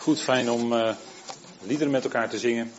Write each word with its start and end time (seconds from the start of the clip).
Goed, 0.00 0.20
fijn 0.20 0.50
om 0.50 0.72
uh, 0.72 0.94
liederen 1.62 1.92
met 1.92 2.04
elkaar 2.04 2.28
te 2.28 2.38
zingen. 2.38 2.72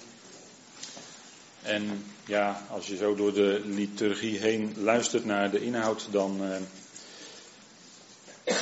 En 1.61 2.05
ja, 2.25 2.65
als 2.69 2.87
je 2.87 2.95
zo 2.95 3.15
door 3.15 3.33
de 3.33 3.61
liturgie 3.65 4.39
heen 4.39 4.73
luistert 4.77 5.25
naar 5.25 5.51
de 5.51 5.59
inhoud, 5.59 6.07
dan 6.11 6.43
uh, 6.43 6.55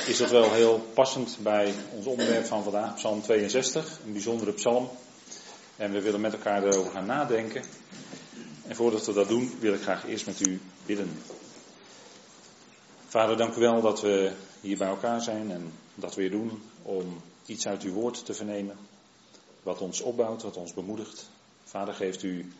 is 0.06 0.16
dat 0.16 0.30
wel 0.30 0.52
heel 0.52 0.90
passend 0.94 1.38
bij 1.42 1.74
ons 1.94 2.06
onderwerp 2.06 2.44
van 2.44 2.62
vandaag, 2.62 2.94
Psalm 2.94 3.22
62, 3.22 3.98
een 4.06 4.12
bijzondere 4.12 4.52
psalm. 4.52 4.90
En 5.76 5.92
we 5.92 6.00
willen 6.00 6.20
met 6.20 6.32
elkaar 6.32 6.62
erover 6.64 6.92
gaan 6.92 7.06
nadenken. 7.06 7.62
En 8.66 8.76
voordat 8.76 9.06
we 9.06 9.12
dat 9.12 9.28
doen, 9.28 9.52
wil 9.60 9.74
ik 9.74 9.82
graag 9.82 10.06
eerst 10.06 10.26
met 10.26 10.46
u 10.46 10.60
bidden. 10.86 11.22
Vader, 13.06 13.36
dank 13.36 13.54
u 13.54 13.60
wel 13.60 13.80
dat 13.80 14.00
we 14.00 14.32
hier 14.60 14.76
bij 14.76 14.88
elkaar 14.88 15.20
zijn 15.20 15.50
en 15.50 15.72
dat 15.94 16.14
weer 16.14 16.30
doen 16.30 16.62
om 16.82 17.22
iets 17.46 17.66
uit 17.66 17.82
uw 17.82 17.92
woord 17.92 18.24
te 18.24 18.34
vernemen. 18.34 18.78
Wat 19.62 19.80
ons 19.80 20.00
opbouwt, 20.00 20.42
wat 20.42 20.56
ons 20.56 20.74
bemoedigt. 20.74 21.30
Vader, 21.64 21.94
geeft 21.94 22.22
u 22.22 22.52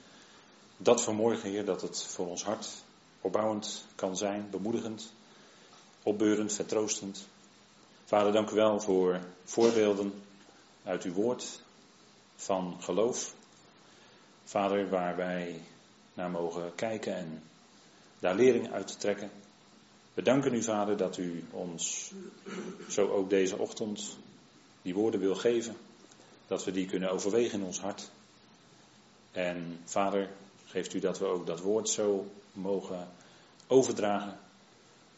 dat 0.76 1.02
vanmorgen, 1.02 1.50
Heer, 1.50 1.64
dat 1.64 1.82
het 1.82 2.04
voor 2.04 2.26
ons 2.26 2.44
hart 2.44 2.68
opbouwend 3.20 3.84
kan 3.94 4.16
zijn, 4.16 4.50
bemoedigend, 4.50 5.12
opbeurend, 6.02 6.52
vertroostend. 6.52 7.26
Vader, 8.04 8.32
dank 8.32 8.50
u 8.50 8.54
wel 8.54 8.80
voor 8.80 9.20
voorbeelden 9.44 10.22
uit 10.84 11.02
uw 11.02 11.12
woord 11.12 11.60
van 12.36 12.76
geloof. 12.80 13.34
Vader, 14.44 14.88
waar 14.88 15.16
wij 15.16 15.60
naar 16.14 16.30
mogen 16.30 16.74
kijken 16.74 17.14
en 17.14 17.42
daar 18.18 18.34
lering 18.34 18.72
uit 18.72 18.86
te 18.86 18.96
trekken. 18.96 19.30
We 20.14 20.22
danken 20.22 20.54
u, 20.54 20.62
Vader, 20.62 20.96
dat 20.96 21.16
u 21.16 21.44
ons 21.50 22.12
zo 22.88 23.08
ook 23.08 23.30
deze 23.30 23.58
ochtend 23.58 24.16
die 24.82 24.94
woorden 24.94 25.20
wil 25.20 25.34
geven. 25.34 25.76
Dat 26.46 26.64
we 26.64 26.70
die 26.70 26.86
kunnen 26.86 27.10
overwegen 27.10 27.58
in 27.58 27.66
ons 27.66 27.80
hart. 27.80 28.10
En 29.32 29.80
Vader, 29.84 30.30
geeft 30.66 30.94
u 30.94 30.98
dat 30.98 31.18
we 31.18 31.24
ook 31.24 31.46
dat 31.46 31.60
woord 31.60 31.88
zo 31.88 32.26
mogen 32.52 33.08
overdragen. 33.66 34.38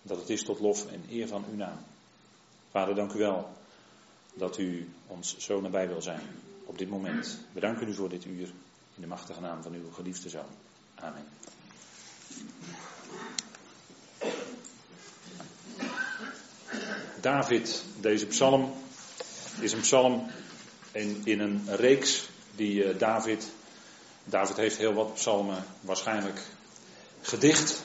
Dat 0.03 0.19
het 0.19 0.31
is 0.31 0.45
tot 0.45 0.61
lof 0.61 0.87
en 0.87 1.05
eer 1.11 1.29
van 1.29 1.45
uw 1.51 1.57
naam. 1.57 1.79
Vader, 2.71 2.95
dank 2.95 3.13
u 3.13 3.19
wel 3.19 3.49
dat 4.35 4.59
u 4.59 4.89
ons 5.07 5.39
zo 5.39 5.61
nabij 5.61 5.89
wil 5.89 6.03
zijn 6.03 6.29
op 6.65 6.79
dit 6.79 6.89
moment. 6.89 7.39
We 7.53 7.61
danken 7.61 7.89
u 7.89 7.95
voor 7.95 8.09
dit 8.09 8.25
uur 8.25 8.49
in 8.95 9.01
de 9.01 9.07
machtige 9.07 9.41
naam 9.41 9.63
van 9.63 9.73
uw 9.73 9.91
geliefde 9.91 10.29
zoon. 10.29 10.51
Amen. 10.95 11.25
David, 17.21 17.85
deze 18.01 18.27
psalm, 18.27 18.73
is 19.63 19.73
een 19.73 19.81
psalm 19.81 20.31
in, 20.93 21.21
in 21.25 21.41
een 21.41 21.63
reeks 21.67 22.29
die 22.57 22.85
uh, 22.85 22.99
David, 22.99 23.51
David 24.25 24.57
heeft 24.57 24.77
heel 24.77 24.93
wat 24.93 25.15
psalmen 25.15 25.65
waarschijnlijk 25.81 26.41
gedicht. 27.21 27.83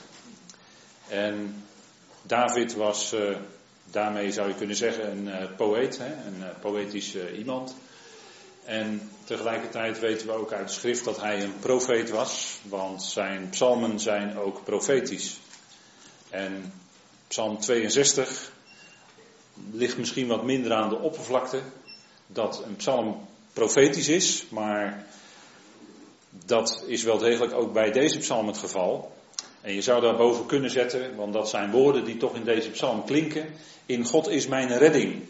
En 1.08 1.64
David 2.22 2.74
was, 2.74 3.14
uh, 3.14 3.38
daarmee 3.92 4.32
zou 4.32 4.48
je 4.48 4.56
kunnen 4.56 4.76
zeggen, 4.76 5.12
een 5.12 5.28
uh, 5.28 5.56
poëet, 5.58 6.00
een 6.00 6.44
poëtisch 6.62 7.16
iemand. 7.16 7.76
En 8.64 9.10
tegelijkertijd 9.24 10.00
weten 10.00 10.28
we 10.28 10.34
ook 10.34 10.52
uit 10.52 10.68
de 10.68 10.74
schrift 10.74 11.04
dat 11.04 11.22
hij 11.22 11.44
een 11.44 11.60
profeet 11.60 12.10
was, 12.10 12.60
want 12.64 13.04
zijn 13.04 13.50
psalmen 13.50 14.00
zijn 14.00 14.38
ook 14.38 14.64
profetisch. 14.64 15.40
En 16.30 16.74
psalm 17.28 17.60
62 17.60 18.52
ligt 19.72 19.98
misschien 19.98 20.28
wat 20.28 20.44
minder 20.44 20.74
aan 20.74 20.90
de 20.90 21.00
oppervlakte 21.00 21.62
dat 22.28 22.64
een 22.66 22.76
psalm 22.76 23.28
profetisch 23.54 24.08
is, 24.08 24.46
maar 24.50 25.06
dat 26.46 26.84
is 26.88 27.04
wel 27.04 27.18
degelijk 27.18 27.54
ook 27.54 27.74
bij 27.74 27.92
deze 27.92 28.18
psalm 28.18 28.48
het 28.48 28.58
geval. 28.58 29.16
En 29.62 29.74
je 29.74 29.82
zou 29.82 30.02
daarboven 30.02 30.46
kunnen 30.46 30.70
zetten, 30.70 31.16
want 31.16 31.34
dat 31.34 31.50
zijn 31.50 31.72
woorden 31.72 32.04
die 32.04 32.18
toch 32.18 32.36
in 32.36 32.44
deze 32.44 32.70
psalm 32.70 33.06
klinken. 33.06 33.46
In 33.86 34.06
God 34.06 34.28
is 34.28 34.48
mijn 34.48 34.78
redding. 34.78 35.24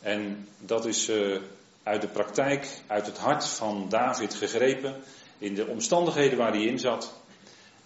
En 0.00 0.48
dat 0.58 0.86
is 0.86 1.08
uh, 1.08 1.36
uit 1.82 2.00
de 2.00 2.08
praktijk, 2.08 2.68
uit 2.86 3.06
het 3.06 3.18
hart 3.18 3.46
van 3.46 3.86
David 3.88 4.34
gegrepen, 4.34 4.94
in 5.38 5.54
de 5.54 5.66
omstandigheden 5.66 6.38
waar 6.38 6.52
hij 6.52 6.64
in 6.64 6.78
zat. 6.78 7.14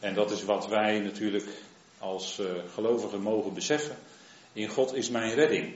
En 0.00 0.14
dat 0.14 0.30
is 0.30 0.44
wat 0.44 0.68
wij 0.68 0.98
natuurlijk 0.98 1.48
als 1.98 2.38
uh, 2.38 2.46
gelovigen 2.74 3.20
mogen 3.20 3.54
beseffen. 3.54 3.96
In 4.52 4.68
God 4.68 4.94
is 4.94 5.10
mijn 5.10 5.34
redding. 5.34 5.74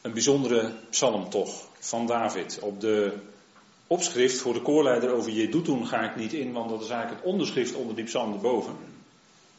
Een 0.00 0.12
bijzondere 0.12 0.72
psalm 0.90 1.30
toch 1.30 1.68
van 1.78 2.06
David. 2.06 2.58
Op 2.60 2.80
de 2.80 3.12
opschrift 3.86 4.38
voor 4.38 4.52
de 4.52 4.62
koorleider 4.62 5.10
over 5.10 5.32
Jeduthun 5.32 5.86
ga 5.86 6.10
ik 6.10 6.16
niet 6.16 6.32
in, 6.32 6.52
want 6.52 6.70
dat 6.70 6.82
is 6.82 6.88
eigenlijk 6.88 7.22
het 7.22 7.32
onderschrift 7.32 7.74
onder 7.74 7.96
die 7.96 8.04
psalm 8.04 8.32
erboven. 8.32 8.76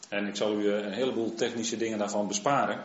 En 0.10 0.28
ik 0.28 0.36
zal 0.36 0.54
u 0.54 0.72
eh, 0.72 0.86
een 0.86 0.94
heleboel 0.94 1.36
technische 1.36 1.78
dingen 1.78 1.98
daarvan 1.98 2.28
besparen, 2.28 2.84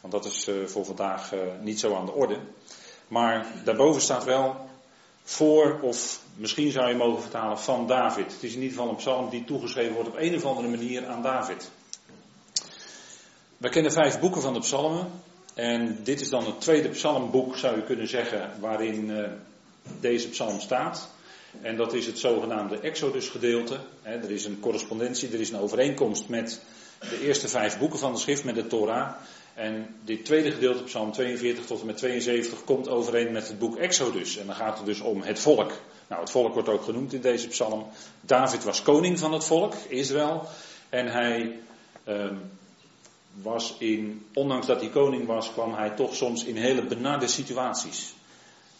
want 0.00 0.12
dat 0.12 0.24
is 0.24 0.48
eh, 0.48 0.54
voor 0.64 0.84
vandaag 0.84 1.32
eh, 1.32 1.40
niet 1.60 1.80
zo 1.80 1.94
aan 1.94 2.06
de 2.06 2.12
orde. 2.12 2.38
Maar 3.08 3.46
daarboven 3.64 4.00
staat 4.00 4.24
wel 4.24 4.68
voor, 5.22 5.78
of 5.80 6.20
misschien 6.34 6.70
zou 6.70 6.88
je 6.88 6.94
mogen 6.94 7.22
vertalen, 7.22 7.58
van 7.58 7.86
David. 7.86 8.32
Het 8.32 8.42
is 8.42 8.54
in 8.54 8.60
ieder 8.62 8.76
geval 8.76 8.90
een 8.90 8.96
psalm 8.96 9.30
die 9.30 9.44
toegeschreven 9.44 9.94
wordt 9.94 10.08
op 10.08 10.16
een 10.18 10.34
of 10.34 10.44
andere 10.44 10.68
manier 10.68 11.06
aan 11.06 11.22
David. 11.22 11.70
We 13.66 13.72
kennen 13.72 13.92
vijf 13.92 14.20
boeken 14.20 14.42
van 14.42 14.52
de 14.52 14.60
psalmen. 14.60 15.06
En 15.54 15.98
dit 16.04 16.20
is 16.20 16.28
dan 16.28 16.46
het 16.46 16.60
tweede 16.60 16.88
psalmboek, 16.88 17.56
zou 17.56 17.76
je 17.76 17.82
kunnen 17.82 18.08
zeggen, 18.08 18.50
waarin 18.60 19.08
uh, 19.08 19.28
deze 20.00 20.28
psalm 20.28 20.60
staat. 20.60 21.08
En 21.62 21.76
dat 21.76 21.92
is 21.92 22.06
het 22.06 22.18
zogenaamde 22.18 22.78
Exodus 22.80 23.28
gedeelte. 23.28 23.78
er 24.02 24.30
is 24.30 24.44
een 24.44 24.60
correspondentie, 24.60 25.32
er 25.32 25.40
is 25.40 25.50
een 25.50 25.58
overeenkomst 25.58 26.28
met 26.28 26.60
de 27.00 27.20
eerste 27.20 27.48
vijf 27.48 27.78
boeken 27.78 27.98
van 27.98 28.12
de 28.12 28.18
schrift, 28.18 28.44
met 28.44 28.54
de 28.54 28.66
Torah. 28.66 29.10
En 29.54 29.94
dit 30.04 30.24
tweede 30.24 30.50
gedeelte, 30.50 30.82
psalm 30.82 31.12
42 31.12 31.66
tot 31.66 31.80
en 31.80 31.86
met 31.86 31.96
72, 31.96 32.64
komt 32.64 32.88
overeen 32.88 33.32
met 33.32 33.48
het 33.48 33.58
boek 33.58 33.76
Exodus. 33.76 34.36
En 34.36 34.46
dan 34.46 34.54
gaat 34.54 34.76
het 34.76 34.86
dus 34.86 35.00
om 35.00 35.22
het 35.22 35.38
volk. 35.38 35.72
Nou, 36.08 36.20
het 36.20 36.30
volk 36.30 36.54
wordt 36.54 36.68
ook 36.68 36.82
genoemd 36.82 37.12
in 37.12 37.20
deze 37.20 37.48
psalm. 37.48 37.86
David 38.20 38.64
was 38.64 38.82
koning 38.82 39.18
van 39.18 39.32
het 39.32 39.44
volk, 39.44 39.74
Israël. 39.88 40.48
En 40.88 41.06
hij 41.06 41.58
um, 42.08 42.40
was 43.42 43.74
in, 43.78 44.26
ondanks 44.34 44.66
dat 44.66 44.80
hij 44.80 44.90
koning 44.90 45.26
was, 45.26 45.52
kwam 45.52 45.74
hij 45.74 45.90
toch 45.90 46.14
soms 46.14 46.44
in 46.44 46.56
hele 46.56 46.82
benarde 46.82 47.26
situaties. 47.26 48.14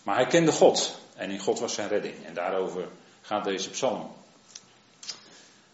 Maar 0.02 0.14
hij 0.14 0.26
kende 0.26 0.52
God 0.52 0.98
en 1.14 1.30
in 1.30 1.38
God 1.38 1.58
was 1.58 1.74
zijn 1.74 1.88
redding. 1.88 2.14
En 2.24 2.34
daarover 2.34 2.88
gaat 3.20 3.44
deze 3.44 3.70
psalm. 3.70 4.10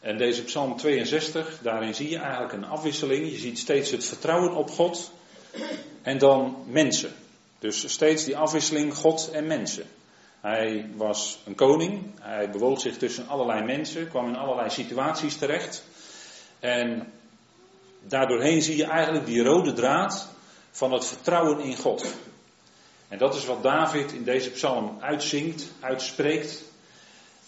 En 0.00 0.18
deze 0.18 0.42
psalm 0.44 0.76
62, 0.76 1.58
daarin 1.62 1.94
zie 1.94 2.10
je 2.10 2.18
eigenlijk 2.18 2.52
een 2.52 2.64
afwisseling. 2.64 3.30
Je 3.30 3.36
ziet 3.36 3.58
steeds 3.58 3.90
het 3.90 4.04
vertrouwen 4.04 4.54
op 4.54 4.70
God 4.70 5.10
en 6.02 6.18
dan 6.18 6.64
mensen. 6.66 7.14
Dus 7.58 7.92
steeds 7.92 8.24
die 8.24 8.36
afwisseling 8.36 8.94
God 8.94 9.30
en 9.32 9.46
mensen. 9.46 9.86
Hij 10.40 10.90
was 10.94 11.38
een 11.46 11.54
koning, 11.54 12.04
hij 12.20 12.50
bewoog 12.50 12.80
zich 12.80 12.96
tussen 12.96 13.28
allerlei 13.28 13.64
mensen, 13.64 14.08
kwam 14.08 14.28
in 14.28 14.36
allerlei 14.36 14.70
situaties 14.70 15.36
terecht. 15.36 15.84
En 16.60 17.12
daardoorheen 18.06 18.62
zie 18.62 18.76
je 18.76 18.84
eigenlijk 18.84 19.26
die 19.26 19.42
rode 19.42 19.72
draad 19.72 20.28
van 20.70 20.92
het 20.92 21.06
vertrouwen 21.06 21.60
in 21.60 21.76
God. 21.76 22.14
En 23.08 23.18
dat 23.18 23.34
is 23.34 23.46
wat 23.46 23.62
David 23.62 24.12
in 24.12 24.24
deze 24.24 24.50
psalm 24.50 24.96
uitzingt, 25.00 25.72
uitspreekt. 25.80 26.62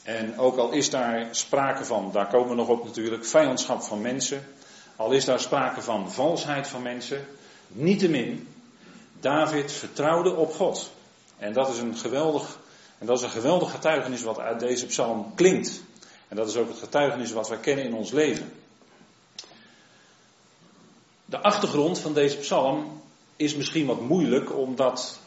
En 0.02 0.38
ook 0.38 0.56
al 0.56 0.70
is 0.70 0.90
daar 0.90 1.28
sprake 1.30 1.84
van, 1.84 2.10
daar 2.12 2.28
komen 2.28 2.48
we 2.48 2.54
nog 2.54 2.68
op 2.68 2.84
natuurlijk, 2.84 3.26
vijandschap 3.26 3.82
van 3.82 4.00
mensen. 4.00 4.46
Al 4.96 5.12
is 5.12 5.24
daar 5.24 5.40
sprake 5.40 5.82
van 5.82 6.12
valsheid 6.12 6.66
van 6.66 6.82
mensen. 6.82 7.26
Niettemin, 7.68 8.48
David 9.20 9.72
vertrouwde 9.72 10.34
op 10.34 10.52
God. 10.52 10.90
En 11.38 11.52
dat 11.52 11.68
is 11.68 11.78
een 11.78 11.96
geweldig, 11.96 12.58
en 12.98 13.06
dat 13.06 13.18
is 13.18 13.24
een 13.24 13.30
geweldig 13.30 13.70
getuigenis 13.70 14.22
wat 14.22 14.38
uit 14.38 14.60
deze 14.60 14.86
psalm 14.86 15.32
klinkt. 15.34 15.82
En 16.28 16.36
dat 16.36 16.48
is 16.48 16.56
ook 16.56 16.68
het 16.68 16.78
getuigenis 16.78 17.32
wat 17.32 17.48
wij 17.48 17.58
kennen 17.58 17.84
in 17.84 17.94
ons 17.94 18.10
leven. 18.10 18.52
De 21.34 21.42
achtergrond 21.42 21.98
van 21.98 22.14
deze 22.14 22.36
psalm 22.36 23.02
is 23.36 23.54
misschien 23.54 23.86
wat 23.86 24.00
moeilijk, 24.00 24.56
omdat 24.56 25.20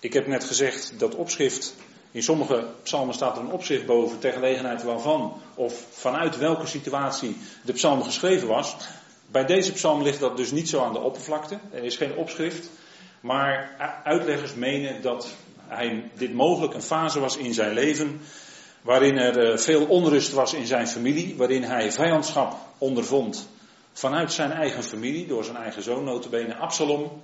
ik 0.00 0.12
heb 0.12 0.26
net 0.26 0.44
gezegd 0.44 0.92
dat 0.98 1.14
opschrift, 1.14 1.74
in 2.10 2.22
sommige 2.22 2.66
psalmen 2.82 3.14
staat 3.14 3.36
er 3.36 3.42
een 3.42 3.52
opschrift 3.52 3.86
boven 3.86 4.18
ter 4.18 4.32
gelegenheid 4.32 4.82
waarvan 4.82 5.32
of 5.54 5.84
vanuit 5.90 6.38
welke 6.38 6.66
situatie 6.66 7.36
de 7.62 7.72
psalm 7.72 8.02
geschreven 8.02 8.48
was. 8.48 8.76
Bij 9.26 9.44
deze 9.46 9.72
psalm 9.72 10.02
ligt 10.02 10.20
dat 10.20 10.36
dus 10.36 10.50
niet 10.50 10.68
zo 10.68 10.82
aan 10.82 10.92
de 10.92 10.98
oppervlakte, 10.98 11.58
er 11.70 11.84
is 11.84 11.96
geen 11.96 12.16
opschrift, 12.16 12.70
maar 13.20 13.74
uitleggers 14.04 14.54
menen 14.54 15.02
dat 15.02 15.28
hij, 15.66 16.10
dit 16.14 16.32
mogelijk 16.32 16.74
een 16.74 16.82
fase 16.82 17.20
was 17.20 17.36
in 17.36 17.54
zijn 17.54 17.72
leven 17.72 18.20
waarin 18.82 19.16
er 19.16 19.52
eh, 19.52 19.58
veel 19.58 19.86
onrust 19.86 20.32
was 20.32 20.54
in 20.54 20.66
zijn 20.66 20.88
familie, 20.88 21.36
waarin 21.36 21.62
hij 21.62 21.92
vijandschap 21.92 22.56
ondervond 22.78 23.48
vanuit 23.92 24.32
zijn 24.32 24.52
eigen 24.52 24.82
familie, 24.82 25.26
door 25.26 25.44
zijn 25.44 25.56
eigen 25.56 25.82
zoon, 25.82 26.04
notabene 26.04 26.56
Absalom, 26.56 27.22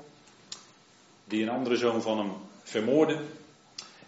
die 1.25 1.43
een 1.43 1.49
andere 1.49 1.77
zoon 1.77 2.03
van 2.03 2.19
hem 2.19 2.33
vermoorden. 2.63 3.27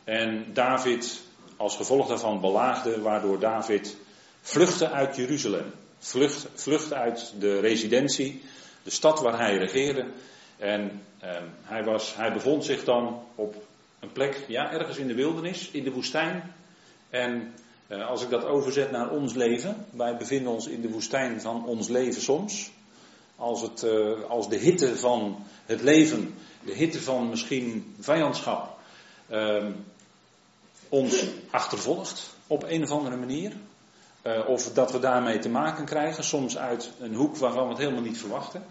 En 0.05 0.47
David 0.53 1.21
als 1.57 1.77
gevolg 1.77 2.09
daarvan 2.09 2.41
belaagde, 2.41 3.01
waardoor 3.01 3.39
David 3.39 3.97
vluchtte 4.41 4.91
uit 4.91 5.17
Jeruzalem. 5.17 5.73
Vlucht, 5.99 6.47
vlucht 6.55 6.93
uit 6.93 7.35
de 7.39 7.61
residentie, 7.61 8.43
de 8.83 8.91
stad 8.91 9.21
waar 9.21 9.39
hij 9.39 9.57
regeerde. 9.57 10.07
En 10.57 11.03
eh, 11.19 11.31
hij, 11.63 11.85
was, 11.85 12.17
hij 12.17 12.33
bevond 12.33 12.65
zich 12.65 12.85
dan 12.85 13.23
op 13.35 13.55
een 14.01 14.13
plek, 14.13 14.45
ja, 14.49 14.73
ergens 14.73 14.97
in 14.97 15.07
de 15.07 15.15
wildernis, 15.15 15.71
in 15.71 15.85
de 15.85 15.93
woestijn. 15.93 16.55
En 17.11 17.55
als 17.89 18.23
ik 18.23 18.31
dat 18.31 18.45
overzet 18.45 18.91
naar 18.91 19.11
ons 19.11 19.35
leven, 19.35 19.87
wij 19.91 20.17
bevinden 20.17 20.53
ons 20.53 20.67
in 20.67 20.81
de 20.81 20.91
woestijn 20.91 21.41
van 21.41 21.67
ons 21.67 21.89
leven 21.89 22.23
soms. 22.23 22.71
Als, 23.37 23.63
het, 23.63 23.83
eh, 23.83 24.23
als 24.29 24.49
de 24.49 24.57
hitte 24.57 24.97
van 24.97 25.45
het 25.67 25.83
leven, 25.83 26.35
de 26.65 26.75
hitte 26.75 27.03
van 27.03 27.29
misschien 27.29 27.95
vijandschap, 28.01 28.79
ehm, 29.29 29.73
ons 30.89 31.25
achtervolgt 31.51 32.37
op 32.47 32.63
een 32.63 32.83
of 32.83 32.91
andere 32.91 33.17
manier. 33.17 33.53
Uh, 34.23 34.49
of 34.49 34.73
dat 34.73 34.93
we 34.93 34.99
daarmee 34.99 35.39
te 35.39 35.49
maken 35.49 35.85
krijgen, 35.85 36.25
soms 36.25 36.59
uit 36.59 36.91
een 37.01 37.15
hoek 37.15 37.37
waarvan 37.37 37.63
we 37.63 37.69
het 37.69 37.79
helemaal 37.79 38.03
niet 38.03 38.19
verwachten. 38.19 38.65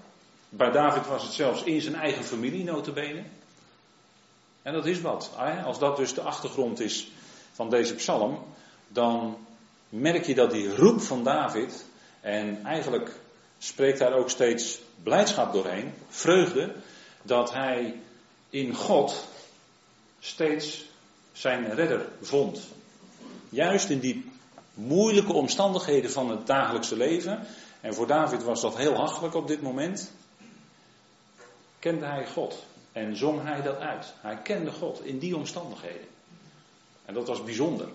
Bij 0.49 0.71
David 0.71 1.07
was 1.07 1.23
het 1.23 1.31
zelfs 1.31 1.63
in 1.63 1.81
zijn 1.81 1.95
eigen 1.95 2.23
familie 2.23 2.63
notabene. 2.63 3.23
En 4.61 4.73
dat 4.73 4.85
is 4.85 5.01
wat. 5.01 5.31
Als 5.65 5.79
dat 5.79 5.97
dus 5.97 6.13
de 6.13 6.21
achtergrond 6.21 6.79
is 6.79 7.11
van 7.51 7.69
deze 7.69 7.95
psalm, 7.95 8.39
dan 8.87 9.37
merk 9.89 10.25
je 10.25 10.35
dat 10.35 10.51
die 10.51 10.75
roep 10.75 11.01
van 11.01 11.23
David, 11.23 11.85
en 12.21 12.65
eigenlijk 12.65 13.19
spreekt 13.57 13.99
daar 13.99 14.13
ook 14.13 14.29
steeds 14.29 14.81
blijdschap 15.03 15.53
doorheen, 15.53 15.93
vreugde, 16.09 16.73
dat 17.21 17.53
hij 17.53 18.01
in 18.49 18.73
God 18.73 19.27
steeds 20.19 20.85
zijn 21.31 21.73
redder 21.73 22.09
vond. 22.21 22.67
Juist 23.49 23.89
in 23.89 23.99
die 23.99 24.31
moeilijke 24.73 25.33
omstandigheden 25.33 26.11
van 26.11 26.29
het 26.29 26.47
dagelijkse 26.47 26.97
leven, 26.97 27.47
en 27.81 27.93
voor 27.93 28.07
David 28.07 28.43
was 28.43 28.61
dat 28.61 28.77
heel 28.77 28.95
hachelijk 28.95 29.33
op 29.33 29.47
dit 29.47 29.61
moment, 29.61 30.11
kende 31.79 32.05
hij 32.05 32.27
God 32.27 32.65
en 32.91 33.15
zong 33.15 33.43
hij 33.43 33.61
dat 33.61 33.77
uit. 33.77 34.13
Hij 34.21 34.37
kende 34.37 34.71
God 34.71 35.03
in 35.03 35.19
die 35.19 35.35
omstandigheden. 35.35 36.07
En 37.05 37.13
dat 37.13 37.27
was 37.27 37.43
bijzonder. 37.43 37.87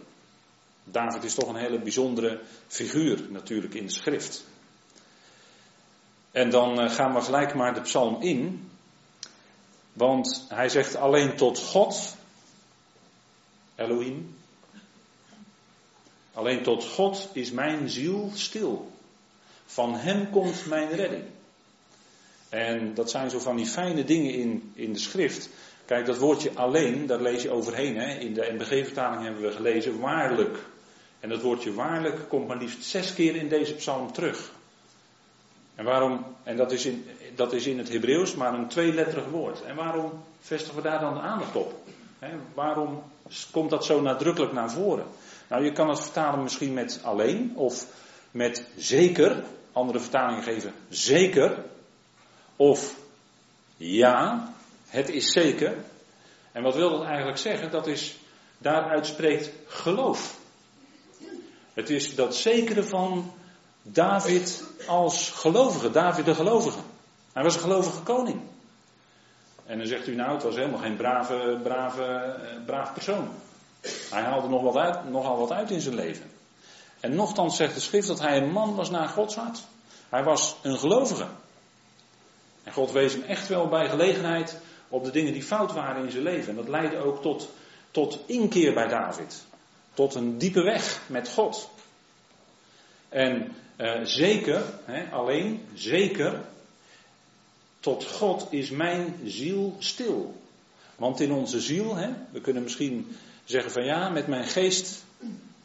David 0.85 1.25
is 1.25 1.35
toch 1.35 1.49
een 1.49 1.57
hele 1.57 1.79
bijzondere 1.79 2.41
figuur 2.67 3.31
natuurlijk 3.31 3.75
in 3.75 3.87
de 3.87 3.93
schrift. 3.93 4.45
En 6.31 6.51
dan 6.51 6.81
eh, 6.81 6.91
gaan 6.91 7.15
we 7.15 7.21
gelijk 7.21 7.55
maar 7.55 7.75
de 7.75 7.81
psalm 7.81 8.23
in. 8.23 8.71
Want 9.93 10.47
hij 10.49 10.69
zegt 10.69 10.97
alleen 10.97 11.37
tot 11.37 11.59
God, 11.59 12.17
Elohim. 13.75 14.35
Alleen 16.33 16.63
tot 16.63 16.85
God 16.85 17.29
is 17.33 17.51
mijn 17.51 17.89
ziel 17.89 18.31
stil. 18.35 18.91
Van 19.67 19.95
hem 19.95 20.31
komt 20.31 20.67
mijn 20.67 20.91
redding. 20.91 21.25
En 22.49 22.95
dat 22.95 23.11
zijn 23.11 23.31
zo 23.31 23.39
van 23.39 23.57
die 23.57 23.67
fijne 23.67 24.05
dingen 24.05 24.35
in, 24.35 24.73
in 24.75 24.93
de 24.93 24.99
schrift. 24.99 25.49
Kijk, 25.85 26.07
dat 26.07 26.19
woordje 26.19 26.51
alleen, 26.55 27.07
daar 27.07 27.21
lees 27.23 27.43
je 27.43 27.51
overheen. 27.51 27.97
Hè? 27.97 28.19
In 28.19 28.35
de 28.35 28.53
NBG-vertaling 28.53 29.23
hebben 29.23 29.43
we 29.43 29.53
gelezen 29.53 29.99
waarlijk. 29.99 30.59
En 31.23 31.29
dat 31.29 31.41
woordje 31.41 31.75
waarlijk 31.75 32.29
komt 32.29 32.49
maar 32.49 32.57
liefst 32.57 32.85
zes 32.85 33.15
keer 33.15 33.37
in 33.37 33.49
deze 33.49 33.75
psalm 33.75 34.13
terug. 34.13 34.51
En 35.75 35.85
waarom, 35.85 36.25
en 36.43 36.57
dat 36.57 36.73
is 36.73 36.87
in, 36.87 37.07
dat 37.35 37.53
is 37.53 37.67
in 37.67 37.79
het 37.79 37.89
Hebreeuws 37.89 38.35
maar 38.35 38.55
een 38.55 38.69
tweeletterig 38.69 39.25
woord. 39.27 39.63
En 39.63 39.77
waarom 39.77 40.25
vestigen 40.41 40.77
we 40.77 40.83
daar 40.83 41.01
dan 41.01 41.15
de 41.15 41.21
aandacht 41.21 41.57
op? 41.57 41.81
waarom 42.55 43.03
komt 43.51 43.71
dat 43.71 43.85
zo 43.85 44.01
nadrukkelijk 44.01 44.53
naar 44.53 44.71
voren? 44.71 45.07
Nou, 45.49 45.65
je 45.65 45.73
kan 45.73 45.89
het 45.89 46.01
vertalen 46.01 46.43
misschien 46.43 46.73
met 46.73 47.01
alleen 47.03 47.53
of 47.57 47.87
met 48.31 48.67
zeker. 48.77 49.45
Andere 49.73 50.01
vertalingen 50.01 50.43
geven 50.43 50.75
zeker. 50.89 51.65
Of 52.57 52.95
ja, 53.77 54.49
het 54.87 55.09
is 55.09 55.33
zeker. 55.33 55.75
En 56.53 56.63
wat 56.63 56.75
wil 56.75 56.91
dat 56.91 57.05
eigenlijk 57.05 57.39
zeggen? 57.39 57.71
Dat 57.71 57.87
is, 57.87 58.17
daaruit 58.59 59.07
spreekt 59.07 59.51
geloof. 59.67 60.41
Het 61.73 61.91
is 61.91 62.15
dat 62.15 62.37
zekere 62.37 62.83
van 62.83 63.33
David 63.83 64.65
als 64.87 65.31
gelovige, 65.31 65.91
David 65.91 66.25
de 66.25 66.35
gelovige. 66.35 66.79
Hij 67.33 67.43
was 67.43 67.55
een 67.55 67.61
gelovige 67.61 68.03
koning. 68.03 68.41
En 69.67 69.79
dan 69.79 69.87
zegt 69.87 70.07
u 70.07 70.15
nou, 70.15 70.33
het 70.33 70.43
was 70.43 70.57
helemaal 70.57 70.81
geen 70.81 70.97
brave, 70.97 71.59
brave, 71.63 72.05
eh, 72.05 72.65
braaf 72.67 72.93
persoon. 72.93 73.29
Hij 74.11 74.23
haalde 74.23 74.49
nog 74.49 74.63
wat 74.63 74.77
uit, 74.77 75.11
nogal 75.11 75.39
wat 75.39 75.53
uit 75.53 75.71
in 75.71 75.81
zijn 75.81 75.95
leven. 75.95 76.31
En 77.01 77.15
nochtans 77.15 77.57
zegt 77.57 77.75
de 77.75 77.81
schrift 77.81 78.07
dat 78.07 78.21
hij 78.21 78.37
een 78.37 78.53
man 78.53 78.75
was 78.75 78.91
naar 78.91 79.09
Gods 79.09 79.35
hart. 79.35 79.63
Hij 80.09 80.25
was 80.25 80.57
een 80.63 80.79
gelovige. 80.79 81.27
En 82.63 82.73
God 82.73 82.93
wees 82.93 83.13
hem 83.13 83.23
echt 83.23 83.49
wel 83.49 83.69
bij 83.69 83.89
gelegenheid 83.89 84.59
op 84.89 85.05
de 85.05 85.11
dingen 85.11 85.33
die 85.33 85.43
fout 85.43 85.73
waren 85.73 86.05
in 86.05 86.11
zijn 86.11 86.23
leven. 86.23 86.49
En 86.49 86.57
dat 86.57 86.69
leidde 86.69 86.97
ook 86.97 87.23
tot, 87.23 87.49
tot 87.91 88.19
inkeer 88.27 88.75
bij 88.75 88.89
David. 88.89 89.45
Tot 89.95 90.15
een 90.15 90.39
diepe 90.39 90.63
weg 90.63 91.01
met 91.07 91.29
God. 91.29 91.71
En 93.09 93.55
uh, 93.77 94.01
zeker, 94.03 94.63
hè, 94.85 95.11
alleen, 95.11 95.67
zeker, 95.75 96.41
tot 97.81 98.05
God 98.05 98.47
is 98.51 98.71
mijn 98.71 99.21
ziel 99.25 99.77
stil. 99.79 100.41
Want 100.97 101.21
in 101.21 101.33
onze 101.33 101.61
ziel, 101.61 101.95
hè, 101.95 102.09
we 102.31 102.41
kunnen 102.41 102.63
misschien 102.63 103.17
zeggen 103.45 103.73
van 103.73 103.85
ja, 103.85 104.09
met 104.09 104.27
mijn 104.27 104.47
geest 104.47 105.05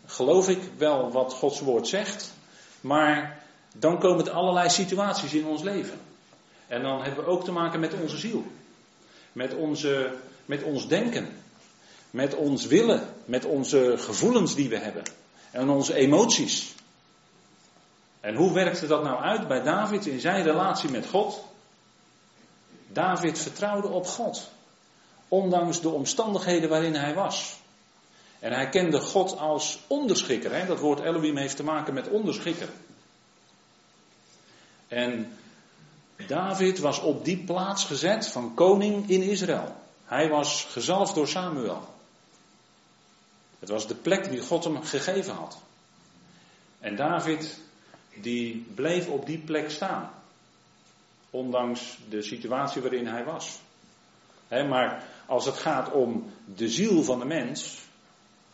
geloof 0.05 0.49
ik 0.49 0.59
wel 0.77 1.11
wat 1.11 1.33
Gods 1.33 1.59
woord 1.59 1.87
zegt. 1.87 2.33
Maar 2.81 3.43
dan 3.75 3.99
komen 3.99 4.25
er 4.25 4.31
allerlei 4.31 4.69
situaties 4.69 5.33
in 5.33 5.45
ons 5.45 5.61
leven. 5.61 5.99
En 6.67 6.81
dan 6.81 7.03
hebben 7.03 7.23
we 7.23 7.29
ook 7.29 7.43
te 7.43 7.51
maken 7.51 7.79
met 7.79 7.93
onze 7.93 8.17
ziel. 8.17 8.45
Met, 9.33 9.55
onze, 9.55 10.13
met 10.45 10.63
ons 10.63 10.87
denken. 10.87 11.36
Met 12.17 12.35
ons 12.35 12.65
willen. 12.65 13.13
Met 13.25 13.45
onze 13.45 13.93
gevoelens 13.97 14.55
die 14.55 14.69
we 14.69 14.77
hebben. 14.77 15.03
En 15.51 15.69
onze 15.69 15.93
emoties. 15.93 16.73
En 18.19 18.35
hoe 18.35 18.53
werkte 18.53 18.87
dat 18.87 19.03
nou 19.03 19.21
uit 19.21 19.47
bij 19.47 19.61
David 19.63 20.05
in 20.05 20.19
zijn 20.19 20.43
relatie 20.43 20.89
met 20.89 21.05
God? 21.05 21.43
David 22.87 23.39
vertrouwde 23.39 23.87
op 23.87 24.05
God. 24.05 24.49
Ondanks 25.27 25.81
de 25.81 25.89
omstandigheden 25.89 26.69
waarin 26.69 26.95
hij 26.95 27.13
was. 27.13 27.59
En 28.39 28.51
hij 28.51 28.69
kende 28.69 28.99
God 28.99 29.37
als 29.37 29.79
onderschikker. 29.87 30.67
Dat 30.67 30.79
woord 30.79 30.99
Elohim 30.99 31.37
heeft 31.37 31.55
te 31.55 31.63
maken 31.63 31.93
met 31.93 32.07
onderschikker. 32.07 32.69
En 34.87 35.37
David 36.27 36.79
was 36.79 36.99
op 36.99 37.25
die 37.25 37.37
plaats 37.37 37.83
gezet 37.85 38.27
van 38.27 38.53
koning 38.53 39.09
in 39.09 39.21
Israël. 39.21 39.75
Hij 40.05 40.29
was 40.29 40.67
gezalfd 40.69 41.15
door 41.15 41.27
Samuel. 41.27 41.95
Het 43.59 43.69
was 43.69 43.87
de 43.87 43.95
plek 43.95 44.29
die 44.29 44.41
God 44.41 44.63
hem 44.63 44.83
gegeven 44.83 45.33
had. 45.33 45.61
En 46.79 46.95
David, 46.95 47.59
die 48.21 48.65
bleef 48.75 49.07
op 49.07 49.25
die 49.25 49.37
plek 49.37 49.69
staan. 49.69 50.09
Ondanks 51.29 51.97
de 52.09 52.21
situatie 52.21 52.81
waarin 52.81 53.07
hij 53.07 53.23
was. 53.23 53.59
maar 54.49 55.03
als 55.25 55.45
het 55.45 55.57
gaat 55.57 55.91
om 55.91 56.31
de 56.55 56.69
ziel 56.69 57.03
van 57.03 57.19
de 57.19 57.25
mens, 57.25 57.79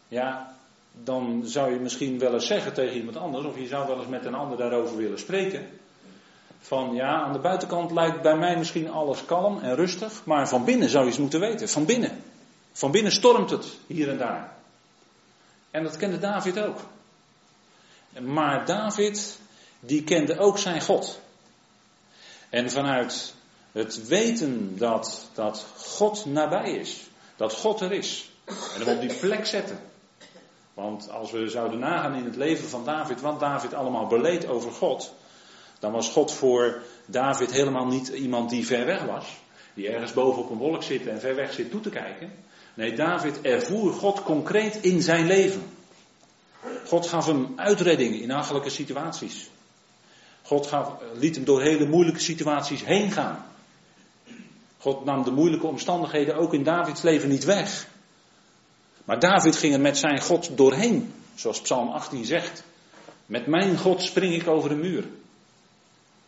ja, 0.07 0.55
dan 1.03 1.41
zou 1.45 1.74
je 1.74 1.79
misschien 1.79 2.19
wel 2.19 2.33
eens 2.33 2.48
zeggen 2.48 2.74
tegen 2.74 2.95
iemand 2.95 3.17
anders, 3.17 3.45
of 3.45 3.57
je 3.57 3.67
zou 3.67 3.88
wel 3.88 3.98
eens 4.00 4.07
met 4.07 4.25
een 4.25 4.33
ander 4.33 4.57
daarover 4.57 4.98
willen 4.98 5.19
spreken. 5.19 5.67
Van 6.60 6.93
ja, 6.93 7.22
aan 7.22 7.33
de 7.33 7.39
buitenkant 7.39 7.91
lijkt 7.91 8.22
bij 8.22 8.38
mij 8.38 8.57
misschien 8.57 8.91
alles 8.91 9.25
kalm 9.25 9.60
en 9.60 9.75
rustig, 9.75 10.22
maar 10.25 10.48
van 10.48 10.65
binnen 10.65 10.89
zou 10.89 11.03
je 11.03 11.10
eens 11.10 11.19
moeten 11.19 11.39
weten. 11.39 11.69
Van 11.69 11.86
binnen. 11.86 12.24
Van 12.72 12.91
binnen 12.91 13.12
stormt 13.12 13.50
het 13.50 13.77
hier 13.88 14.10
en 14.10 14.17
daar. 14.17 14.52
En 15.73 15.83
dat 15.83 15.97
kende 15.97 16.19
David 16.19 16.59
ook. 16.59 16.79
Maar 18.19 18.65
David, 18.65 19.39
die 19.79 20.03
kende 20.03 20.39
ook 20.39 20.57
zijn 20.57 20.81
God. 20.81 21.19
En 22.49 22.71
vanuit 22.71 23.33
het 23.71 24.07
weten 24.07 24.77
dat, 24.77 25.29
dat 25.33 25.65
God 25.77 26.25
nabij 26.25 26.71
is, 26.71 27.01
dat 27.35 27.53
God 27.53 27.81
er 27.81 27.91
is, 27.91 28.29
en 28.45 28.85
hem 28.85 28.95
op 28.95 29.01
die 29.01 29.13
plek 29.13 29.45
zetten. 29.45 29.79
Want 30.73 31.09
als 31.09 31.31
we 31.31 31.49
zouden 31.49 31.79
nagaan 31.79 32.15
in 32.15 32.25
het 32.25 32.35
leven 32.35 32.69
van 32.69 32.85
David, 32.85 33.21
wat 33.21 33.39
David 33.39 33.73
allemaal 33.73 34.07
beleed 34.07 34.47
over 34.47 34.71
God, 34.71 35.13
dan 35.79 35.91
was 35.91 36.09
God 36.09 36.33
voor 36.33 36.81
David 37.05 37.51
helemaal 37.51 37.85
niet 37.85 38.07
iemand 38.07 38.49
die 38.49 38.65
ver 38.65 38.85
weg 38.85 39.03
was. 39.03 39.25
Die 39.73 39.89
ergens 39.89 40.13
boven 40.13 40.43
op 40.43 40.49
een 40.49 40.57
wolk 40.57 40.83
zit 40.83 41.07
en 41.07 41.19
ver 41.19 41.35
weg 41.35 41.53
zit 41.53 41.71
toe 41.71 41.81
te 41.81 41.89
kijken. 41.89 42.42
Nee, 42.73 42.95
David 42.95 43.41
ervoer 43.41 43.93
God 43.93 44.23
concreet 44.23 44.75
in 44.75 45.01
zijn 45.01 45.25
leven. 45.25 45.63
God 46.85 47.07
gaf 47.07 47.25
hem 47.25 47.53
uitredding 47.55 48.21
in 48.21 48.29
hachelijke 48.29 48.69
situaties. 48.69 49.49
God 50.41 50.67
gaf, 50.67 50.93
liet 51.13 51.35
hem 51.35 51.45
door 51.45 51.61
hele 51.61 51.85
moeilijke 51.85 52.19
situaties 52.19 52.85
heen 52.85 53.11
gaan. 53.11 53.45
God 54.77 55.05
nam 55.05 55.23
de 55.23 55.31
moeilijke 55.31 55.67
omstandigheden 55.67 56.35
ook 56.35 56.53
in 56.53 56.63
Davids 56.63 57.01
leven 57.01 57.29
niet 57.29 57.43
weg. 57.43 57.87
Maar 59.05 59.19
David 59.19 59.55
ging 59.55 59.73
er 59.73 59.79
met 59.79 59.97
zijn 59.97 60.21
God 60.21 60.57
doorheen, 60.57 61.13
zoals 61.35 61.61
Psalm 61.61 61.89
18 61.89 62.25
zegt. 62.25 62.63
Met 63.25 63.47
mijn 63.47 63.77
God 63.77 64.01
spring 64.01 64.33
ik 64.33 64.47
over 64.47 64.69
de 64.69 64.75
muur. 64.75 65.03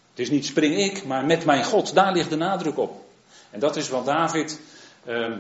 Het 0.10 0.20
is 0.20 0.30
niet 0.30 0.46
spring 0.46 0.78
ik, 0.78 1.06
maar 1.06 1.26
met 1.26 1.46
mijn 1.46 1.64
God, 1.64 1.94
daar 1.94 2.14
ligt 2.14 2.30
de 2.30 2.36
nadruk 2.36 2.78
op. 2.78 3.06
En 3.50 3.60
dat 3.60 3.76
is 3.76 3.90
wat 3.90 4.06
David 4.06 4.60
eh, 5.04 5.32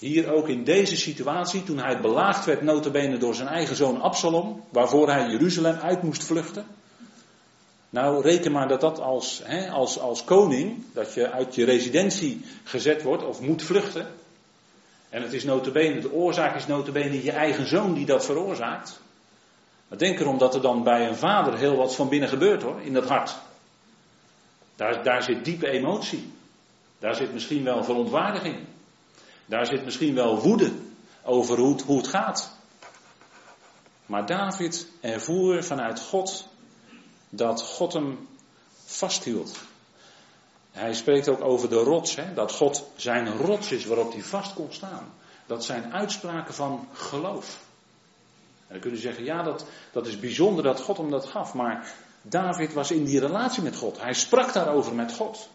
hier 0.00 0.32
ook 0.32 0.48
in 0.48 0.64
deze 0.64 0.96
situatie, 0.96 1.62
toen 1.62 1.78
hij 1.78 2.00
belaagd 2.00 2.44
werd, 2.44 2.62
notabene 2.62 3.18
door 3.18 3.34
zijn 3.34 3.48
eigen 3.48 3.76
zoon 3.76 4.00
Absalom, 4.00 4.64
waarvoor 4.70 5.10
hij 5.10 5.30
Jeruzalem 5.30 5.76
uit 5.76 6.02
moest 6.02 6.24
vluchten. 6.24 6.66
Nou, 7.90 8.22
reken 8.22 8.52
maar 8.52 8.68
dat 8.68 8.80
dat 8.80 9.00
als, 9.00 9.40
hè, 9.44 9.70
als, 9.70 9.98
als 9.98 10.24
koning, 10.24 10.84
dat 10.92 11.14
je 11.14 11.30
uit 11.30 11.54
je 11.54 11.64
residentie 11.64 12.44
gezet 12.64 13.02
wordt 13.02 13.24
of 13.24 13.40
moet 13.40 13.62
vluchten. 13.62 14.06
En 15.08 15.22
het 15.22 15.32
is 15.32 15.44
notabene, 15.44 16.00
de 16.00 16.12
oorzaak 16.12 16.56
is 16.56 16.66
notabene 16.66 17.22
je 17.22 17.32
eigen 17.32 17.68
zoon 17.68 17.94
die 17.94 18.06
dat 18.06 18.24
veroorzaakt. 18.24 19.00
Maar 19.88 19.98
denk 19.98 20.20
erom 20.20 20.38
dat 20.38 20.54
er 20.54 20.60
dan 20.62 20.82
bij 20.82 21.08
een 21.08 21.16
vader 21.16 21.58
heel 21.58 21.76
wat 21.76 21.94
van 21.94 22.08
binnen 22.08 22.28
gebeurt 22.28 22.62
hoor, 22.62 22.80
in 22.80 22.92
dat 22.92 23.08
hart. 23.08 23.36
Daar, 24.76 25.02
daar 25.02 25.22
zit 25.22 25.44
diepe 25.44 25.68
emotie. 25.68 26.32
Daar 26.98 27.14
zit 27.14 27.32
misschien 27.32 27.64
wel 27.64 27.84
verontwaardiging. 27.84 28.56
Daar 29.50 29.66
zit 29.66 29.84
misschien 29.84 30.14
wel 30.14 30.40
woede 30.40 30.72
over 31.24 31.58
hoe 31.58 31.72
het, 31.72 31.82
hoe 31.82 31.96
het 31.96 32.06
gaat. 32.06 32.50
Maar 34.06 34.26
David 34.26 34.88
ervoer 35.00 35.64
vanuit 35.64 36.00
God 36.00 36.46
dat 37.28 37.62
God 37.62 37.92
hem 37.92 38.28
vasthield. 38.84 39.58
Hij 40.70 40.94
spreekt 40.94 41.28
ook 41.28 41.44
over 41.44 41.68
de 41.68 41.76
rots, 41.76 42.16
hè, 42.16 42.34
dat 42.34 42.52
God 42.52 42.90
zijn 42.96 43.36
rots 43.36 43.72
is 43.72 43.84
waarop 43.84 44.12
hij 44.12 44.22
vast 44.22 44.54
kon 44.54 44.72
staan. 44.72 45.12
Dat 45.46 45.64
zijn 45.64 45.92
uitspraken 45.92 46.54
van 46.54 46.88
geloof. 46.92 47.58
En 48.66 48.80
dan 48.80 48.96
zeggen, 48.96 49.24
ja, 49.24 49.42
dat, 49.42 49.64
dat 49.92 50.06
is 50.06 50.18
bijzonder 50.18 50.64
dat 50.64 50.80
God 50.80 50.96
hem 50.96 51.10
dat 51.10 51.26
gaf. 51.26 51.54
Maar 51.54 51.94
David 52.22 52.72
was 52.72 52.90
in 52.90 53.04
die 53.04 53.20
relatie 53.20 53.62
met 53.62 53.76
God. 53.76 54.00
Hij 54.00 54.14
sprak 54.14 54.52
daarover 54.52 54.94
met 54.94 55.12
God. 55.12 55.48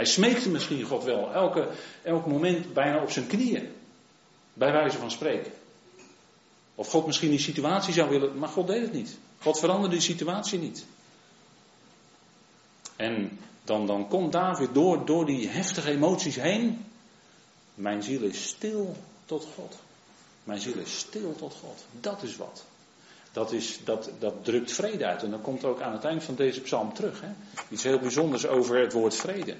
Hij 0.00 0.08
smeekte 0.08 0.50
misschien 0.50 0.82
God 0.82 1.04
wel, 1.04 1.32
elke, 1.32 1.68
elk 2.02 2.26
moment 2.26 2.72
bijna 2.72 3.02
op 3.02 3.10
zijn 3.10 3.26
knieën. 3.26 3.72
Bij 4.52 4.72
wijze 4.72 4.98
van 4.98 5.10
spreken. 5.10 5.52
Of 6.74 6.90
God 6.90 7.06
misschien 7.06 7.30
die 7.30 7.38
situatie 7.38 7.92
zou 7.92 8.10
willen, 8.10 8.38
maar 8.38 8.48
God 8.48 8.66
deed 8.66 8.82
het 8.82 8.92
niet. 8.92 9.18
God 9.38 9.58
veranderde 9.58 9.94
die 9.94 10.04
situatie 10.04 10.58
niet. 10.58 10.84
En 12.96 13.38
dan, 13.64 13.86
dan 13.86 14.08
komt 14.08 14.32
David 14.32 14.74
door, 14.74 15.04
door 15.06 15.26
die 15.26 15.48
heftige 15.48 15.90
emoties 15.90 16.36
heen. 16.36 16.84
Mijn 17.74 18.02
ziel 18.02 18.22
is 18.22 18.46
stil 18.46 18.96
tot 19.24 19.46
God. 19.54 19.78
Mijn 20.44 20.60
ziel 20.60 20.78
is 20.78 20.98
stil 20.98 21.34
tot 21.36 21.54
God. 21.60 21.84
Dat 22.00 22.22
is 22.22 22.36
wat. 22.36 22.64
Dat, 23.32 23.52
is, 23.52 23.80
dat, 23.84 24.10
dat 24.18 24.44
drukt 24.44 24.72
vrede 24.72 25.06
uit. 25.06 25.22
En 25.22 25.30
dat 25.30 25.42
komt 25.42 25.64
ook 25.64 25.80
aan 25.80 25.92
het 25.92 26.04
eind 26.04 26.24
van 26.24 26.34
deze 26.34 26.60
psalm 26.60 26.94
terug. 26.94 27.20
Hè? 27.20 27.30
Iets 27.68 27.82
heel 27.82 27.98
bijzonders 27.98 28.46
over 28.46 28.80
het 28.80 28.92
woord 28.92 29.16
vrede. 29.16 29.56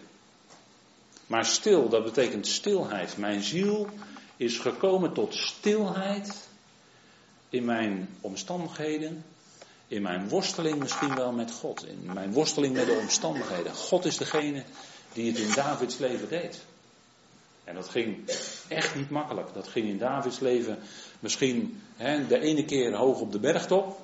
Maar 1.30 1.44
stil, 1.44 1.88
dat 1.88 2.04
betekent 2.04 2.46
stilheid. 2.46 3.16
Mijn 3.16 3.42
ziel 3.42 3.88
is 4.36 4.58
gekomen 4.58 5.12
tot 5.12 5.34
stilheid 5.34 6.48
in 7.48 7.64
mijn 7.64 8.08
omstandigheden, 8.20 9.24
in 9.86 10.02
mijn 10.02 10.28
worsteling 10.28 10.78
misschien 10.78 11.14
wel 11.14 11.32
met 11.32 11.52
God, 11.52 11.86
in 11.86 12.12
mijn 12.14 12.32
worsteling 12.32 12.74
met 12.74 12.86
de 12.86 12.98
omstandigheden. 13.00 13.74
God 13.74 14.04
is 14.04 14.16
degene 14.16 14.64
die 15.12 15.30
het 15.30 15.40
in 15.40 15.54
Davids 15.54 15.98
leven 15.98 16.28
deed. 16.28 16.64
En 17.64 17.74
dat 17.74 17.88
ging 17.88 18.30
echt 18.68 18.94
niet 18.94 19.10
makkelijk. 19.10 19.54
Dat 19.54 19.68
ging 19.68 19.88
in 19.88 19.98
Davids 19.98 20.38
leven 20.38 20.78
misschien 21.20 21.82
hè, 21.96 22.26
de 22.26 22.40
ene 22.40 22.64
keer 22.64 22.94
hoog 22.94 23.20
op 23.20 23.32
de 23.32 23.40
bergtop, 23.40 24.00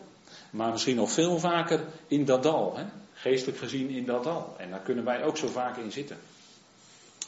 maar 0.50 0.72
misschien 0.72 0.96
nog 0.96 1.10
veel 1.10 1.38
vaker 1.38 1.84
in 2.06 2.24
dat 2.24 2.42
dal. 2.42 2.76
Hè, 2.76 2.84
geestelijk 3.14 3.58
gezien 3.58 3.88
in 3.88 4.04
dat 4.04 4.24
dal. 4.24 4.54
En 4.58 4.70
daar 4.70 4.82
kunnen 4.82 5.04
wij 5.04 5.24
ook 5.24 5.36
zo 5.36 5.46
vaak 5.46 5.76
in 5.76 5.92
zitten. 5.92 6.18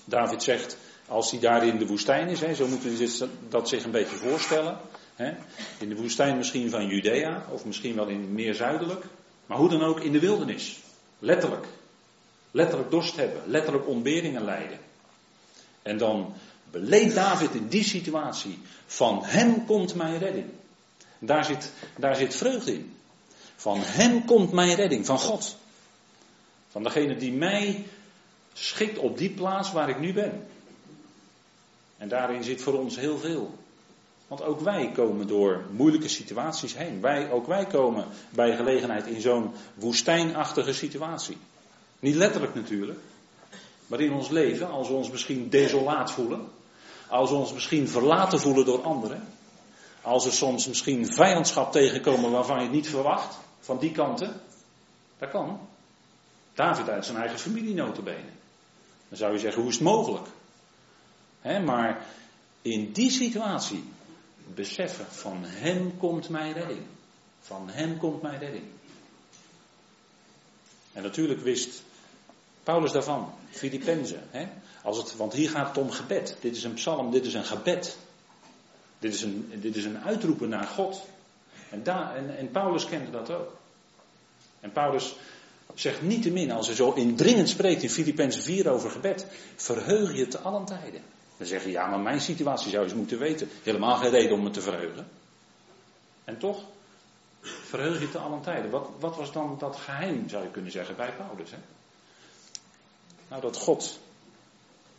David 0.09 0.43
zegt, 0.43 0.77
als 1.07 1.31
hij 1.31 1.41
daar 1.41 1.67
in 1.67 1.79
de 1.79 1.87
woestijn 1.87 2.29
is, 2.29 2.41
hè, 2.41 2.55
zo 2.55 2.67
moeten 2.67 2.97
we 2.97 3.29
dat 3.49 3.69
zich 3.69 3.85
een 3.85 3.91
beetje 3.91 4.17
voorstellen. 4.17 4.79
Hè, 5.15 5.33
in 5.79 5.89
de 5.89 5.97
woestijn 5.97 6.37
misschien 6.37 6.71
van 6.71 6.87
Judea, 6.87 7.45
of 7.51 7.65
misschien 7.65 7.95
wel 7.95 8.07
in 8.07 8.33
meer 8.33 8.55
zuidelijk. 8.55 9.05
Maar 9.47 9.59
hoe 9.59 9.69
dan 9.69 9.83
ook 9.83 10.01
in 10.01 10.13
de 10.13 10.21
wildernis. 10.21 10.79
Letterlijk. 11.19 11.67
Letterlijk 12.51 12.91
dorst 12.91 13.17
hebben, 13.17 13.43
letterlijk 13.47 13.89
ontberingen 13.89 14.45
lijden. 14.45 14.79
En 15.83 15.99
dan 15.99 16.35
beleeft 16.71 17.15
David 17.15 17.55
in 17.55 17.69
die 17.69 17.85
situatie, 17.85 18.59
van 18.87 19.25
hem 19.25 19.67
komt 19.67 19.95
mijn 19.95 20.19
redding. 20.19 20.47
Daar 21.19 21.45
zit, 21.45 21.73
daar 21.97 22.17
zit 22.17 22.37
vreugde 22.37 22.73
in. 22.73 22.97
Van 23.57 23.81
hem 23.83 24.25
komt 24.25 24.53
mijn 24.53 24.75
redding, 24.75 25.07
van 25.07 25.19
God. 25.19 25.57
Van 26.71 26.83
degene 26.83 27.17
die 27.17 27.33
mij 27.33 27.85
schikt 28.61 28.99
op 28.99 29.19
die 29.19 29.31
plaats 29.31 29.73
waar 29.73 29.89
ik 29.89 29.99
nu 29.99 30.13
ben. 30.13 30.47
En 31.97 32.09
daarin 32.09 32.45
zit 32.45 32.63
voor 32.63 32.79
ons 32.79 32.97
heel 32.97 33.19
veel. 33.19 33.55
Want 34.29 34.43
ook 34.43 34.61
wij 34.61 34.91
komen 34.93 35.27
door 35.27 35.65
moeilijke 35.71 36.09
situaties 36.09 36.77
heen. 36.77 37.01
Wij, 37.01 37.31
ook 37.31 37.47
wij 37.47 37.67
komen 37.67 38.05
bij 38.31 38.57
gelegenheid 38.57 39.07
in 39.07 39.21
zo'n 39.21 39.53
woestijnachtige 39.75 40.73
situatie. 40.73 41.37
Niet 42.01 42.15
letterlijk 42.15 42.55
natuurlijk. 42.55 42.99
Maar 43.87 44.01
in 44.01 44.13
ons 44.13 44.29
leven, 44.29 44.71
als 44.71 44.89
we 44.89 44.95
ons 44.95 45.11
misschien 45.11 45.49
desolaat 45.49 46.11
voelen. 46.11 46.49
Als 47.09 47.31
we 47.31 47.37
ons 47.37 47.53
misschien 47.53 47.89
verlaten 47.89 48.41
voelen 48.41 48.65
door 48.65 48.83
anderen. 48.83 49.29
Als 50.03 50.25
we 50.25 50.31
soms 50.31 50.67
misschien 50.67 51.13
vijandschap 51.13 51.73
tegenkomen 51.73 52.31
waarvan 52.31 52.57
je 52.57 52.63
het 52.63 52.73
niet 52.73 52.89
verwacht. 52.89 53.37
Van 53.61 53.79
die 53.79 53.93
kanten. 53.93 54.41
Dat 55.19 55.31
kan. 55.31 55.61
David 56.55 56.89
uit 56.89 57.05
zijn 57.05 57.19
eigen 57.19 57.39
familie 57.39 57.75
notabene. 57.75 58.37
Dan 59.09 59.19
zou 59.19 59.33
je 59.33 59.39
zeggen, 59.39 59.61
hoe 59.61 59.71
is 59.71 59.77
het 59.77 59.85
mogelijk? 59.85 60.27
maar 61.65 62.07
in 62.63 62.93
die 62.93 63.11
situatie 63.11 63.85
beseffen, 64.55 65.07
van 65.07 65.45
hem 65.45 65.99
komt 65.99 66.29
mijn 66.29 66.53
redding. 66.53 66.83
Van 67.41 67.69
hem 67.69 67.99
komt 67.99 68.23
mijn 68.23 68.39
redding. 68.39 68.65
En 70.93 71.03
natuurlijk 71.03 71.41
wist 71.41 71.83
Paulus 72.63 72.93
daarvan, 72.93 73.33
Filippenzen. 73.51 74.23
Als 74.83 74.97
het, 74.97 75.17
want 75.17 75.33
hier 75.33 75.51
gaat 75.51 75.69
het 75.69 75.77
om 75.77 75.91
gebed. 75.91 76.37
Dit 76.41 76.57
is 76.57 76.65
een 76.65 76.75
psalm, 76.75 77.11
dit 77.11 77.27
is 77.27 77.35
een 77.35 77.45
gebed. 77.45 77.99
Dit 78.99 79.15
is 79.15 79.23
een, 79.23 79.53
dit 79.55 79.77
is 79.77 79.85
een 79.85 79.99
uitroepen 79.99 80.49
naar 80.49 80.67
God. 80.67 81.07
En, 81.71 81.83
daar, 81.83 82.17
en, 82.17 82.37
en 82.37 82.51
Paulus 82.51 82.85
kende 82.85 83.11
dat 83.11 83.31
ook. 83.31 83.57
En 84.61 84.73
Paulus 84.73 85.17
zegt 85.81 86.03
niet 86.03 86.23
te 86.23 86.31
min, 86.31 86.51
als 86.51 86.67
hij 86.67 86.77
zo 86.77 86.93
indringend 86.93 87.49
spreekt 87.49 87.83
in 87.83 87.91
Filippenzen 87.91 88.43
4 88.43 88.71
over 88.71 88.91
gebed, 88.91 89.27
verheug 89.57 90.17
je 90.17 90.29
te 90.29 90.39
allen 90.39 90.65
tijden. 90.65 91.03
Dan 91.37 91.47
zeg 91.47 91.65
je, 91.65 91.71
ja, 91.71 91.87
maar 91.87 92.01
mijn 92.01 92.21
situatie 92.21 92.71
zou 92.71 92.83
je 92.83 92.89
eens 92.89 92.99
moeten 92.99 93.19
weten. 93.19 93.49
Helemaal 93.63 93.97
geen 93.97 94.11
reden 94.11 94.33
om 94.33 94.43
me 94.43 94.51
te 94.51 94.61
verheugen. 94.61 95.09
En 96.25 96.39
toch, 96.39 96.63
verheug 97.41 98.01
je 98.01 98.11
te 98.11 98.19
allen 98.19 98.41
tijden. 98.41 98.71
Wat, 98.71 98.89
wat 98.99 99.17
was 99.17 99.33
dan 99.33 99.57
dat 99.59 99.77
geheim, 99.77 100.29
zou 100.29 100.43
je 100.43 100.51
kunnen 100.51 100.73
zeggen, 100.73 100.97
bij 100.97 101.13
Paulus? 101.13 101.51
Hè? 101.51 101.59
Nou, 103.29 103.43
dat 103.43 103.57
God 103.57 103.99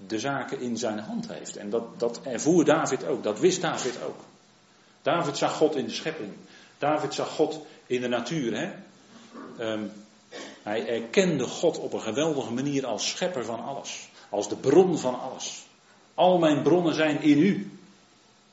de 0.08 0.20
zaken 0.20 0.60
in 0.60 0.78
zijn 0.78 1.00
hand 1.00 1.28
heeft. 1.28 1.58
En 1.58 1.70
dat, 1.70 2.00
dat 2.00 2.22
ervoer 2.24 2.66
David 2.66 3.06
ook, 3.06 3.24
dat 3.24 3.40
wist 3.40 3.62
David 3.62 4.04
ook. 4.04 4.20
David 5.02 5.38
zag 5.38 5.54
God 5.54 5.76
in 5.76 5.86
de 5.86 5.94
schepping. 5.94 6.34
David 6.78 7.14
zag 7.14 7.30
God 7.30 7.66
in 7.86 8.02
de 8.02 8.08
natuur. 8.08 8.58
Hè? 8.58 8.72
Um, 9.74 9.92
hij 10.64 10.88
erkende 10.88 11.44
God 11.44 11.78
op 11.78 11.94
een 11.94 12.02
geweldige 12.02 12.54
manier 12.54 12.86
als 12.86 13.10
schepper 13.10 13.46
van 13.46 13.64
alles. 13.64 14.10
Als 14.30 14.50
de 14.50 14.56
bron 14.56 14.98
van 14.98 15.20
alles. 15.20 15.64
Al 16.14 16.38
mijn 16.38 16.64
bronnen 16.64 16.96
zijn 16.96 17.22
in 17.22 17.40
u. 17.40 17.72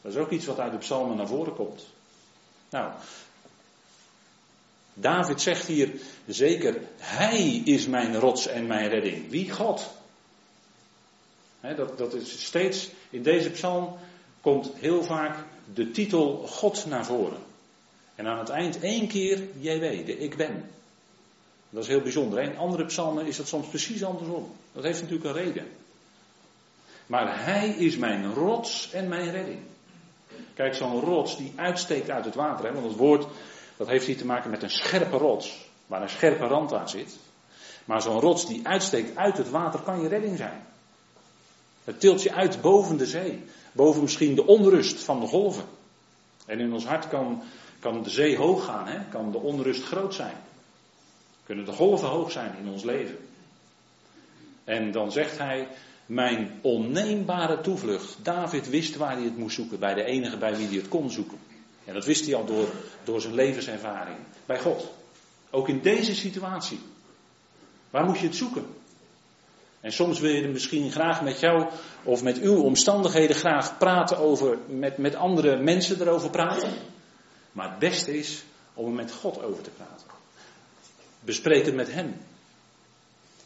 Dat 0.00 0.12
is 0.12 0.18
ook 0.18 0.30
iets 0.30 0.46
wat 0.46 0.58
uit 0.58 0.72
de 0.72 0.78
psalmen 0.78 1.16
naar 1.16 1.26
voren 1.26 1.54
komt. 1.54 1.86
Nou, 2.70 2.92
David 4.98 5.40
zegt 5.40 5.66
hier 5.66 5.90
zeker, 6.26 6.80
Hij 6.96 7.62
is 7.64 7.86
mijn 7.86 8.16
rots 8.16 8.46
en 8.46 8.66
mijn 8.66 8.88
redding. 8.88 9.30
Wie? 9.30 9.50
God. 9.50 9.90
dat, 11.60 11.98
dat 11.98 12.14
is 12.14 12.44
steeds, 12.44 12.90
in 13.10 13.22
deze 13.22 13.50
psalm 13.50 13.98
komt 14.40 14.70
heel 14.74 15.02
vaak 15.02 15.36
de 15.74 15.90
titel 15.90 16.46
God 16.46 16.86
naar 16.86 17.04
voren. 17.04 17.38
En 18.14 18.26
aan 18.26 18.38
het 18.38 18.48
eind 18.48 18.80
één 18.80 19.08
keer 19.08 19.42
JW, 19.58 20.06
de 20.06 20.18
ik 20.18 20.36
ben. 20.36 20.70
Dat 21.76 21.84
is 21.84 21.90
heel 21.90 22.02
bijzonder. 22.02 22.42
In 22.42 22.58
andere 22.58 22.84
psalmen 22.84 23.26
is 23.26 23.36
dat 23.36 23.48
soms 23.48 23.66
precies 23.66 24.04
andersom. 24.04 24.52
Dat 24.72 24.84
heeft 24.84 25.00
natuurlijk 25.00 25.28
een 25.28 25.42
reden. 25.42 25.66
Maar 27.06 27.44
hij 27.44 27.68
is 27.68 27.96
mijn 27.96 28.32
rots 28.34 28.90
en 28.90 29.08
mijn 29.08 29.30
redding. 29.30 29.58
Kijk, 30.54 30.74
zo'n 30.74 31.00
rots 31.00 31.36
die 31.36 31.52
uitsteekt 31.56 32.10
uit 32.10 32.24
het 32.24 32.34
water. 32.34 32.66
Hè, 32.66 32.72
want 32.72 32.86
het 32.86 32.96
woord 32.96 33.26
dat 33.76 33.86
heeft 33.86 34.06
hier 34.06 34.16
te 34.16 34.26
maken 34.26 34.50
met 34.50 34.62
een 34.62 34.70
scherpe 34.70 35.16
rots. 35.16 35.68
Waar 35.86 36.02
een 36.02 36.08
scherpe 36.08 36.46
rand 36.46 36.72
aan 36.72 36.88
zit. 36.88 37.16
Maar 37.84 38.02
zo'n 38.02 38.20
rots 38.20 38.46
die 38.46 38.66
uitsteekt 38.66 39.16
uit 39.16 39.36
het 39.36 39.50
water 39.50 39.80
kan 39.80 40.00
je 40.00 40.08
redding 40.08 40.36
zijn. 40.36 40.66
Het 41.84 42.00
tilt 42.00 42.22
je 42.22 42.32
uit 42.32 42.60
boven 42.60 42.96
de 42.96 43.06
zee. 43.06 43.44
Boven 43.72 44.02
misschien 44.02 44.34
de 44.34 44.46
onrust 44.46 45.00
van 45.00 45.20
de 45.20 45.26
golven. 45.26 45.64
En 46.46 46.60
in 46.60 46.72
ons 46.72 46.86
hart 46.86 47.08
kan, 47.08 47.42
kan 47.78 48.02
de 48.02 48.10
zee 48.10 48.36
hoog 48.36 48.64
gaan, 48.64 48.88
hè? 48.88 48.98
kan 49.10 49.32
de 49.32 49.38
onrust 49.38 49.82
groot 49.82 50.14
zijn. 50.14 50.44
Kunnen 51.46 51.64
de 51.64 51.72
golven 51.72 52.08
hoog 52.08 52.30
zijn 52.30 52.54
in 52.58 52.68
ons 52.68 52.82
leven. 52.82 53.18
En 54.64 54.90
dan 54.90 55.12
zegt 55.12 55.38
hij, 55.38 55.68
mijn 56.06 56.58
onneembare 56.60 57.60
toevlucht. 57.60 58.16
David 58.22 58.68
wist 58.68 58.96
waar 58.96 59.12
hij 59.12 59.24
het 59.24 59.36
moest 59.36 59.54
zoeken, 59.54 59.78
bij 59.78 59.94
de 59.94 60.04
enige 60.04 60.36
bij 60.36 60.56
wie 60.56 60.66
hij 60.66 60.76
het 60.76 60.88
kon 60.88 61.10
zoeken. 61.10 61.38
En 61.84 61.94
dat 61.94 62.04
wist 62.04 62.24
hij 62.24 62.34
al 62.34 62.44
door, 62.44 62.68
door 63.04 63.20
zijn 63.20 63.34
levenservaring. 63.34 64.16
Bij 64.46 64.58
God. 64.60 64.92
Ook 65.50 65.68
in 65.68 65.80
deze 65.80 66.14
situatie. 66.14 66.80
Waar 67.90 68.04
moet 68.04 68.18
je 68.18 68.26
het 68.26 68.36
zoeken? 68.36 68.66
En 69.80 69.92
soms 69.92 70.20
wil 70.20 70.30
je 70.30 70.42
er 70.42 70.50
misschien 70.50 70.90
graag 70.90 71.22
met 71.22 71.40
jou 71.40 71.68
of 72.02 72.22
met 72.22 72.38
uw 72.38 72.60
omstandigheden 72.60 73.36
graag 73.36 73.78
praten 73.78 74.18
over, 74.18 74.58
met, 74.66 74.98
met 74.98 75.14
andere 75.14 75.56
mensen 75.56 76.00
erover 76.00 76.30
praten. 76.30 76.70
Maar 77.52 77.70
het 77.70 77.78
beste 77.78 78.18
is 78.18 78.44
om 78.74 78.86
er 78.86 78.92
met 78.92 79.12
God 79.12 79.42
over 79.42 79.62
te 79.62 79.70
praten. 79.70 80.15
Bespreek 81.26 81.64
het 81.64 81.74
met 81.74 81.92
Hem. 81.92 82.16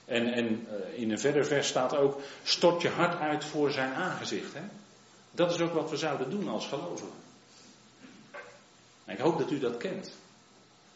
En, 0.04 0.32
en 0.32 0.66
eh, 0.70 1.02
in 1.02 1.10
een 1.10 1.18
verder 1.18 1.46
vers 1.46 1.68
staat 1.68 1.96
ook, 1.96 2.20
stort 2.42 2.82
je 2.82 2.88
hart 2.88 3.20
uit 3.20 3.44
voor 3.44 3.70
zijn 3.70 3.94
aangezicht. 3.94 4.54
Hè? 4.54 4.62
Dat 5.30 5.54
is 5.54 5.60
ook 5.60 5.72
wat 5.72 5.90
we 5.90 5.96
zouden 5.96 6.30
doen 6.30 6.48
als 6.48 6.66
gelovigen. 6.66 7.18
En 9.04 9.14
ik 9.14 9.18
hoop 9.18 9.38
dat 9.38 9.50
u 9.50 9.58
dat 9.58 9.76
kent. 9.76 10.10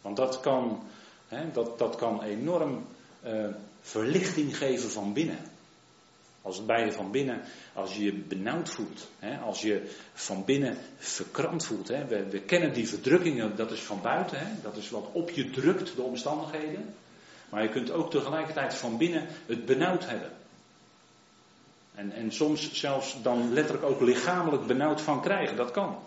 Want 0.00 0.16
dat 0.16 0.40
kan, 0.40 0.82
hè, 1.28 1.52
dat, 1.52 1.78
dat 1.78 1.96
kan 1.96 2.22
enorm 2.22 2.86
uh, 3.26 3.46
verlichting 3.80 4.56
geven 4.56 4.90
van 4.90 5.12
binnen. 5.12 5.38
Als 6.44 6.56
het 6.56 6.66
bij 6.66 6.84
je 6.84 6.92
van 6.92 7.10
binnen, 7.10 7.42
als 7.72 7.96
je 7.96 8.12
benauwd 8.12 8.70
voelt, 8.70 9.08
hè, 9.18 9.38
als 9.38 9.60
je 9.60 9.90
van 10.12 10.44
binnen 10.44 10.76
verkrampt 10.96 11.64
voelt. 11.64 11.88
Hè. 11.88 12.06
We, 12.06 12.28
we, 12.28 12.40
kennen 12.40 12.72
die 12.72 12.88
verdrukkingen, 12.88 13.56
dat 13.56 13.70
is 13.70 13.80
van 13.80 14.00
buiten, 14.02 14.38
hè, 14.38 14.46
dat 14.62 14.76
is 14.76 14.90
wat 14.90 15.08
op 15.12 15.30
je 15.30 15.50
drukt, 15.50 15.96
de 15.96 16.02
omstandigheden. 16.02 16.94
Maar 17.48 17.62
je 17.62 17.68
kunt 17.68 17.90
ook 17.90 18.10
tegelijkertijd 18.10 18.74
van 18.74 18.98
binnen 18.98 19.26
het 19.46 19.64
benauwd 19.64 20.06
hebben. 20.06 20.30
En, 21.94 22.12
en 22.12 22.32
soms 22.32 22.72
zelfs 22.72 23.22
dan 23.22 23.52
letterlijk 23.52 23.86
ook 23.86 24.00
lichamelijk 24.00 24.66
benauwd 24.66 25.00
van 25.00 25.20
krijgen, 25.22 25.56
dat 25.56 25.70
kan. 25.70 25.98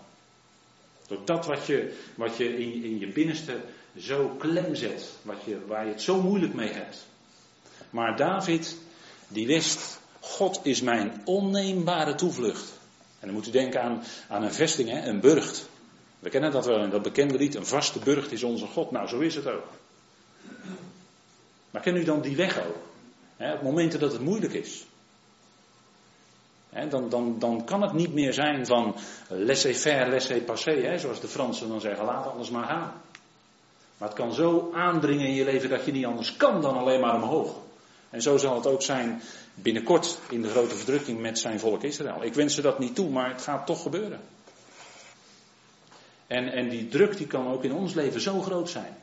Door 1.06 1.24
dat 1.24 1.46
wat 1.46 1.66
je, 1.66 1.98
wat 2.14 2.36
je 2.36 2.58
in, 2.58 2.84
in 2.84 2.98
je 2.98 3.08
binnenste 3.08 3.60
zo 3.96 4.28
klem 4.28 4.74
zet, 4.74 5.10
wat 5.22 5.42
je, 5.44 5.66
waar 5.66 5.84
je 5.84 5.92
het 5.92 6.02
zo 6.02 6.22
moeilijk 6.22 6.54
mee 6.54 6.72
hebt. 6.72 7.06
Maar 7.90 8.16
David, 8.16 8.76
die 9.28 9.46
wist, 9.46 9.97
God 10.28 10.60
is 10.62 10.80
mijn 10.80 11.22
onneembare 11.24 12.14
toevlucht. 12.14 12.72
En 13.20 13.26
dan 13.26 13.32
moet 13.32 13.46
u 13.46 13.50
denken 13.50 13.82
aan, 13.82 14.02
aan 14.28 14.42
een 14.42 14.52
vesting, 14.52 14.88
hè, 14.88 15.08
een 15.08 15.20
burcht. 15.20 15.68
We 16.18 16.30
kennen 16.30 16.52
dat 16.52 16.66
wel 16.66 16.82
in 16.82 16.90
dat 16.90 17.02
bekende 17.02 17.38
lied, 17.38 17.54
een 17.54 17.66
vaste 17.66 17.98
burcht 17.98 18.32
is 18.32 18.42
onze 18.42 18.66
God. 18.66 18.90
Nou, 18.90 19.08
zo 19.08 19.18
is 19.18 19.34
het 19.34 19.46
ook. 19.46 19.66
Maar 21.70 21.82
ken 21.82 21.96
u 21.96 22.04
dan 22.04 22.20
die 22.20 22.36
weg 22.36 22.58
ook? 22.58 22.76
Op 23.54 23.62
momenten 23.62 24.00
dat 24.00 24.12
het 24.12 24.20
moeilijk 24.20 24.52
is. 24.52 24.86
Dan, 26.88 27.08
dan, 27.08 27.38
dan 27.38 27.64
kan 27.64 27.82
het 27.82 27.92
niet 27.92 28.14
meer 28.14 28.32
zijn 28.32 28.66
van 28.66 28.94
laissez-faire, 29.28 30.10
laissez-passer, 30.10 31.00
zoals 31.00 31.20
de 31.20 31.28
Fransen 31.28 31.68
dan 31.68 31.80
zeggen, 31.80 32.04
laat 32.04 32.26
alles 32.26 32.50
maar 32.50 32.66
gaan. 32.66 32.92
Maar 33.98 34.08
het 34.08 34.18
kan 34.18 34.32
zo 34.32 34.70
aandringen 34.74 35.26
in 35.26 35.34
je 35.34 35.44
leven 35.44 35.68
dat 35.68 35.84
je 35.84 35.92
niet 35.92 36.06
anders 36.06 36.36
kan 36.36 36.60
dan 36.60 36.76
alleen 36.76 37.00
maar 37.00 37.14
omhoog. 37.14 37.56
En 38.10 38.22
zo 38.22 38.36
zal 38.36 38.54
het 38.54 38.66
ook 38.66 38.82
zijn 38.82 39.22
binnenkort 39.62 40.18
in 40.30 40.42
de 40.42 40.48
grote 40.48 40.74
verdrukking 40.74 41.20
met 41.20 41.38
zijn 41.38 41.60
volk 41.60 41.82
Israël. 41.82 42.22
Ik 42.22 42.34
wens 42.34 42.54
ze 42.54 42.62
dat 42.62 42.78
niet 42.78 42.94
toe, 42.94 43.10
maar 43.10 43.30
het 43.30 43.42
gaat 43.42 43.66
toch 43.66 43.82
gebeuren. 43.82 44.20
En, 46.26 46.52
en 46.52 46.68
die 46.68 46.88
druk 46.88 47.16
die 47.16 47.26
kan 47.26 47.46
ook 47.46 47.64
in 47.64 47.72
ons 47.72 47.94
leven 47.94 48.20
zo 48.20 48.40
groot 48.40 48.70
zijn. 48.70 48.96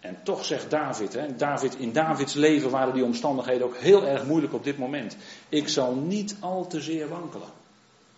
En 0.00 0.16
toch 0.22 0.44
zegt 0.44 0.70
David, 0.70 1.12
hè, 1.12 1.36
David, 1.36 1.74
in 1.74 1.92
Davids 1.92 2.34
leven 2.34 2.70
waren 2.70 2.94
die 2.94 3.04
omstandigheden 3.04 3.66
ook 3.66 3.76
heel 3.76 4.06
erg 4.06 4.24
moeilijk 4.24 4.52
op 4.52 4.64
dit 4.64 4.78
moment. 4.78 5.16
Ik 5.48 5.68
zal 5.68 5.94
niet 5.94 6.36
al 6.40 6.66
te 6.66 6.80
zeer 6.80 7.08
wankelen. 7.08 7.48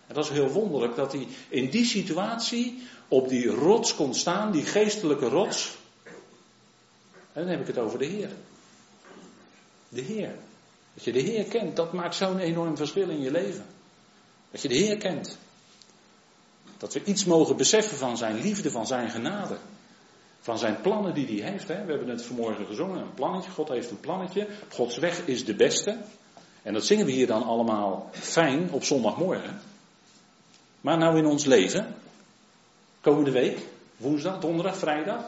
En 0.07 0.15
dat 0.15 0.25
is 0.25 0.31
heel 0.31 0.49
wonderlijk 0.49 0.95
dat 0.95 1.11
hij 1.11 1.27
in 1.49 1.69
die 1.69 1.85
situatie 1.85 2.83
op 3.07 3.29
die 3.29 3.47
rots 3.47 3.95
kon 3.95 4.13
staan, 4.13 4.51
die 4.51 4.63
geestelijke 4.63 5.27
rots. 5.27 5.77
En 7.33 7.41
dan 7.41 7.47
heb 7.47 7.61
ik 7.61 7.67
het 7.67 7.77
over 7.77 7.99
de 7.99 8.05
Heer. 8.05 8.29
De 9.89 10.01
Heer. 10.01 10.35
Dat 10.93 11.03
je 11.03 11.11
de 11.11 11.19
Heer 11.19 11.43
kent, 11.43 11.75
dat 11.75 11.93
maakt 11.93 12.15
zo'n 12.15 12.39
enorm 12.39 12.77
verschil 12.77 13.09
in 13.09 13.21
je 13.21 13.31
leven. 13.31 13.65
Dat 14.51 14.61
je 14.61 14.67
de 14.67 14.75
Heer 14.75 14.97
kent. 14.97 15.37
Dat 16.77 16.93
we 16.93 17.03
iets 17.03 17.25
mogen 17.25 17.57
beseffen 17.57 17.97
van 17.97 18.17
zijn 18.17 18.41
liefde, 18.41 18.71
van 18.71 18.87
zijn 18.87 19.09
genade. 19.09 19.57
Van 20.39 20.57
zijn 20.57 20.81
plannen 20.81 21.13
die 21.13 21.41
hij 21.41 21.51
heeft. 21.51 21.67
Hè. 21.67 21.85
We 21.85 21.91
hebben 21.91 22.09
het 22.09 22.25
vanmorgen 22.25 22.65
gezongen, 22.65 23.01
een 23.01 23.13
plannetje. 23.13 23.51
God 23.51 23.69
heeft 23.69 23.89
een 23.89 23.99
plannetje. 23.99 24.47
Gods 24.69 24.97
weg 24.97 25.25
is 25.25 25.45
de 25.45 25.55
beste. 25.55 25.97
En 26.61 26.73
dat 26.73 26.85
zingen 26.85 27.05
we 27.05 27.11
hier 27.11 27.27
dan 27.27 27.43
allemaal 27.43 28.09
fijn 28.11 28.71
op 28.71 28.83
zondagmorgen. 28.83 29.61
Maar 30.81 30.97
nou 30.97 31.17
in 31.17 31.25
ons 31.25 31.45
leven, 31.45 31.95
komende 33.01 33.31
week, 33.31 33.59
woensdag, 33.97 34.39
donderdag, 34.39 34.77
vrijdag, 34.77 35.23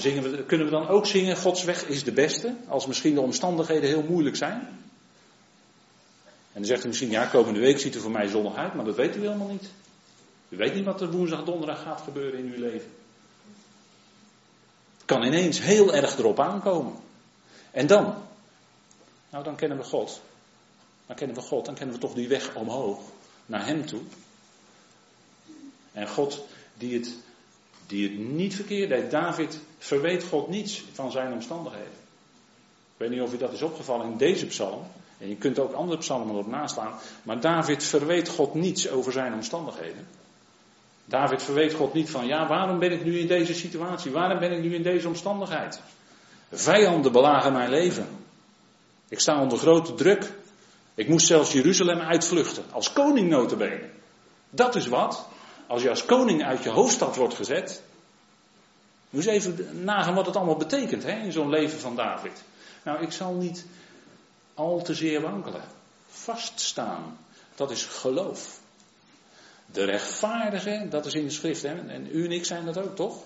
zingen 0.00 0.22
we, 0.22 0.44
kunnen 0.44 0.66
we 0.66 0.72
dan 0.72 0.88
ook 0.88 1.06
zingen, 1.06 1.36
Gods 1.36 1.64
weg 1.64 1.86
is 1.86 2.04
de 2.04 2.12
beste, 2.12 2.54
als 2.68 2.86
misschien 2.86 3.14
de 3.14 3.20
omstandigheden 3.20 3.88
heel 3.88 4.02
moeilijk 4.02 4.36
zijn? 4.36 4.60
En 6.52 6.60
dan 6.60 6.64
zegt 6.64 6.84
u 6.84 6.88
misschien, 6.88 7.10
ja, 7.10 7.26
komende 7.26 7.60
week 7.60 7.78
ziet 7.78 7.94
er 7.94 8.00
voor 8.00 8.10
mij 8.10 8.26
zonnig 8.26 8.54
uit, 8.54 8.74
maar 8.74 8.84
dat 8.84 8.96
weet 8.96 9.16
u 9.16 9.20
helemaal 9.20 9.48
niet. 9.48 9.70
U 10.48 10.56
weet 10.56 10.74
niet 10.74 10.84
wat 10.84 11.00
er 11.00 11.10
woensdag, 11.10 11.44
donderdag 11.44 11.82
gaat 11.82 12.00
gebeuren 12.00 12.38
in 12.38 12.52
uw 12.52 12.60
leven. 12.60 12.90
Het 14.96 15.04
kan 15.04 15.22
ineens 15.22 15.60
heel 15.60 15.94
erg 15.94 16.18
erop 16.18 16.40
aankomen. 16.40 16.94
En 17.70 17.86
dan? 17.86 18.14
Nou, 19.30 19.44
dan 19.44 19.56
kennen 19.56 19.78
we 19.78 19.84
God. 19.84 20.20
Dan 21.06 21.16
kennen 21.16 21.36
we 21.36 21.42
God, 21.42 21.64
dan 21.64 21.74
kennen 21.74 21.94
we 21.94 22.00
toch 22.00 22.14
die 22.14 22.28
weg 22.28 22.54
omhoog, 22.54 23.00
naar 23.46 23.66
Hem 23.66 23.86
toe. 23.86 24.00
En 25.92 26.08
God 26.08 26.44
die 26.78 26.98
het, 26.98 27.14
die 27.92 28.08
het 28.08 28.18
niet 28.18 28.54
verkeerd 28.54 28.88
deed. 28.88 29.10
David 29.10 29.60
verweet 29.78 30.24
God 30.24 30.48
niets 30.48 30.84
van 30.92 31.10
zijn 31.10 31.32
omstandigheden. 31.32 32.00
Ik 32.92 32.96
weet 32.96 33.10
niet 33.10 33.20
of 33.20 33.32
u 33.32 33.36
dat 33.36 33.52
is 33.52 33.62
opgevallen 33.62 34.06
in 34.06 34.16
deze 34.16 34.46
psalm. 34.46 34.82
En 35.18 35.28
je 35.28 35.36
kunt 35.36 35.58
ook 35.58 35.72
andere 35.72 35.98
psalmen 35.98 36.28
erop 36.28 36.46
naslaan. 36.46 36.98
Maar 37.22 37.40
David 37.40 37.84
verweet 37.84 38.28
God 38.28 38.54
niets 38.54 38.90
over 38.90 39.12
zijn 39.12 39.32
omstandigheden. 39.32 40.06
David 41.04 41.42
verweet 41.42 41.74
God 41.74 41.94
niet 41.94 42.10
van, 42.10 42.26
ja, 42.26 42.46
waarom 42.48 42.78
ben 42.78 42.92
ik 42.92 43.04
nu 43.04 43.18
in 43.18 43.26
deze 43.26 43.54
situatie? 43.54 44.10
Waarom 44.10 44.38
ben 44.38 44.52
ik 44.52 44.62
nu 44.62 44.74
in 44.74 44.82
deze 44.82 45.08
omstandigheid? 45.08 45.80
Vijanden 46.50 47.12
belagen 47.12 47.52
mijn 47.52 47.70
leven. 47.70 48.06
Ik 49.08 49.20
sta 49.20 49.40
onder 49.40 49.58
grote 49.58 49.94
druk. 49.94 50.32
Ik 50.94 51.08
moest 51.08 51.26
zelfs 51.26 51.52
Jeruzalem 51.52 52.00
uitvluchten, 52.00 52.64
als 52.70 52.92
koning 52.92 53.28
notabene. 53.28 53.88
Dat 54.50 54.74
is 54.74 54.86
wat. 54.86 55.28
Als 55.72 55.82
je 55.82 55.90
als 55.90 56.04
koning 56.04 56.44
uit 56.44 56.62
je 56.62 56.70
hoofdstad 56.70 57.16
wordt 57.16 57.34
gezet. 57.34 57.82
Moet 59.10 59.26
eens 59.26 59.46
even 59.46 59.84
nagaan 59.84 60.14
wat 60.14 60.26
het 60.26 60.36
allemaal 60.36 60.56
betekent 60.56 61.02
hè, 61.02 61.18
in 61.18 61.32
zo'n 61.32 61.50
leven 61.50 61.78
van 61.78 61.96
David. 61.96 62.42
Nou, 62.82 63.02
ik 63.02 63.12
zal 63.12 63.32
niet 63.32 63.66
al 64.54 64.82
te 64.82 64.94
zeer 64.94 65.20
wankelen. 65.20 65.62
Vaststaan, 66.08 67.18
dat 67.54 67.70
is 67.70 67.84
geloof. 67.84 68.58
De 69.66 69.84
rechtvaardige, 69.84 70.86
dat 70.90 71.06
is 71.06 71.14
in 71.14 71.24
de 71.24 71.30
schrift. 71.30 71.62
Hè? 71.62 71.88
En 71.88 72.08
u 72.12 72.24
en 72.24 72.32
ik 72.32 72.44
zijn 72.44 72.64
dat 72.64 72.78
ook, 72.78 72.96
toch? 72.96 73.16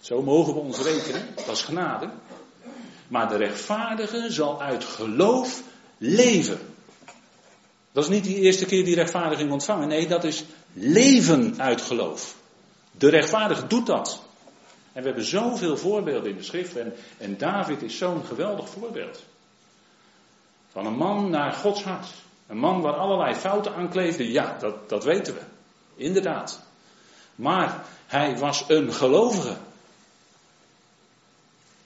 Zo 0.00 0.22
mogen 0.22 0.54
we 0.54 0.60
ons 0.60 0.78
rekenen. 0.78 1.28
Dat 1.34 1.56
is 1.56 1.62
genade. 1.62 2.10
Maar 3.08 3.28
de 3.28 3.36
rechtvaardige 3.36 4.26
zal 4.30 4.62
uit 4.62 4.84
geloof 4.84 5.62
leven. 5.98 6.65
Dat 7.96 8.04
is 8.04 8.10
niet 8.10 8.24
die 8.24 8.40
eerste 8.40 8.66
keer 8.66 8.84
die 8.84 8.94
rechtvaardiging 8.94 9.50
ontvangen. 9.50 9.88
Nee, 9.88 10.06
dat 10.06 10.24
is 10.24 10.44
leven 10.72 11.60
uit 11.60 11.82
geloof. 11.82 12.36
De 12.90 13.08
rechtvaardige 13.08 13.66
doet 13.66 13.86
dat. 13.86 14.22
En 14.92 15.02
we 15.02 15.06
hebben 15.08 15.24
zoveel 15.24 15.76
voorbeelden 15.76 16.30
in 16.30 16.36
de 16.36 16.42
schrift. 16.42 16.76
En, 16.76 16.94
en 17.18 17.38
David 17.38 17.82
is 17.82 17.98
zo'n 17.98 18.24
geweldig 18.24 18.68
voorbeeld. 18.68 19.24
Van 20.70 20.86
een 20.86 20.96
man 20.96 21.30
naar 21.30 21.52
Gods 21.52 21.82
hart. 21.82 22.06
Een 22.46 22.58
man 22.58 22.80
waar 22.80 22.94
allerlei 22.94 23.34
fouten 23.34 23.74
aan 23.74 23.90
kleefden. 23.90 24.30
Ja, 24.30 24.56
dat, 24.58 24.88
dat 24.88 25.04
weten 25.04 25.34
we. 25.34 25.40
Inderdaad. 25.94 26.60
Maar 27.34 27.84
hij 28.06 28.38
was 28.38 28.64
een 28.68 28.92
gelovige. 28.92 29.56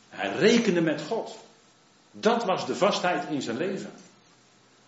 Hij 0.09 0.33
rekende 0.33 0.81
met 0.81 1.03
God. 1.03 1.39
Dat 2.11 2.45
was 2.45 2.67
de 2.67 2.77
vastheid 2.77 3.31
in 3.31 3.43
zijn 3.43 3.57
leven. 3.57 3.93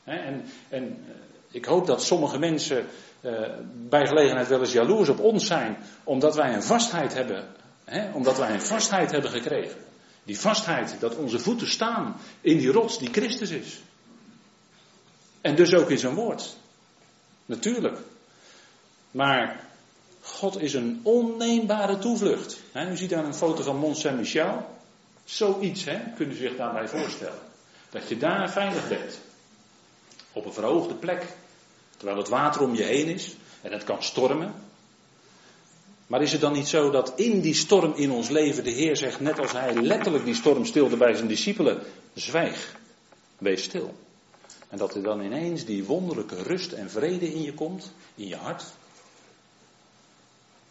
En, 0.05 0.45
en 0.69 1.05
eh, 1.07 1.15
ik 1.51 1.65
hoop 1.65 1.87
dat 1.87 2.03
sommige 2.03 2.39
mensen 2.39 2.87
uh, 3.21 3.49
bij 3.89 4.07
gelegenheid 4.07 4.49
wel 4.49 4.61
eens 4.61 4.73
jaloers 4.73 5.09
op 5.09 5.21
ons 5.21 5.47
zijn, 5.47 5.77
omdat 6.05 6.35
wij 6.35 6.55
een 6.55 6.63
vastheid 6.63 7.15
hebben, 7.15 7.49
omdat 8.13 8.39
wij 8.39 8.51
een 8.51 8.63
vastheid 8.63 9.11
hebben 9.11 9.31
gekregen. 9.31 9.77
Die 10.25 10.41
vastheid 10.41 10.97
dat 11.01 11.17
onze 11.17 11.39
voeten 11.39 11.69
staan 11.69 12.17
in 12.41 12.59
die 12.59 12.73
rots 12.73 12.99
die 12.99 13.13
Christus 13.13 13.51
is. 13.51 13.81
En 15.41 15.55
dus 15.55 15.75
ook 15.75 15.91
in 15.91 15.99
zijn 15.99 16.15
woord. 16.15 16.57
Natuurlijk. 17.47 17.99
Maar 19.11 19.61
God 20.21 20.61
is 20.61 20.75
een 20.75 21.01
onneembare 21.03 21.99
toevlucht. 21.99 22.59
u 22.75 22.97
ziet 22.97 23.11
daar 23.11 23.25
een 23.25 23.35
foto 23.35 23.63
van 23.63 23.77
Mont 23.77 23.97
Saint-Michel. 23.97 24.67
Zoiets, 25.25 25.85
hè, 25.85 26.01
kunnen 26.17 26.35
u 26.35 26.39
zich 26.39 26.57
daarbij 26.57 26.89
voorstellen. 26.89 27.39
Dat 27.91 28.09
je 28.09 28.17
daar 28.17 28.51
veilig 28.51 28.89
bent. 28.89 29.21
Op 30.33 30.45
een 30.45 30.53
verhoogde 30.53 30.95
plek. 30.95 31.27
Terwijl 31.97 32.19
het 32.19 32.29
water 32.29 32.63
om 32.63 32.75
je 32.75 32.83
heen 32.83 33.07
is. 33.07 33.37
En 33.61 33.73
het 33.73 33.85
kan 33.85 34.03
stormen. 34.03 34.55
Maar 36.07 36.23
is 36.23 36.33
het 36.33 36.41
dan 36.41 36.53
niet 36.53 36.69
zo 36.69 36.91
dat 36.91 37.13
in 37.17 37.41
die 37.41 37.55
storm 37.55 37.93
in 37.95 38.11
ons 38.11 38.29
leven 38.29 38.65
de 38.65 38.71
Heer 38.71 38.97
zegt, 38.97 39.21
net 39.21 39.39
als 39.39 39.53
hij 39.53 39.75
letterlijk 39.75 40.25
die 40.25 40.35
storm 40.35 40.65
stilde 40.65 40.97
bij 40.97 41.15
zijn 41.15 41.29
discipelen, 41.29 41.83
zwijg, 42.15 42.77
wees 43.39 43.63
stil. 43.63 43.95
En 44.69 44.79
dat 44.79 44.95
er 44.95 45.03
dan 45.03 45.21
ineens 45.21 45.65
die 45.65 45.85
wonderlijke 45.85 46.43
rust 46.43 46.73
en 46.73 46.91
vrede 46.91 47.33
in 47.33 47.43
je 47.43 47.55
komt, 47.55 47.93
in 48.15 48.29
je 48.29 48.37
hart. 48.37 48.65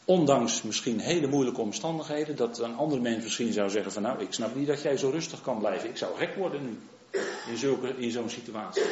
Ondanks 0.05 0.61
misschien 0.61 0.99
hele 0.99 1.27
moeilijke 1.27 1.61
omstandigheden, 1.61 2.35
dat 2.35 2.59
een 2.59 2.75
ander 2.75 3.01
mens 3.01 3.23
misschien 3.23 3.53
zou 3.53 3.69
zeggen 3.69 3.91
van 3.91 4.01
nou, 4.01 4.21
ik 4.21 4.33
snap 4.33 4.55
niet 4.55 4.67
dat 4.67 4.81
jij 4.81 4.97
zo 4.97 5.09
rustig 5.09 5.41
kan 5.41 5.59
blijven. 5.59 5.89
Ik 5.89 5.97
zou 5.97 6.17
gek 6.17 6.35
worden 6.35 6.63
nu, 6.63 6.79
in, 7.47 7.97
in 7.97 8.11
zo'n 8.11 8.29
situatie. 8.29 8.83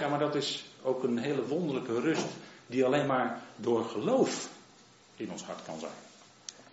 Ja, 0.00 0.08
maar 0.08 0.18
dat 0.18 0.34
is 0.34 0.64
ook 0.82 1.02
een 1.02 1.18
hele 1.18 1.46
wonderlijke 1.46 2.00
rust, 2.00 2.26
die 2.66 2.84
alleen 2.84 3.06
maar 3.06 3.42
door 3.56 3.84
geloof 3.84 4.48
in 5.16 5.30
ons 5.30 5.42
hart 5.42 5.64
kan 5.64 5.78
zijn. 5.78 5.92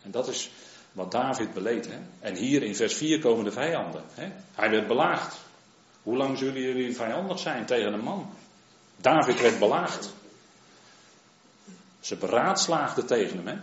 En 0.02 0.12
dat 0.12 0.28
is 0.28 0.52
wat 0.92 1.12
David 1.12 1.54
beleed. 1.54 1.88
Hè? 1.88 1.98
En 2.20 2.36
hier 2.36 2.63
in 2.63 2.76
vers 2.76 2.94
4 2.94 3.20
komen 3.20 3.44
de 3.44 3.52
vijanden. 3.52 4.04
Hè? 4.13 4.32
Hij 4.52 4.70
werd 4.70 4.88
belaagd. 4.88 5.38
Hoe 6.04 6.18
lang 6.18 6.38
zullen 6.38 6.62
jullie 6.62 6.96
vijandig 6.96 7.39
zijn 7.39 7.65
tegen 7.65 7.94
een 7.94 8.04
man? 8.04 8.30
David 8.96 9.42
werd 9.42 9.60
belaagd. 9.60 10.13
Ze 12.00 12.15
beraadslaagden 12.15 13.06
tegen 13.06 13.48
hem. 13.48 13.62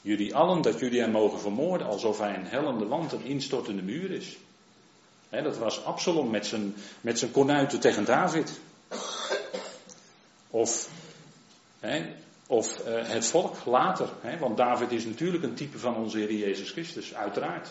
Jullie 0.00 0.34
allen 0.34 0.62
dat 0.62 0.78
jullie 0.78 1.00
hem 1.00 1.10
mogen 1.10 1.40
vermoorden 1.40 1.86
alsof 1.86 2.18
hij 2.18 2.34
een 2.34 2.46
hellende 2.46 2.86
wand, 2.86 3.12
een 3.12 3.24
instortende 3.24 3.82
muur 3.82 4.10
is. 4.10 4.36
Dat 5.42 5.58
was 5.58 5.84
Absalom 5.84 6.30
met 6.30 6.46
zijn, 6.46 6.74
met 7.00 7.18
zijn 7.18 7.30
konuiten 7.30 7.80
tegen 7.80 8.04
David. 8.04 8.60
Of 10.50 10.88
of 12.46 12.86
uh, 12.86 13.08
het 13.08 13.26
volk 13.26 13.64
later. 13.64 14.08
Want 14.40 14.56
David 14.56 14.92
is 14.92 15.04
natuurlijk 15.04 15.42
een 15.42 15.54
type 15.54 15.78
van 15.78 15.96
onze 15.96 16.18
Heer 16.18 16.32
Jezus 16.32 16.70
Christus, 16.70 17.14
uiteraard. 17.14 17.68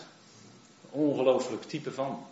Ongelooflijk 0.90 1.62
type 1.62 1.92
van. 1.92 2.26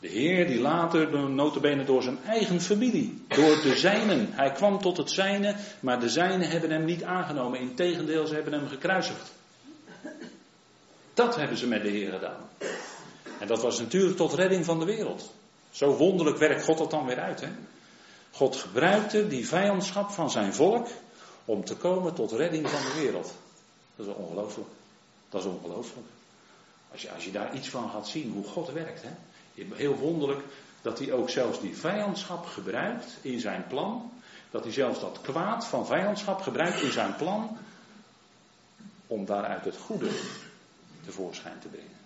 De 0.00 0.08
Heer 0.08 0.46
die 0.46 0.60
later, 0.60 1.30
notabene 1.30 1.84
door 1.84 2.02
zijn 2.02 2.18
eigen 2.26 2.60
familie, 2.60 3.22
door 3.28 3.62
de 3.62 3.74
zijnen. 3.76 4.28
Hij 4.30 4.52
kwam 4.52 4.80
tot 4.80 4.96
het 4.96 5.10
zijne, 5.10 5.54
maar 5.80 6.00
de 6.00 6.08
zijnen 6.08 6.48
hebben 6.48 6.70
hem 6.70 6.84
niet 6.84 7.04
aangenomen. 7.04 7.60
Integendeel, 7.60 8.26
ze 8.26 8.34
hebben 8.34 8.52
hem 8.52 8.68
gekruisigd. 8.68 9.32
Dat 11.14 11.36
hebben 11.36 11.56
ze 11.56 11.66
met 11.66 11.82
de 11.82 11.88
Heer 11.88 12.12
gedaan. 12.12 12.48
En 13.40 13.46
dat 13.46 13.62
was 13.62 13.78
natuurlijk 13.78 14.16
tot 14.16 14.32
redding 14.32 14.64
van 14.64 14.78
de 14.78 14.84
wereld. 14.84 15.32
Zo 15.70 15.96
wonderlijk 15.96 16.38
werkt 16.38 16.64
God 16.64 16.78
dat 16.78 16.90
dan 16.90 17.06
weer 17.06 17.20
uit. 17.20 17.40
Hè? 17.40 17.48
God 18.32 18.56
gebruikte 18.56 19.26
die 19.26 19.48
vijandschap 19.48 20.10
van 20.10 20.30
zijn 20.30 20.54
volk 20.54 20.88
om 21.44 21.64
te 21.64 21.76
komen 21.76 22.14
tot 22.14 22.32
redding 22.32 22.70
van 22.70 22.80
de 22.80 23.00
wereld. 23.00 23.34
Dat 23.96 24.06
is 24.06 24.14
ongelooflijk. 24.14 24.68
Dat 25.28 25.40
is 25.40 25.50
ongelooflijk. 25.50 26.06
Als 26.92 27.02
je, 27.02 27.10
als 27.12 27.24
je 27.24 27.30
daar 27.30 27.54
iets 27.54 27.68
van 27.68 27.90
gaat 27.90 28.08
zien, 28.08 28.32
hoe 28.32 28.44
God 28.44 28.72
werkt. 28.72 29.02
Hè? 29.02 29.10
Heel 29.74 29.94
wonderlijk 29.94 30.40
dat 30.82 30.98
hij 30.98 31.12
ook 31.12 31.30
zelfs 31.30 31.60
die 31.60 31.76
vijandschap 31.76 32.46
gebruikt 32.46 33.16
in 33.20 33.40
zijn 33.40 33.66
plan. 33.68 34.12
Dat 34.50 34.64
hij 34.64 34.72
zelfs 34.72 35.00
dat 35.00 35.20
kwaad 35.20 35.66
van 35.66 35.86
vijandschap 35.86 36.40
gebruikt 36.40 36.82
in 36.82 36.92
zijn 36.92 37.16
plan. 37.16 37.56
Om 39.06 39.24
daaruit 39.24 39.64
het 39.64 39.76
goede 39.76 40.10
tevoorschijn 41.04 41.58
te 41.58 41.68
brengen. 41.68 41.97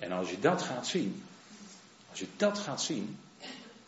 En 0.00 0.12
als 0.12 0.30
je 0.30 0.38
dat 0.38 0.62
gaat 0.62 0.86
zien. 0.86 1.22
Als 2.10 2.18
je 2.18 2.26
dat 2.36 2.58
gaat 2.58 2.82
zien. 2.82 3.18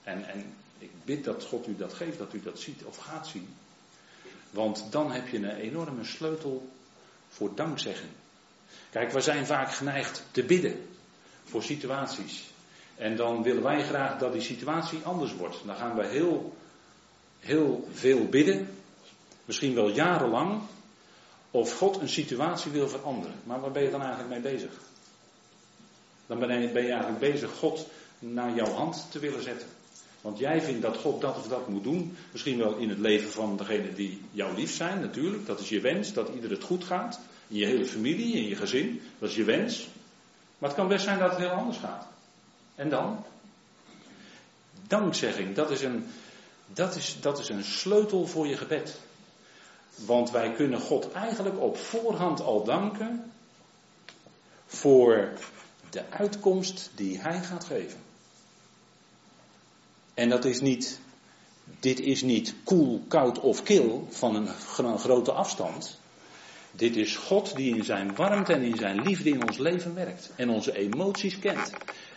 En, 0.03 0.29
en 0.29 0.55
ik 0.79 0.91
bid 1.05 1.25
dat 1.25 1.45
God 1.45 1.67
u 1.67 1.77
dat 1.77 1.95
geeft, 1.95 2.19
dat 2.19 2.33
u 2.33 2.43
dat 2.43 2.59
ziet 2.59 2.85
of 2.85 2.97
gaat 2.97 3.27
zien. 3.27 3.49
Want 4.51 4.87
dan 4.91 5.13
heb 5.13 5.29
je 5.29 5.37
een 5.37 5.57
enorme 5.57 6.05
sleutel 6.05 6.69
voor 7.29 7.55
dankzegging. 7.55 8.11
Kijk, 8.91 9.13
we 9.13 9.21
zijn 9.21 9.47
vaak 9.47 9.73
geneigd 9.73 10.23
te 10.31 10.43
bidden 10.43 10.87
voor 11.45 11.63
situaties. 11.63 12.51
En 12.97 13.17
dan 13.17 13.43
willen 13.43 13.63
wij 13.63 13.85
graag 13.85 14.19
dat 14.19 14.33
die 14.33 14.43
situatie 14.43 15.01
anders 15.03 15.35
wordt. 15.35 15.57
Dan 15.65 15.77
gaan 15.77 15.97
we 15.97 16.07
heel, 16.07 16.57
heel 17.41 17.89
veel 17.93 18.27
bidden, 18.27 18.69
misschien 19.45 19.75
wel 19.75 19.89
jarenlang, 19.89 20.63
of 21.51 21.77
God 21.77 22.01
een 22.01 22.09
situatie 22.09 22.71
wil 22.71 22.89
veranderen. 22.89 23.35
Maar 23.45 23.61
waar 23.61 23.71
ben 23.71 23.83
je 23.83 23.91
dan 23.91 24.03
eigenlijk 24.03 24.31
mee 24.31 24.53
bezig? 24.53 24.73
Dan 26.39 26.49
ben 26.49 26.61
je, 26.61 26.69
je 26.69 26.93
eigenlijk 26.93 27.19
bezig 27.19 27.51
God 27.51 27.87
naar 28.19 28.55
jouw 28.55 28.73
hand 28.73 29.07
te 29.11 29.19
willen 29.19 29.43
zetten. 29.43 29.69
Want 30.21 30.39
jij 30.39 30.63
vindt 30.63 30.83
dat 30.83 30.97
God 30.97 31.21
dat 31.21 31.37
of 31.37 31.49
dat 31.49 31.69
moet 31.69 31.83
doen. 31.83 32.17
Misschien 32.33 32.59
wel 32.59 32.77
in 32.77 32.89
het 32.89 32.99
leven 32.99 33.31
van 33.31 33.57
degene 33.57 33.95
die 33.95 34.21
jou 34.31 34.55
lief 34.55 34.75
zijn, 34.75 35.01
natuurlijk. 35.01 35.47
Dat 35.47 35.61
is 35.61 35.69
je 35.69 35.81
wens, 35.81 36.13
dat 36.13 36.29
ieder 36.35 36.51
het 36.51 36.63
goed 36.63 36.85
gaat. 36.85 37.21
In 37.49 37.57
je 37.57 37.67
hele 37.67 37.87
familie, 37.87 38.35
in 38.35 38.49
je 38.49 38.57
gezin. 38.57 39.01
Dat 39.19 39.29
is 39.29 39.37
je 39.37 39.45
wens. 39.45 39.89
Maar 40.59 40.69
het 40.69 40.79
kan 40.79 40.89
best 40.89 41.05
zijn 41.05 41.19
dat 41.19 41.31
het 41.31 41.39
heel 41.39 41.49
anders 41.49 41.79
gaat. 41.79 42.07
En 42.75 42.89
dan? 42.89 43.25
Dankzegging, 44.87 45.55
dat 45.55 45.71
is 45.71 45.83
een, 45.83 46.07
dat 46.67 46.97
is, 46.97 47.17
dat 47.21 47.39
is 47.39 47.49
een 47.49 47.65
sleutel 47.65 48.27
voor 48.27 48.47
je 48.47 48.57
gebed. 48.57 48.99
Want 49.95 50.31
wij 50.31 50.53
kunnen 50.53 50.81
God 50.81 51.13
eigenlijk 51.13 51.61
op 51.61 51.77
voorhand 51.77 52.41
al 52.41 52.65
danken 52.65 53.33
voor 54.67 55.33
de 55.93 56.11
uitkomst 56.11 56.91
die 56.95 57.19
Hij 57.19 57.43
gaat 57.43 57.65
geven. 57.65 57.99
En 60.15 60.29
dat 60.29 60.45
is 60.45 60.61
niet, 60.61 61.01
dit 61.81 62.01
is 62.01 62.23
niet 62.23 62.55
koel, 62.65 63.05
koud 63.09 63.41
of 63.41 63.63
kil 63.63 64.07
van 64.11 64.35
een 64.35 64.99
grote 64.99 65.33
afstand. 65.33 65.99
Dit 66.71 66.97
is 66.97 67.17
God 67.17 67.57
die 67.57 67.77
in 67.77 67.85
zijn 67.85 68.15
warmte 68.15 68.53
en 68.53 68.63
in 68.63 68.77
zijn 68.77 69.01
liefde 69.01 69.31
in 69.31 69.43
ons 69.49 69.59
leven 69.59 69.95
werkt. 69.95 70.31
En 70.37 70.49
onze 70.51 70.77
emoties 70.77 71.39
kent. 71.39 71.73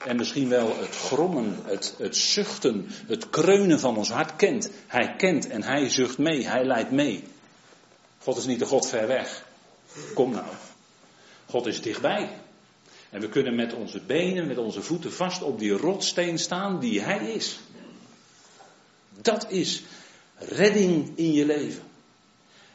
En 0.05 0.15
misschien 0.17 0.49
wel 0.49 0.77
het 0.77 0.95
grommen, 0.95 1.59
het, 1.63 1.95
het 1.97 2.17
zuchten, 2.17 2.85
het 3.07 3.29
kreunen 3.29 3.79
van 3.79 3.97
ons 3.97 4.09
hart 4.09 4.35
kent. 4.35 4.69
Hij 4.87 5.15
kent 5.15 5.47
en 5.47 5.63
hij 5.63 5.89
zucht 5.89 6.17
mee, 6.17 6.47
hij 6.47 6.65
leidt 6.65 6.91
mee. 6.91 7.23
God 8.19 8.37
is 8.37 8.45
niet 8.45 8.59
de 8.59 8.65
God 8.65 8.87
ver 8.87 9.07
weg. 9.07 9.45
Kom 10.13 10.31
nou. 10.31 10.45
God 11.45 11.65
is 11.65 11.81
dichtbij. 11.81 12.29
En 13.15 13.21
we 13.21 13.29
kunnen 13.29 13.55
met 13.55 13.73
onze 13.73 13.99
benen, 13.99 14.47
met 14.47 14.57
onze 14.57 14.81
voeten 14.81 15.13
vast 15.13 15.41
op 15.41 15.59
die 15.59 15.71
rotsteen 15.71 16.39
staan 16.39 16.79
die 16.79 17.01
hij 17.01 17.31
is. 17.31 17.59
Dat 19.21 19.51
is 19.51 19.83
redding 20.37 21.17
in 21.17 21.33
je 21.33 21.45
leven. 21.45 21.83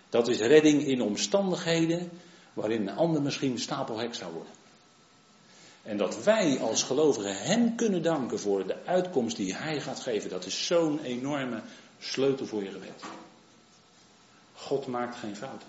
Dat 0.08 0.28
is 0.28 0.38
redding 0.38 0.86
in 0.86 1.02
omstandigheden 1.02 2.10
waarin 2.52 2.88
een 2.88 2.96
ander 2.96 3.22
misschien 3.22 3.58
stapelhek 3.58 4.14
zou 4.14 4.32
worden. 4.32 4.52
En 5.82 5.96
dat 5.96 6.24
wij 6.24 6.60
als 6.60 6.82
gelovigen 6.82 7.36
Hem 7.36 7.76
kunnen 7.76 8.02
danken 8.02 8.38
voor 8.38 8.66
de 8.66 8.76
uitkomst 8.84 9.36
die 9.36 9.54
Hij 9.54 9.80
gaat 9.80 10.00
geven, 10.00 10.30
dat 10.30 10.46
is 10.46 10.66
zo'n 10.66 11.00
enorme 11.00 11.62
sleutel 11.98 12.46
voor 12.46 12.62
je 12.62 12.70
gebed. 12.70 13.02
God 14.52 14.86
maakt 14.86 15.16
geen 15.16 15.36
fouten. 15.36 15.68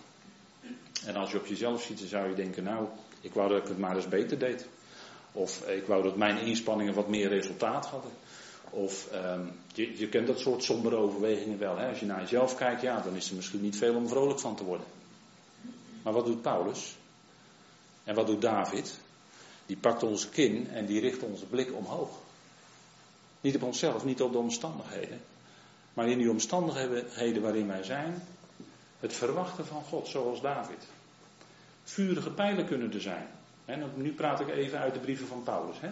En 1.06 1.16
als 1.16 1.32
je 1.32 1.38
op 1.38 1.46
jezelf 1.46 1.82
ziet, 1.82 2.00
dan 2.00 2.08
zou 2.08 2.30
je 2.30 2.36
denken, 2.36 2.64
nou, 2.64 2.88
ik 3.22 3.34
wou 3.34 3.50
dat 3.50 3.62
ik 3.62 3.68
het 3.68 3.78
maar 3.78 3.96
eens 3.96 4.08
beter 4.08 4.40
deed. 4.40 4.68
Of 5.32 5.68
ik 5.68 5.86
wou 5.86 6.04
dat 6.04 6.16
mijn 6.16 6.38
inspanningen 6.38 6.94
wat 6.94 7.08
meer 7.08 7.28
resultaat 7.28 7.86
hadden. 7.86 8.12
Of 8.70 9.08
um, 9.14 9.52
je, 9.74 9.98
je 9.98 10.10
kent 10.10 10.28
dat 10.28 10.40
soort 10.40 10.64
sombere 10.64 10.96
overwegingen 10.96 11.60
wel. 11.60 11.78
Hè? 11.78 11.88
Als 11.90 12.00
je 12.00 12.06
naar 12.06 12.22
jezelf 12.22 12.56
kijkt, 12.56 12.82
ja, 12.82 13.02
dan 13.02 13.16
is 13.16 13.30
er 13.30 13.36
misschien 13.36 13.62
niet 13.62 13.78
veel 13.78 13.96
om 13.96 14.08
vrolijk 14.08 14.40
van 14.40 14.56
te 14.56 14.64
worden. 14.64 14.86
Maar 16.04 16.14
wat 16.14 16.26
doet 16.26 16.42
Paulus? 16.42 16.96
En 18.04 18.16
wat 18.16 18.28
doet 18.28 18.42
David? 18.42 19.00
Die 19.66 19.78
pakt 19.78 20.04
onze 20.04 20.30
kin 20.30 20.70
en 20.70 20.86
die 20.86 21.00
richt 21.00 21.24
onze 21.24 21.46
blik 21.46 21.74
omhoog. 21.74 22.10
Niet 23.42 23.56
op 23.56 23.64
onszelf, 23.64 24.06
niet 24.06 24.22
op 24.22 24.32
de 24.32 24.38
omstandigheden. 24.38 25.22
Maar 25.94 26.10
in 26.10 26.18
die 26.18 26.30
omstandigheden 26.30 27.42
waarin 27.42 27.68
wij 27.68 27.84
zijn, 27.84 28.24
het 29.00 29.14
verwachten 29.14 29.66
van 29.66 29.84
God, 29.84 30.08
zoals 30.08 30.42
David. 30.42 30.88
Vurige 31.92 32.30
pijlen 32.30 32.66
kunnen 32.66 32.94
er 32.94 33.02
zijn. 33.02 33.28
Nu 33.96 34.14
praat 34.14 34.40
ik 34.40 34.50
even 34.50 34.80
uit 34.80 34.94
de 34.94 35.00
brieven 35.00 35.28
van 35.28 35.44
Paulus. 35.44 35.76
Hè? 35.80 35.90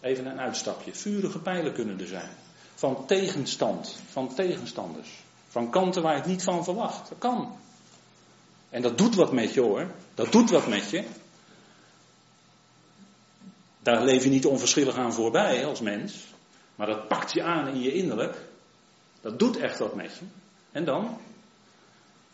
Even 0.00 0.26
een 0.26 0.40
uitstapje. 0.40 0.94
Vurige 0.94 1.38
pijlen 1.38 1.72
kunnen 1.72 2.00
er 2.00 2.06
zijn. 2.06 2.30
Van 2.74 3.06
tegenstand, 3.06 4.00
van 4.10 4.34
tegenstanders. 4.34 5.08
Van 5.48 5.70
kanten 5.70 6.02
waar 6.02 6.12
je 6.12 6.18
het 6.18 6.28
niet 6.28 6.42
van 6.42 6.64
verwacht. 6.64 7.08
Dat 7.08 7.18
kan. 7.18 7.56
En 8.70 8.82
dat 8.82 8.98
doet 8.98 9.14
wat 9.14 9.32
met 9.32 9.54
je 9.54 9.60
hoor. 9.60 9.90
Dat 10.14 10.32
doet 10.32 10.50
wat 10.50 10.66
met 10.68 10.90
je. 10.90 11.04
Daar 13.78 14.04
leef 14.04 14.24
je 14.24 14.30
niet 14.30 14.46
onverschillig 14.46 14.96
aan 14.96 15.12
voorbij 15.12 15.66
als 15.66 15.80
mens. 15.80 16.24
Maar 16.74 16.86
dat 16.86 17.08
pakt 17.08 17.32
je 17.32 17.42
aan 17.42 17.68
in 17.68 17.80
je 17.80 17.92
innerlijk. 17.92 18.36
Dat 19.20 19.38
doet 19.38 19.56
echt 19.56 19.78
wat 19.78 19.94
met 19.94 20.16
je. 20.18 20.24
En 20.72 20.84
dan? 20.84 21.18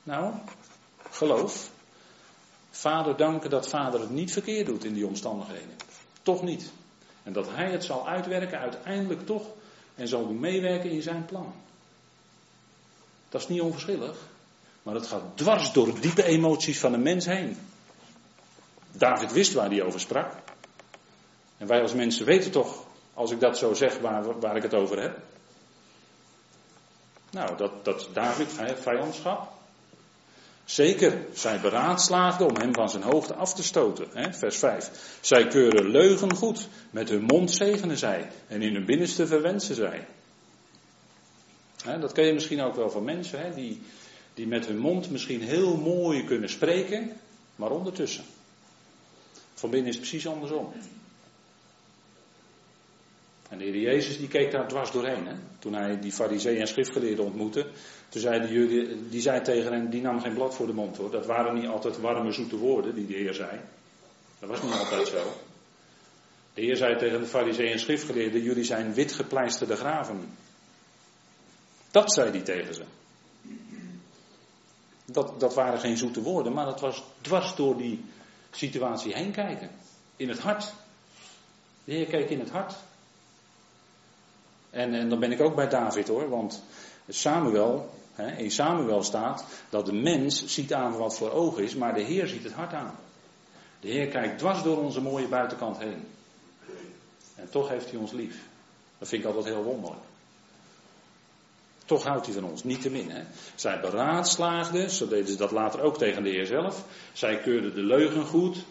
Nou, 0.03 0.35
geloof. 1.11 1.71
Vader 2.71 3.17
danken 3.17 3.51
dat 3.51 3.69
vader 3.69 4.01
het 4.01 4.11
niet 4.11 4.33
verkeerd 4.33 4.67
doet 4.67 4.85
in 4.85 4.95
die 4.95 5.07
omstandigheden. 5.07 5.77
Toch 6.23 6.43
niet. 6.43 6.73
En 7.23 7.33
dat 7.33 7.49
hij 7.51 7.71
het 7.71 7.85
zal 7.85 8.09
uitwerken 8.09 8.59
uiteindelijk 8.59 9.27
toch. 9.27 9.47
En 9.95 10.09
zal 10.09 10.25
meewerken 10.25 10.91
in 10.91 11.03
zijn 11.03 11.25
plan. 11.25 11.53
Dat 13.29 13.41
is 13.41 13.49
niet 13.49 13.61
onverschillig. 13.61 14.17
Maar 14.83 14.95
dat 14.95 15.07
gaat 15.07 15.23
dwars 15.35 15.73
door 15.73 15.95
de 15.95 16.01
diepe 16.01 16.25
emoties 16.25 16.81
van 16.81 16.93
een 16.93 17.03
mens 17.03 17.27
heen. 17.27 17.57
David 18.93 19.33
wist 19.33 19.53
waar 19.53 19.69
hij 19.69 19.83
over 19.83 20.01
sprak. 20.01 20.33
En 21.57 21.67
wij 21.67 21.83
als 21.83 21.95
mensen 21.95 22.27
weten 22.27 22.51
toch, 22.51 22.85
als 23.15 23.31
ik 23.31 23.41
dat 23.41 23.59
zo 23.59 23.75
zeg, 23.75 23.99
waar, 23.99 24.41
waar 24.41 24.57
ik 24.57 24.63
het 24.63 24.75
over 24.75 25.01
heb. 25.01 25.19
Nou, 27.31 27.57
dat, 27.57 27.85
dat 27.85 28.09
David, 28.13 28.53
vijandschap. 28.81 29.53
Zeker, 30.71 31.27
zij 31.33 31.61
beraadslaagden 31.61 32.47
om 32.47 32.57
hem 32.57 32.75
van 32.75 32.91
zijn 32.91 33.03
hoogte 33.03 33.35
af 33.35 33.55
te 33.55 33.63
stoten. 33.63 34.09
Hè? 34.13 34.33
Vers 34.33 34.59
5. 34.59 35.19
Zij 35.21 35.47
keuren 35.47 35.91
leugen 35.91 36.35
goed. 36.35 36.69
Met 36.91 37.09
hun 37.09 37.23
mond 37.23 37.51
zegenen 37.51 37.99
zij. 37.99 38.31
En 38.47 38.63
in 38.63 38.75
hun 38.75 38.85
binnenste 38.85 39.27
verwensen 39.27 39.75
zij. 39.75 40.07
Hè, 41.85 41.99
dat 41.99 42.13
ken 42.13 42.27
je 42.27 42.33
misschien 42.33 42.61
ook 42.61 42.75
wel 42.75 42.91
van 42.91 43.05
mensen. 43.05 43.41
Hè? 43.41 43.55
Die, 43.55 43.83
die 44.35 44.47
met 44.47 44.67
hun 44.67 44.79
mond 44.79 45.11
misschien 45.11 45.43
heel 45.43 45.77
mooi 45.77 46.25
kunnen 46.25 46.49
spreken. 46.49 47.13
Maar 47.57 47.71
ondertussen. 47.71 48.25
Van 49.55 49.71
binnen 49.71 49.89
is 49.89 49.97
het 49.97 50.09
precies 50.09 50.27
andersom. 50.27 50.73
En 53.49 53.59
de 53.59 53.65
Heer 53.65 53.77
Jezus 53.77 54.19
die 54.19 54.29
keek 54.29 54.51
daar 54.51 54.69
dwars 54.69 54.91
doorheen. 54.91 55.27
Hè? 55.27 55.35
Toen 55.59 55.75
hij 55.75 56.01
die 56.01 56.13
fariseeën 56.13 56.61
en 56.61 56.69
schriftgeleerden 56.69 57.25
ontmoette. 57.25 57.67
Toen 58.11 58.21
zei 58.21 58.41
de 58.41 58.53
jullie, 58.53 59.09
die 59.09 59.21
zei 59.21 59.43
tegen 59.43 59.73
hen, 59.73 59.91
die 59.91 60.01
nam 60.01 60.21
geen 60.21 60.35
blad 60.35 60.55
voor 60.55 60.67
de 60.67 60.73
mond 60.73 60.97
hoor. 60.97 61.11
Dat 61.11 61.27
waren 61.27 61.55
niet 61.55 61.67
altijd 61.67 62.01
warme 62.01 62.33
zoete 62.33 62.57
woorden 62.57 62.95
die 62.95 63.07
de 63.07 63.15
Heer 63.15 63.35
zei. 63.35 63.61
Dat 64.39 64.49
was 64.49 64.63
niet 64.63 64.73
altijd 64.73 65.09
zo. 65.09 65.23
De 66.55 66.61
Heer 66.61 66.77
zei 66.77 66.97
tegen 66.97 67.21
de 67.21 67.27
fariseeën 67.27 67.73
en 67.73 67.79
schriftgeleerden, 67.79 68.43
jullie 68.43 68.65
zijn 68.65 68.95
witgepleisterde 68.95 69.77
graven. 69.77 70.37
Dat 71.91 72.13
zei 72.13 72.31
hij 72.31 72.41
tegen 72.41 72.75
ze. 72.75 72.85
Dat, 75.05 75.41
dat 75.41 75.55
waren 75.55 75.81
geen 75.81 75.97
zoete 75.97 76.23
woorden, 76.23 76.53
maar 76.53 76.65
dat 76.65 76.81
was 76.81 77.05
dwars 77.21 77.55
door 77.55 77.77
die 77.77 78.05
situatie 78.51 79.15
heen 79.15 79.33
kijken. 79.33 79.71
In 80.17 80.29
het 80.29 80.39
hart. 80.39 80.73
De 81.85 81.93
Heer 81.93 82.07
keek 82.07 82.31
in 82.31 82.41
het 82.41 82.51
hart. 82.51 82.75
En, 84.71 84.95
en 84.95 85.09
dan 85.09 85.21
ben 85.21 85.33
ik 85.33 85.41
ook 85.41 85.55
bij 85.55 85.69
David 85.69 86.09
hoor, 86.09 86.29
want 86.29 86.63
Samuel, 87.09 87.91
in 88.17 88.51
Samuel 88.51 89.03
staat 89.03 89.45
dat 89.69 89.87
de 89.87 89.93
mens 89.93 90.47
ziet 90.47 90.75
aan 90.75 90.97
wat 90.97 91.17
voor 91.17 91.31
ogen 91.31 91.63
is, 91.63 91.75
maar 91.75 91.95
de 91.95 92.03
Heer 92.03 92.27
ziet 92.27 92.45
het 92.45 92.53
hart 92.53 92.73
aan. 92.73 92.95
De 93.81 93.89
Heer 93.89 94.09
kijkt 94.09 94.39
dwars 94.39 94.63
door 94.63 94.79
onze 94.79 95.01
mooie 95.01 95.29
buitenkant 95.29 95.79
heen. 95.79 96.07
En 97.35 97.51
toch 97.51 97.69
heeft 97.69 97.91
hij 97.91 97.99
ons 97.99 98.13
lief. 98.13 98.49
Dat 98.99 99.09
vind 99.09 99.23
ik 99.23 99.29
altijd 99.29 99.55
heel 99.55 99.63
wonderlijk. 99.63 100.03
Toch 101.85 102.05
houdt 102.05 102.27
hij 102.27 102.35
van 102.35 102.45
ons, 102.45 102.65
niet 102.65 102.83
te 102.83 102.91
min. 102.91 103.11
Hè? 103.11 103.23
Zij 103.55 103.81
beraadslaagden, 103.81 104.91
zo 104.91 105.09
deden 105.09 105.29
ze 105.29 105.37
dat 105.37 105.51
later 105.51 105.81
ook 105.81 105.99
tegen 105.99 106.23
de 106.23 106.29
Heer 106.29 106.47
zelf. 106.47 106.85
Zij 107.13 107.41
keurden 107.41 107.75
de 107.75 107.83
leugen 107.83 108.27
goed. 108.27 108.65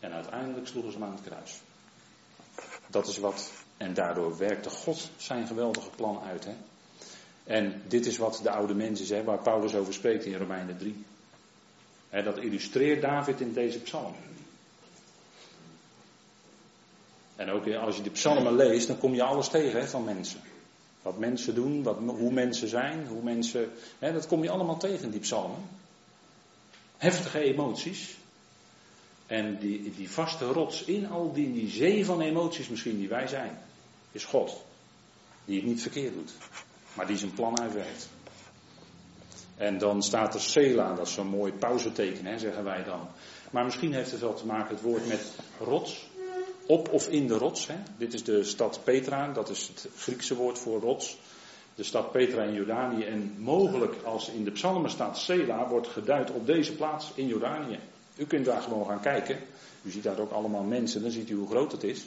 En 0.00 0.12
uiteindelijk 0.12 0.66
sloegen 0.66 0.92
ze 0.92 0.98
hem 0.98 1.06
aan 1.06 1.14
het 1.14 1.24
kruis. 1.24 1.60
Dat 2.86 3.06
is 3.06 3.18
wat 3.18 3.52
en 3.76 3.94
daardoor 3.94 4.38
werkte 4.38 4.70
God 4.70 5.10
zijn 5.16 5.46
geweldige 5.46 5.90
plan 5.90 6.22
uit. 6.22 6.44
Hè? 6.44 6.56
En 7.50 7.82
dit 7.88 8.06
is 8.06 8.18
wat 8.18 8.40
de 8.42 8.50
oude 8.50 8.74
mens 8.74 9.00
is, 9.00 9.10
hè, 9.10 9.24
waar 9.24 9.38
Paulus 9.38 9.74
over 9.74 9.92
spreekt 9.92 10.24
in 10.24 10.36
Romeinen 10.36 10.78
3. 10.78 11.04
Hè, 12.08 12.22
dat 12.22 12.38
illustreert 12.38 13.02
David 13.02 13.40
in 13.40 13.52
deze 13.52 13.78
psalm. 13.78 14.14
En 17.36 17.50
ook 17.50 17.74
als 17.74 17.96
je 17.96 18.02
de 18.02 18.10
psalmen 18.10 18.56
leest, 18.56 18.86
dan 18.86 18.98
kom 18.98 19.14
je 19.14 19.22
alles 19.22 19.48
tegen 19.48 19.88
van 19.88 20.04
mensen. 20.04 20.40
Wat 21.02 21.18
mensen 21.18 21.54
doen, 21.54 21.82
wat, 21.82 21.96
hoe 22.06 22.32
mensen 22.32 22.68
zijn, 22.68 23.06
hoe 23.06 23.22
mensen. 23.22 23.70
Dat 23.98 24.26
kom 24.26 24.42
je 24.42 24.50
allemaal 24.50 24.78
tegen 24.78 25.04
in 25.04 25.10
die 25.10 25.20
psalmen. 25.20 25.68
Heftige 26.96 27.40
emoties. 27.40 28.16
En 29.26 29.58
die, 29.58 29.94
die 29.96 30.10
vaste 30.10 30.44
rots 30.44 30.84
in 30.84 31.08
al 31.08 31.32
die, 31.32 31.52
die 31.52 31.70
zee 31.70 32.04
van 32.04 32.20
emoties 32.20 32.68
misschien 32.68 32.96
die 32.96 33.08
wij 33.08 33.26
zijn 33.26 33.58
is 34.12 34.24
God. 34.24 34.64
Die 35.44 35.56
het 35.56 35.66
niet 35.66 35.82
verkeerd 35.82 36.14
doet, 36.14 36.32
maar 37.00 37.08
die 37.08 37.18
zijn 37.18 37.34
plan 37.34 37.60
uitwerkt. 37.60 38.08
En 39.56 39.78
dan 39.78 40.02
staat 40.02 40.34
er 40.34 40.40
Sela, 40.40 40.94
dat 40.94 41.06
is 41.06 41.12
zo'n 41.12 41.26
mooi 41.26 41.52
pauzeteken, 41.52 42.26
hè, 42.26 42.38
zeggen 42.38 42.64
wij 42.64 42.84
dan. 42.84 43.08
Maar 43.50 43.64
misschien 43.64 43.92
heeft 43.92 44.10
het 44.10 44.20
wel 44.20 44.34
te 44.34 44.46
maken 44.46 44.74
het 44.74 44.82
woord 44.82 45.08
met 45.08 45.32
rots. 45.60 46.08
Op 46.66 46.88
of 46.88 47.08
in 47.08 47.26
de 47.26 47.38
rots. 47.38 47.66
Hè. 47.66 47.74
Dit 47.96 48.14
is 48.14 48.24
de 48.24 48.44
stad 48.44 48.80
Petra, 48.84 49.32
dat 49.32 49.50
is 49.50 49.68
het 49.68 49.88
Griekse 49.96 50.34
woord 50.34 50.58
voor 50.58 50.80
rots. 50.80 51.18
De 51.74 51.82
stad 51.82 52.12
Petra 52.12 52.42
in 52.42 52.54
Jordanië. 52.54 53.04
En 53.04 53.34
mogelijk 53.38 53.94
als 54.04 54.28
in 54.28 54.44
de 54.44 54.50
psalmen 54.50 54.90
staat 54.90 55.18
Sela, 55.18 55.68
wordt 55.68 55.88
geduid 55.88 56.30
op 56.30 56.46
deze 56.46 56.72
plaats 56.72 57.12
in 57.14 57.26
Jordanië. 57.26 57.78
U 58.16 58.24
kunt 58.26 58.44
daar 58.44 58.62
gewoon 58.62 58.86
gaan 58.86 59.00
kijken. 59.00 59.38
U 59.82 59.90
ziet 59.90 60.02
daar 60.02 60.18
ook 60.18 60.32
allemaal 60.32 60.62
mensen, 60.62 61.02
dan 61.02 61.10
ziet 61.10 61.30
u 61.30 61.34
hoe 61.34 61.48
groot 61.48 61.72
het 61.72 61.84
is 61.84 62.04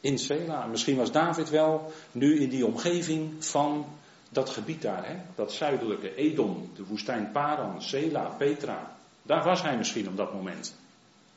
in 0.00 0.18
Sela. 0.18 0.66
Misschien 0.66 0.96
was 0.96 1.12
David 1.12 1.48
wel 1.48 1.92
nu 2.12 2.40
in 2.40 2.48
die 2.48 2.66
omgeving 2.66 3.44
van 3.44 3.86
dat 4.28 4.50
gebied 4.50 4.82
daar, 4.82 5.06
hè? 5.06 5.16
dat 5.34 5.52
zuidelijke 5.52 6.14
Edom, 6.14 6.70
de 6.74 6.84
woestijn 6.84 7.30
Paran, 7.32 7.82
Sela, 7.82 8.34
Petra. 8.38 8.96
Daar 9.22 9.44
was 9.44 9.62
hij 9.62 9.76
misschien 9.76 10.08
op 10.08 10.16
dat 10.16 10.34
moment. 10.34 10.74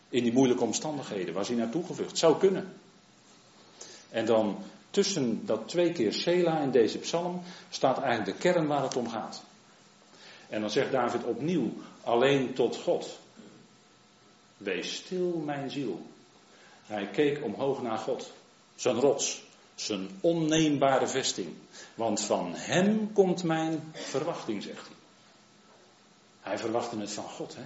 In 0.09 0.23
die 0.23 0.33
moeilijke 0.33 0.63
omstandigheden 0.63 1.33
was 1.33 1.47
hij 1.47 1.57
naartoe 1.57 1.85
gevlucht. 1.85 2.17
Zou 2.17 2.37
kunnen. 2.37 2.73
En 4.09 4.25
dan 4.25 4.57
tussen 4.89 5.45
dat 5.45 5.67
twee 5.67 5.91
keer 5.91 6.13
Sela 6.13 6.59
in 6.59 6.71
deze 6.71 6.97
psalm 6.97 7.41
staat 7.69 8.01
eigenlijk 8.01 8.37
de 8.37 8.49
kern 8.49 8.67
waar 8.67 8.83
het 8.83 8.95
om 8.95 9.09
gaat. 9.09 9.43
En 10.49 10.61
dan 10.61 10.69
zegt 10.69 10.91
David 10.91 11.23
opnieuw, 11.23 11.71
alleen 12.03 12.53
tot 12.53 12.75
God. 12.75 13.19
Wees 14.57 14.95
stil, 14.95 15.41
mijn 15.45 15.71
ziel. 15.71 16.01
Hij 16.85 17.07
keek 17.07 17.43
omhoog 17.43 17.81
naar 17.81 17.97
God. 17.97 18.33
Zijn 18.75 18.99
rots, 18.99 19.43
zijn 19.75 20.09
onneembare 20.21 21.07
vesting. 21.07 21.53
Want 21.95 22.21
van 22.21 22.53
hem 22.55 23.13
komt 23.13 23.43
mijn 23.43 23.93
verwachting, 23.93 24.63
zegt 24.63 24.87
hij. 24.87 24.95
Hij 26.41 26.57
verwachtte 26.57 26.97
het 26.97 27.11
van 27.11 27.29
God, 27.29 27.55
hè. 27.55 27.63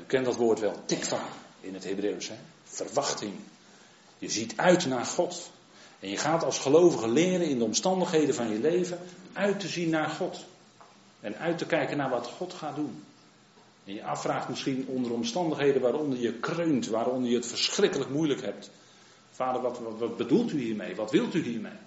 U 0.00 0.02
kent 0.06 0.24
dat 0.24 0.36
woord 0.36 0.60
wel, 0.60 0.82
tikva 0.84 1.22
in 1.60 1.74
het 1.74 1.84
Hebreeuws, 1.84 2.28
hè. 2.28 2.36
Verwachting. 2.64 3.34
Je 4.18 4.28
ziet 4.28 4.56
uit 4.56 4.86
naar 4.86 5.04
God. 5.04 5.50
En 6.00 6.08
je 6.08 6.16
gaat 6.16 6.44
als 6.44 6.58
gelovige 6.58 7.08
leren 7.08 7.48
in 7.48 7.58
de 7.58 7.64
omstandigheden 7.64 8.34
van 8.34 8.48
je 8.48 8.58
leven 8.58 8.98
uit 9.32 9.60
te 9.60 9.68
zien 9.68 9.90
naar 9.90 10.08
God. 10.08 10.44
En 11.20 11.36
uit 11.36 11.58
te 11.58 11.66
kijken 11.66 11.96
naar 11.96 12.10
wat 12.10 12.26
God 12.26 12.52
gaat 12.52 12.76
doen. 12.76 13.04
En 13.84 13.94
je 13.94 14.04
afvraagt 14.04 14.48
misschien 14.48 14.86
onder 14.88 15.12
omstandigheden 15.12 15.82
waaronder 15.82 16.18
je 16.18 16.32
kreunt, 16.32 16.86
waaronder 16.86 17.30
je 17.30 17.36
het 17.36 17.46
verschrikkelijk 17.46 18.10
moeilijk 18.10 18.42
hebt. 18.42 18.70
Vader, 19.38 19.60
wat, 19.60 19.78
wat, 19.98 20.16
bedoelt 20.16 20.52
u 20.52 20.60
hiermee? 20.60 20.94
Wat 20.94 21.10
wilt 21.10 21.34
u 21.34 21.42
hiermee? 21.42 21.78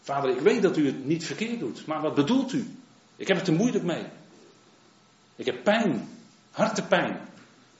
Vader, 0.00 0.30
ik 0.30 0.40
weet 0.40 0.62
dat 0.62 0.76
u 0.76 0.86
het 0.86 1.04
niet 1.04 1.24
verkeerd 1.24 1.60
doet, 1.60 1.86
maar 1.86 2.00
wat 2.00 2.14
bedoelt 2.14 2.52
u? 2.52 2.76
Ik 3.16 3.28
heb 3.28 3.36
het 3.36 3.46
er 3.46 3.54
moeilijk 3.54 3.84
mee. 3.84 4.04
Ik 5.36 5.46
heb 5.46 5.64
pijn, 5.64 6.08
hartepijn. 6.50 7.20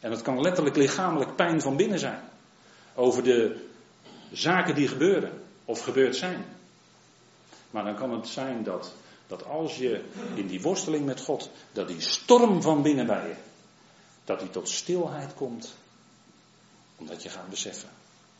En 0.00 0.10
dat 0.10 0.22
kan 0.22 0.40
letterlijk 0.40 0.76
lichamelijk 0.76 1.36
pijn 1.36 1.60
van 1.60 1.76
binnen 1.76 1.98
zijn. 1.98 2.20
Over 2.94 3.22
de 3.22 3.68
zaken 4.32 4.74
die 4.74 4.88
gebeuren 4.88 5.42
of 5.64 5.80
gebeurd 5.80 6.16
zijn. 6.16 6.44
Maar 7.70 7.84
dan 7.84 7.96
kan 7.96 8.12
het 8.12 8.28
zijn 8.28 8.62
dat, 8.62 8.92
dat 9.26 9.44
als 9.44 9.76
je 9.76 10.04
in 10.34 10.46
die 10.46 10.62
worsteling 10.62 11.04
met 11.04 11.20
God, 11.20 11.50
dat 11.72 11.88
die 11.88 12.00
storm 12.00 12.62
van 12.62 12.82
binnen 12.82 13.06
bij 13.06 13.28
je, 13.28 13.34
dat 14.24 14.40
die 14.40 14.50
tot 14.50 14.68
stilheid 14.68 15.34
komt. 15.34 15.74
Omdat 16.96 17.22
je 17.22 17.28
gaat 17.28 17.50
beseffen, 17.50 17.88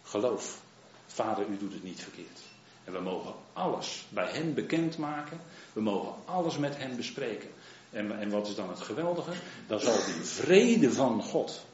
Geloof, 0.06 0.60
Vader, 1.06 1.46
u 1.46 1.58
doet 1.58 1.72
het 1.72 1.82
niet 1.82 2.02
verkeerd. 2.02 2.40
En 2.84 2.92
we 2.92 3.00
mogen 3.00 3.34
alles 3.52 4.06
bij 4.08 4.30
Hem 4.30 4.54
bekendmaken. 4.54 5.40
We 5.72 5.80
mogen 5.80 6.14
alles 6.24 6.58
met 6.58 6.76
Hem 6.76 6.96
bespreken. 6.96 7.48
En, 7.90 8.18
en 8.18 8.30
wat 8.30 8.48
is 8.48 8.54
dan 8.54 8.68
het 8.68 8.80
geweldige? 8.80 9.32
Dan 9.66 9.80
zal 9.80 9.94
die 9.94 10.24
vrede 10.24 10.92
van 10.92 11.22
God. 11.22 11.64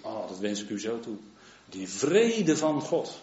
Oh, 0.00 0.28
dat 0.28 0.38
wens 0.38 0.62
ik 0.62 0.68
u 0.68 0.80
zo 0.80 1.00
toe. 1.00 1.16
Die 1.66 1.88
vrede 1.88 2.56
van 2.56 2.80
God. 2.80 3.20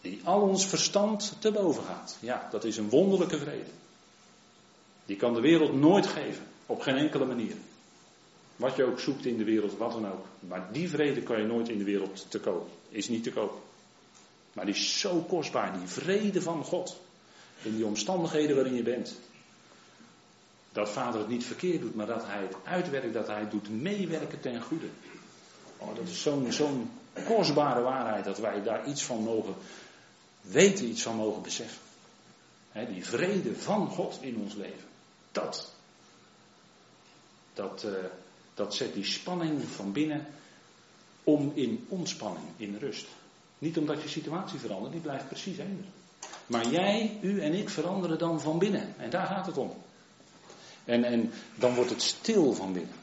Die 0.00 0.20
al 0.24 0.40
ons 0.40 0.66
verstand 0.66 1.36
te 1.38 1.52
boven 1.52 1.84
gaat. 1.84 2.16
Ja, 2.20 2.48
dat 2.50 2.64
is 2.64 2.76
een 2.76 2.88
wonderlijke 2.88 3.38
vrede. 3.38 3.70
Die 5.06 5.16
kan 5.16 5.34
de 5.34 5.40
wereld 5.40 5.74
nooit 5.74 6.06
geven. 6.06 6.46
Op 6.66 6.80
geen 6.80 6.96
enkele 6.96 7.24
manier. 7.24 7.56
Wat 8.56 8.76
je 8.76 8.84
ook 8.84 9.00
zoekt 9.00 9.26
in 9.26 9.36
de 9.36 9.44
wereld, 9.44 9.76
wat 9.76 9.92
dan 9.92 10.12
ook. 10.12 10.24
Maar 10.40 10.68
die 10.72 10.88
vrede 10.88 11.22
kan 11.22 11.40
je 11.40 11.46
nooit 11.46 11.68
in 11.68 11.78
de 11.78 11.84
wereld 11.84 12.26
te 12.28 12.40
koop. 12.40 12.68
Is 12.88 13.08
niet 13.08 13.22
te 13.22 13.32
koop. 13.32 13.62
Maar 14.52 14.64
die 14.64 14.74
is 14.74 15.00
zo 15.00 15.20
kostbaar, 15.20 15.78
die 15.78 15.88
vrede 15.88 16.42
van 16.42 16.64
God. 16.64 16.96
In 17.62 17.76
die 17.76 17.86
omstandigheden 17.86 18.56
waarin 18.56 18.74
je 18.74 18.82
bent. 18.82 19.14
Dat 20.72 20.90
vader 20.90 21.20
het 21.20 21.28
niet 21.28 21.44
verkeerd 21.44 21.80
doet, 21.80 21.94
maar 21.94 22.06
dat 22.06 22.26
hij 22.26 22.42
het 22.42 22.56
uitwerkt, 22.64 23.12
dat 23.12 23.26
hij 23.26 23.48
doet 23.48 23.70
meewerken 23.70 24.40
ten 24.40 24.62
goede. 24.62 24.86
Oh, 25.76 25.96
dat 25.96 26.08
is 26.08 26.22
zo'n 26.22 26.52
zo'n 26.52 26.90
kostbare 27.24 27.80
waarheid 27.80 28.24
dat 28.24 28.38
wij 28.38 28.62
daar 28.62 28.86
iets 28.86 29.04
van 29.04 29.22
mogen 29.22 29.54
weten, 30.40 30.88
iets 30.88 31.02
van 31.02 31.16
mogen 31.16 31.42
beseffen. 31.42 31.80
die 32.72 33.06
vrede 33.06 33.56
van 33.56 33.88
God 33.88 34.18
in 34.20 34.36
ons 34.36 34.54
leven. 34.54 34.88
Dat. 35.32 35.72
Dat, 37.54 37.84
uh, 37.86 37.92
dat 38.56 38.74
zet 38.74 38.94
die 38.94 39.04
spanning 39.04 39.62
van 39.64 39.92
binnen 39.92 40.26
om 41.24 41.52
in 41.54 41.86
ontspanning, 41.88 42.46
in 42.56 42.76
rust. 42.76 43.06
Niet 43.58 43.78
omdat 43.78 44.02
je 44.02 44.08
situatie 44.08 44.58
verandert, 44.58 44.92
die 44.92 45.00
blijft 45.00 45.28
precies 45.28 45.58
eender. 45.58 45.84
Maar 46.46 46.66
jij, 46.66 47.18
u 47.22 47.40
en 47.40 47.54
ik 47.54 47.68
veranderen 47.68 48.18
dan 48.18 48.40
van 48.40 48.58
binnen. 48.58 48.94
En 48.98 49.10
daar 49.10 49.26
gaat 49.26 49.46
het 49.46 49.58
om. 49.58 49.72
En, 50.84 51.04
en 51.04 51.32
dan 51.54 51.74
wordt 51.74 51.90
het 51.90 52.02
stil 52.02 52.52
van 52.52 52.72
binnen. 52.72 52.94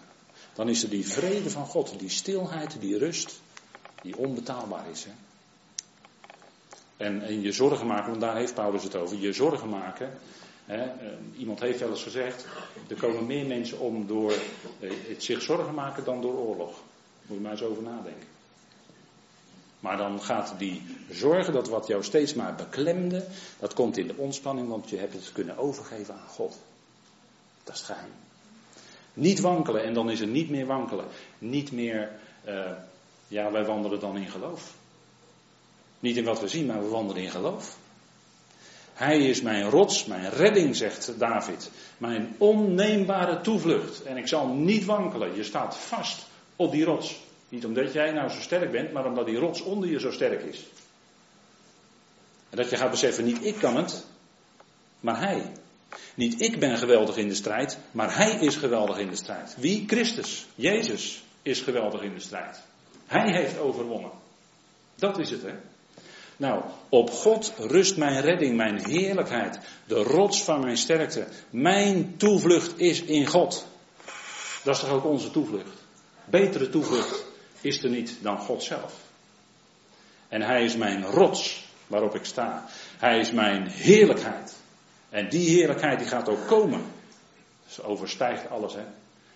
Dan 0.53 0.69
is 0.69 0.83
er 0.83 0.89
die 0.89 1.07
vrede 1.07 1.49
van 1.49 1.65
God, 1.65 1.99
die 1.99 2.09
stilheid, 2.09 2.79
die 2.79 2.97
rust, 2.97 3.41
die 4.01 4.17
onbetaalbaar 4.17 4.89
is. 4.89 5.03
Hè? 5.03 5.11
En, 6.97 7.21
en 7.21 7.41
je 7.41 7.51
zorgen 7.51 7.87
maken, 7.87 8.09
want 8.09 8.21
daar 8.21 8.35
heeft 8.35 8.53
Paulus 8.53 8.83
het 8.83 8.95
over, 8.95 9.17
je 9.17 9.33
zorgen 9.33 9.69
maken. 9.69 10.11
Hè? 10.65 10.83
Eh, 10.83 11.07
iemand 11.37 11.59
heeft 11.59 11.79
wel 11.79 11.89
eens 11.89 12.03
gezegd, 12.03 12.45
er 12.87 12.95
komen 12.95 13.25
meer 13.25 13.45
mensen 13.45 13.79
om 13.79 14.07
door 14.07 14.31
eh, 14.79 14.91
het 15.07 15.23
zich 15.23 15.41
zorgen 15.41 15.73
maken 15.73 16.03
dan 16.03 16.21
door 16.21 16.35
oorlog. 16.35 16.81
Moet 17.25 17.37
je 17.37 17.43
maar 17.43 17.51
eens 17.51 17.63
over 17.63 17.83
nadenken. 17.83 18.27
Maar 19.79 19.97
dan 19.97 20.21
gaat 20.21 20.53
die 20.57 20.81
zorgen, 21.09 21.53
dat 21.53 21.69
wat 21.69 21.87
jou 21.87 22.03
steeds 22.03 22.33
maar 22.33 22.55
beklemde, 22.55 23.25
dat 23.59 23.73
komt 23.73 23.97
in 23.97 24.07
de 24.07 24.17
ontspanning, 24.17 24.67
want 24.67 24.89
je 24.89 24.97
hebt 24.97 25.13
het 25.13 25.31
kunnen 25.31 25.57
overgeven 25.57 26.13
aan 26.13 26.27
God. 26.27 26.57
Dat 27.63 27.73
is 27.73 27.81
het 27.81 27.89
geheim. 27.89 28.11
Niet 29.13 29.39
wankelen 29.39 29.83
en 29.83 29.93
dan 29.93 30.09
is 30.09 30.19
er 30.19 30.27
niet 30.27 30.49
meer 30.49 30.65
wankelen. 30.65 31.05
Niet 31.37 31.71
meer, 31.71 32.11
uh, 32.47 32.71
ja, 33.27 33.51
wij 33.51 33.65
wandelen 33.65 33.99
dan 33.99 34.17
in 34.17 34.29
geloof. 34.29 34.73
Niet 35.99 36.17
in 36.17 36.23
wat 36.23 36.39
we 36.39 36.47
zien, 36.47 36.65
maar 36.65 36.83
we 36.83 36.89
wandelen 36.89 37.23
in 37.23 37.29
geloof. 37.29 37.77
Hij 39.03 39.17
is 39.17 39.41
mijn 39.41 39.69
rots, 39.69 40.05
mijn 40.05 40.29
redding, 40.29 40.75
zegt 40.75 41.19
David. 41.19 41.69
Mijn 41.97 42.35
onneembare 42.37 43.41
toevlucht. 43.41 44.03
En 44.03 44.17
ik 44.17 44.27
zal 44.27 44.47
niet 44.47 44.85
wankelen. 44.85 45.35
Je 45.35 45.43
staat 45.43 45.77
vast 45.77 46.25
op 46.55 46.71
die 46.71 46.83
rots. 46.83 47.19
Niet 47.49 47.65
omdat 47.65 47.93
jij 47.93 48.11
nou 48.11 48.29
zo 48.29 48.41
sterk 48.41 48.71
bent, 48.71 48.91
maar 48.91 49.05
omdat 49.05 49.25
die 49.25 49.37
rots 49.37 49.61
onder 49.61 49.89
je 49.89 49.99
zo 49.99 50.11
sterk 50.11 50.41
is. 50.41 50.65
En 52.49 52.57
dat 52.57 52.69
je 52.69 52.77
gaat 52.77 52.91
beseffen, 52.91 53.25
niet 53.25 53.45
ik 53.45 53.55
kan 53.55 53.75
het, 53.75 54.05
maar 54.99 55.19
hij. 55.19 55.51
Niet 56.15 56.41
ik 56.41 56.59
ben 56.59 56.77
geweldig 56.77 57.17
in 57.17 57.27
de 57.27 57.35
strijd, 57.35 57.77
maar 57.91 58.15
hij 58.15 58.31
is 58.31 58.55
geweldig 58.55 58.97
in 58.97 59.09
de 59.09 59.15
strijd. 59.15 59.55
Wie? 59.57 59.83
Christus. 59.87 60.45
Jezus 60.55 61.23
is 61.41 61.61
geweldig 61.61 62.01
in 62.01 62.13
de 62.13 62.19
strijd. 62.19 62.61
Hij 63.05 63.31
heeft 63.31 63.57
overwonnen. 63.57 64.11
Dat 64.95 65.19
is 65.19 65.29
het, 65.29 65.41
hè? 65.41 65.53
Nou, 66.37 66.63
op 66.89 67.09
God 67.09 67.53
rust 67.57 67.97
mijn 67.97 68.21
redding, 68.21 68.55
mijn 68.55 68.85
heerlijkheid, 68.85 69.59
de 69.87 70.03
rots 70.03 70.43
van 70.43 70.59
mijn 70.59 70.77
sterkte. 70.77 71.27
Mijn 71.49 72.17
toevlucht 72.17 72.79
is 72.79 73.03
in 73.03 73.25
God. 73.25 73.65
Dat 74.63 74.75
is 74.75 74.81
toch 74.81 74.91
ook 74.91 75.05
onze 75.05 75.31
toevlucht? 75.31 75.83
Betere 76.25 76.69
toevlucht 76.69 77.25
is 77.61 77.83
er 77.83 77.89
niet 77.89 78.17
dan 78.21 78.37
God 78.37 78.63
zelf. 78.63 78.93
En 80.27 80.41
Hij 80.41 80.63
is 80.63 80.75
mijn 80.75 81.03
rots 81.03 81.65
waarop 81.87 82.15
ik 82.15 82.25
sta. 82.25 82.65
Hij 82.97 83.19
is 83.19 83.31
mijn 83.31 83.67
heerlijkheid. 83.67 84.55
En 85.09 85.29
die 85.29 85.49
heerlijkheid 85.49 85.99
die 85.99 86.07
gaat 86.07 86.29
ook 86.29 86.47
komen. 86.47 86.81
Dat 87.67 87.85
overstijgt 87.85 88.49
alles, 88.49 88.73
hè. 88.73 88.83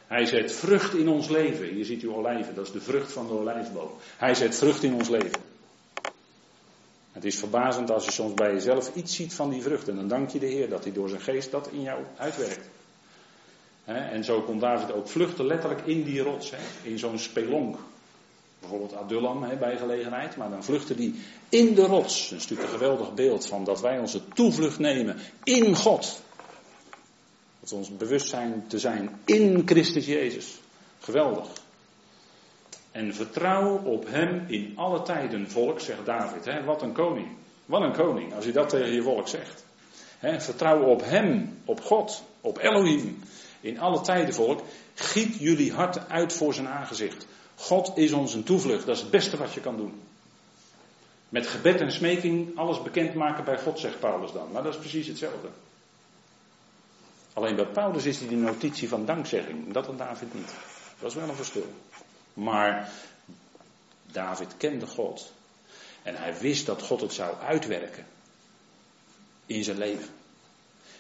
Hij 0.07 0.25
zet 0.25 0.51
vrucht 0.51 0.93
in 0.93 1.09
ons 1.09 1.27
leven. 1.27 1.65
Hier 1.65 1.85
ziet 1.85 2.03
u 2.03 2.09
olijven, 2.09 2.55
dat 2.55 2.65
is 2.65 2.71
de 2.71 2.81
vrucht 2.81 3.11
van 3.11 3.27
de 3.27 3.33
olijfboom. 3.33 3.91
Hij 4.17 4.35
zet 4.35 4.57
vrucht 4.57 4.83
in 4.83 4.93
ons 4.93 5.09
leven. 5.09 5.41
Het 7.17 7.25
is 7.25 7.39
verbazend 7.39 7.91
als 7.91 8.05
je 8.05 8.11
soms 8.11 8.33
bij 8.33 8.53
jezelf 8.53 8.95
iets 8.95 9.15
ziet 9.15 9.33
van 9.33 9.49
die 9.49 9.61
vrucht. 9.61 9.87
En 9.87 9.95
dan 9.95 10.07
dank 10.07 10.29
je 10.29 10.39
de 10.39 10.45
Heer 10.45 10.69
dat 10.69 10.83
hij 10.83 10.93
door 10.93 11.09
zijn 11.09 11.21
geest 11.21 11.51
dat 11.51 11.69
in 11.71 11.81
jou 11.81 12.03
uitwerkt. 12.17 12.69
En 13.85 14.23
zo 14.23 14.41
kon 14.41 14.59
David 14.59 14.91
ook 14.91 15.07
vluchten 15.07 15.45
letterlijk 15.45 15.81
in 15.85 16.03
die 16.03 16.21
rots, 16.21 16.53
in 16.81 16.99
zo'n 16.99 17.19
spelonk. 17.19 17.77
Bijvoorbeeld 18.59 18.95
Adullam 18.95 19.57
bij 19.59 19.77
gelegenheid, 19.77 20.35
maar 20.35 20.49
dan 20.49 20.63
vluchtte 20.63 20.95
die 20.95 21.23
in 21.49 21.73
de 21.75 21.85
rots. 21.85 22.29
Dat 22.29 22.39
is 22.39 22.47
natuurlijk 22.47 22.73
een 22.73 22.79
geweldig 22.79 23.13
beeld 23.13 23.45
van 23.45 23.63
dat 23.63 23.81
wij 23.81 23.99
onze 23.99 24.27
toevlucht 24.27 24.79
nemen 24.79 25.17
in 25.43 25.75
God. 25.75 26.21
Dat 27.59 27.69
we 27.69 27.75
ons 27.75 27.97
bewust 27.97 28.29
zijn 28.29 28.63
te 28.67 28.79
zijn 28.79 29.19
in 29.25 29.61
Christus 29.65 30.05
Jezus. 30.05 30.59
Geweldig. 30.99 31.47
En 32.91 33.13
vertrouw 33.13 33.77
op 33.83 34.05
Hem 34.07 34.45
in 34.47 34.73
alle 34.75 35.01
tijden, 35.01 35.49
volk, 35.49 35.79
zegt 35.79 36.05
David. 36.05 36.45
Hè? 36.45 36.63
Wat 36.63 36.81
een 36.81 36.93
koning. 36.93 37.27
Wat 37.65 37.81
een 37.81 37.93
koning, 37.93 38.33
als 38.33 38.45
je 38.45 38.51
dat 38.51 38.69
tegen 38.69 38.93
je 38.93 39.01
volk 39.01 39.27
zegt. 39.27 39.65
Hè? 40.17 40.41
Vertrouw 40.41 40.83
op 40.83 41.01
Hem, 41.03 41.61
op 41.65 41.81
God, 41.81 42.23
op 42.41 42.57
Elohim. 42.57 43.19
In 43.61 43.79
alle 43.79 44.01
tijden, 44.01 44.33
volk. 44.33 44.61
Giet 44.93 45.39
jullie 45.39 45.73
harten 45.73 46.09
uit 46.09 46.33
voor 46.33 46.53
zijn 46.53 46.67
aangezicht. 46.67 47.27
God 47.55 47.91
is 47.97 48.11
ons 48.11 48.33
een 48.33 48.43
toevlucht. 48.43 48.85
Dat 48.85 48.95
is 48.95 49.01
het 49.01 49.11
beste 49.11 49.37
wat 49.37 49.53
je 49.53 49.59
kan 49.59 49.77
doen. 49.77 50.01
Met 51.29 51.47
gebed 51.47 51.81
en 51.81 51.91
smeking 51.91 52.57
alles 52.57 52.81
bekendmaken 52.81 53.43
bij 53.43 53.59
God, 53.59 53.79
zegt 53.79 53.99
Paulus 53.99 54.31
dan. 54.31 54.51
Maar 54.51 54.63
dat 54.63 54.73
is 54.73 54.79
precies 54.79 55.07
hetzelfde. 55.07 55.47
Alleen 57.33 57.55
bij 57.55 57.65
Paulus 57.65 58.05
is 58.05 58.19
die 58.19 58.37
notitie 58.37 58.89
van 58.89 59.05
dankzegging. 59.05 59.73
Dat 59.73 59.87
en 59.87 59.97
David 59.97 60.33
niet. 60.33 60.53
Dat 60.99 61.09
is 61.09 61.15
wel 61.15 61.29
een 61.29 61.35
verschil. 61.35 61.65
Maar 62.37 62.91
David 64.11 64.57
kende 64.57 64.87
God. 64.87 65.31
En 66.03 66.15
hij 66.15 66.37
wist 66.39 66.65
dat 66.65 66.81
God 66.81 67.01
het 67.01 67.13
zou 67.13 67.37
uitwerken. 67.37 68.05
In 69.45 69.63
zijn 69.63 69.77
leven. 69.77 70.09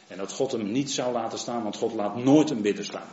En 0.07 0.17
dat 0.17 0.31
God 0.31 0.51
hem 0.51 0.71
niet 0.71 0.91
zou 0.91 1.13
laten 1.13 1.39
staan, 1.39 1.63
want 1.63 1.75
God 1.75 1.93
laat 1.93 2.15
nooit 2.15 2.49
een 2.49 2.61
bidder 2.61 2.85
staan. 2.85 3.07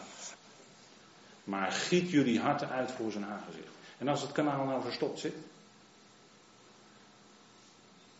Maar 1.44 1.72
giet 1.72 2.10
jullie 2.10 2.40
harten 2.40 2.68
uit 2.68 2.90
voor 2.90 3.12
zijn 3.12 3.24
aangezicht. 3.24 3.68
En 3.98 4.08
als 4.08 4.22
het 4.22 4.32
kanaal 4.32 4.64
nou 4.64 4.82
verstopt 4.82 5.18
zit. 5.18 5.34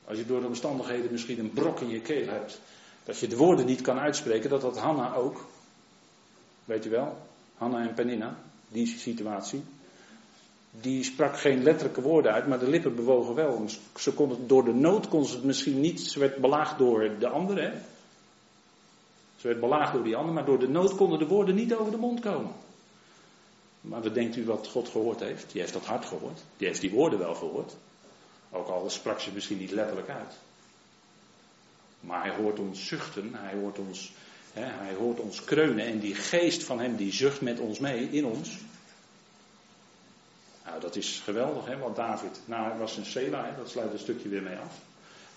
Als 0.05 0.19
je 0.19 0.27
door 0.27 0.41
de 0.41 0.47
omstandigheden 0.47 1.13
misschien 1.13 1.39
een 1.39 1.53
brok 1.53 1.81
in 1.81 1.89
je 1.89 2.01
keel 2.01 2.29
hebt. 2.29 2.61
Dat 3.05 3.19
je 3.19 3.27
de 3.27 3.37
woorden 3.37 3.67
niet 3.67 3.81
kan 3.81 3.99
uitspreken, 3.99 4.51
dat 4.51 4.63
had 4.63 4.79
Hanna 4.79 5.15
ook. 5.15 5.47
Weet 6.65 6.87
u 6.87 6.91
wel? 6.91 7.29
Hanna 7.57 7.89
en 7.89 7.95
Penina, 7.95 8.39
die 8.69 8.87
situatie. 8.87 9.65
Die 10.81 11.05
sprak 11.05 11.39
geen 11.39 11.63
letterlijke 11.63 12.01
woorden 12.01 12.33
uit, 12.33 12.47
maar 12.47 12.59
de 12.59 12.69
lippen 12.69 12.95
bewogen 12.95 13.35
wel. 13.35 13.65
Ze 13.97 14.13
kon 14.13 14.31
het, 14.31 14.49
door 14.49 14.65
de 14.65 14.75
nood 14.75 15.09
kon 15.09 15.25
ze 15.25 15.35
het 15.35 15.45
misschien 15.45 15.81
niet. 15.81 16.01
Ze 16.01 16.19
werd 16.19 16.37
belaagd 16.37 16.79
door 16.79 17.19
de 17.19 17.29
anderen. 17.29 17.83
Ze 19.37 19.47
werd 19.47 19.61
belaagd 19.61 19.93
door 19.93 20.05
die 20.05 20.17
anderen, 20.17 20.35
maar 20.35 20.45
door 20.45 20.59
de 20.59 20.69
nood 20.69 20.97
konden 20.97 21.19
de 21.19 21.27
woorden 21.27 21.55
niet 21.55 21.75
over 21.75 21.93
de 21.93 21.99
mond 21.99 22.21
komen. 22.21 22.53
Maar 23.81 24.03
wat 24.03 24.15
denkt 24.15 24.37
u 24.37 24.45
wat 24.45 24.69
God 24.69 24.89
gehoord 24.89 25.21
heeft? 25.21 25.53
Die 25.53 25.61
heeft 25.61 25.73
dat 25.73 25.85
hart 25.85 26.05
gehoord. 26.05 26.41
Die 26.57 26.67
heeft 26.67 26.81
die 26.81 26.91
woorden 26.91 27.19
wel 27.19 27.35
gehoord. 27.35 27.77
Ook 28.51 28.69
al 28.69 28.91
sprak 28.91 29.21
ze 29.21 29.33
misschien 29.33 29.59
niet 29.59 29.71
letterlijk 29.71 30.09
uit. 30.09 30.35
Maar 32.01 32.23
hij 32.23 32.35
hoort 32.37 32.59
ons 32.59 32.87
zuchten, 32.87 33.31
hij 33.35 33.55
hoort 33.55 33.79
ons, 33.79 34.13
hè, 34.53 34.65
hij 34.65 34.95
hoort 34.95 35.21
ons 35.21 35.45
kreunen. 35.45 35.87
En 35.87 35.99
die 35.99 36.15
geest 36.15 36.63
van 36.63 36.81
hem 36.81 36.97
die 36.97 37.13
zucht 37.13 37.41
met 37.41 37.61
ons 37.61 37.79
mee, 37.79 38.09
in 38.11 38.27
ons. 38.27 38.59
Nou, 40.65 40.81
dat 40.81 40.97
is 40.97 41.21
geweldig, 41.25 41.67
hè, 41.67 41.79
wat 41.79 41.97
David. 41.97 42.41
Nou, 42.45 42.69
hij 42.69 42.79
was 42.79 42.97
in 42.97 43.05
Sela, 43.05 43.45
hè, 43.45 43.57
dat 43.57 43.71
sluit 43.71 43.93
een 43.93 43.99
stukje 43.99 44.29
weer 44.29 44.43
mee 44.43 44.57
af. 44.57 44.79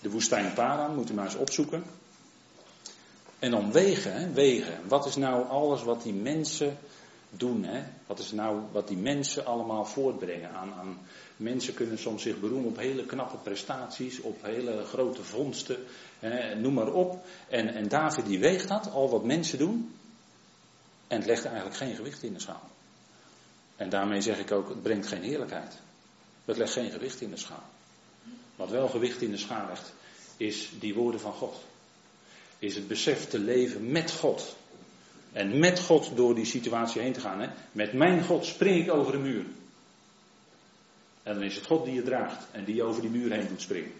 De 0.00 0.10
woestijn 0.10 0.52
Paran, 0.52 0.94
moet 0.94 1.10
u 1.10 1.14
maar 1.14 1.24
eens 1.24 1.34
opzoeken. 1.34 1.84
En 3.38 3.50
dan 3.50 3.72
wegen, 3.72 4.12
hè, 4.12 4.32
wegen. 4.32 4.88
Wat 4.88 5.06
is 5.06 5.16
nou 5.16 5.48
alles 5.48 5.82
wat 5.82 6.02
die 6.02 6.14
mensen 6.14 6.78
doen. 7.30 7.64
Hè? 7.64 7.82
Wat 8.06 8.18
is 8.18 8.32
nou 8.32 8.60
wat 8.72 8.88
die 8.88 8.96
mensen 8.96 9.46
allemaal 9.46 9.84
voortbrengen 9.84 10.50
aan, 10.50 10.72
aan. 10.72 10.98
Mensen 11.36 11.74
kunnen 11.74 11.98
soms 11.98 12.22
zich 12.22 12.40
beroemen 12.40 12.68
op 12.68 12.76
hele 12.76 13.06
knappe 13.06 13.36
prestaties, 13.36 14.20
op 14.20 14.42
hele 14.42 14.84
grote 14.84 15.22
vondsten, 15.22 15.76
hè, 16.18 16.54
noem 16.54 16.74
maar 16.74 16.92
op. 16.92 17.24
En, 17.48 17.74
en 17.74 17.88
David 17.88 18.26
die 18.26 18.38
weegt 18.38 18.68
dat, 18.68 18.90
al 18.90 19.10
wat 19.10 19.24
mensen 19.24 19.58
doen. 19.58 19.94
En 21.06 21.24
legt 21.24 21.44
eigenlijk 21.44 21.76
geen 21.76 21.94
gewicht 21.94 22.22
in 22.22 22.32
de 22.32 22.40
schaal. 22.40 22.68
En 23.78 23.88
daarmee 23.88 24.20
zeg 24.20 24.38
ik 24.38 24.52
ook, 24.52 24.68
het 24.68 24.82
brengt 24.82 25.06
geen 25.06 25.22
heerlijkheid. 25.22 25.78
Het 26.44 26.56
legt 26.56 26.72
geen 26.72 26.90
gewicht 26.90 27.20
in 27.20 27.30
de 27.30 27.36
schaal. 27.36 27.64
Wat 28.56 28.70
wel 28.70 28.88
gewicht 28.88 29.22
in 29.22 29.30
de 29.30 29.36
schaal 29.36 29.66
legt, 29.66 29.92
is 30.36 30.70
die 30.78 30.94
woorden 30.94 31.20
van 31.20 31.32
God. 31.32 31.64
Is 32.58 32.74
het 32.74 32.88
besef 32.88 33.28
te 33.28 33.38
leven 33.38 33.90
met 33.90 34.12
God. 34.12 34.56
En 35.32 35.58
met 35.58 35.80
God 35.80 36.16
door 36.16 36.34
die 36.34 36.44
situatie 36.44 37.00
heen 37.00 37.12
te 37.12 37.20
gaan. 37.20 37.40
Hè? 37.40 37.48
Met 37.72 37.92
mijn 37.92 38.24
God 38.24 38.46
spring 38.46 38.82
ik 38.82 38.92
over 38.92 39.12
de 39.12 39.18
muur. 39.18 39.44
En 41.22 41.34
dan 41.34 41.42
is 41.42 41.54
het 41.54 41.66
God 41.66 41.84
die 41.84 41.94
je 41.94 42.02
draagt 42.02 42.46
en 42.52 42.64
die 42.64 42.74
je 42.74 42.82
over 42.82 43.00
die 43.00 43.10
muur 43.10 43.32
heen 43.32 43.48
doet 43.48 43.60
springen. 43.60 43.92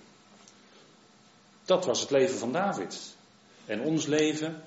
Dat 1.65 1.85
was 1.85 2.01
het 2.01 2.11
leven 2.11 2.39
van 2.39 2.53
David. 2.53 3.15
En 3.67 3.81
ons 3.81 4.07
leven, 4.07 4.63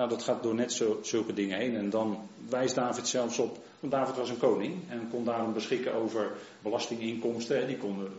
nou 0.00 0.12
dat 0.12 0.22
gaat 0.22 0.42
door 0.42 0.54
net 0.54 0.72
zo, 0.72 0.98
zulke 1.02 1.32
dingen 1.32 1.58
heen. 1.58 1.76
En 1.76 1.90
dan 1.90 2.28
wijst 2.48 2.74
David 2.74 3.08
zelfs 3.08 3.38
op, 3.38 3.58
want 3.80 3.92
David 3.92 4.16
was 4.16 4.28
een 4.30 4.38
koning 4.38 4.74
en 4.88 5.08
kon 5.10 5.24
daarom 5.24 5.52
beschikken 5.52 5.94
over 5.94 6.32
belastinginkomsten. 6.62 7.66
Die 7.66 7.76
konden, 7.76 8.12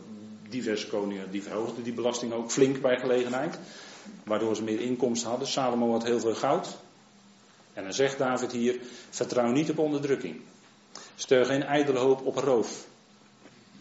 diverse 0.48 0.88
koningen 0.88 1.30
die 1.30 1.42
verhoogden 1.42 1.82
die 1.82 1.92
belasting 1.92 2.32
ook 2.32 2.50
flink 2.50 2.80
bij 2.80 2.98
gelegenheid. 2.98 3.58
Waardoor 4.24 4.56
ze 4.56 4.62
meer 4.62 4.80
inkomsten 4.80 5.28
hadden. 5.28 5.48
Salomo 5.48 5.90
had 5.90 6.04
heel 6.04 6.20
veel 6.20 6.34
goud. 6.34 6.76
En 7.72 7.82
dan 7.82 7.92
zegt 7.92 8.18
David 8.18 8.52
hier, 8.52 8.80
vertrouw 9.10 9.50
niet 9.50 9.70
op 9.70 9.78
onderdrukking. 9.78 10.40
Stel 11.14 11.44
geen 11.44 11.62
ijdele 11.62 11.98
hoop 11.98 12.26
op 12.26 12.36
roof. 12.36 12.86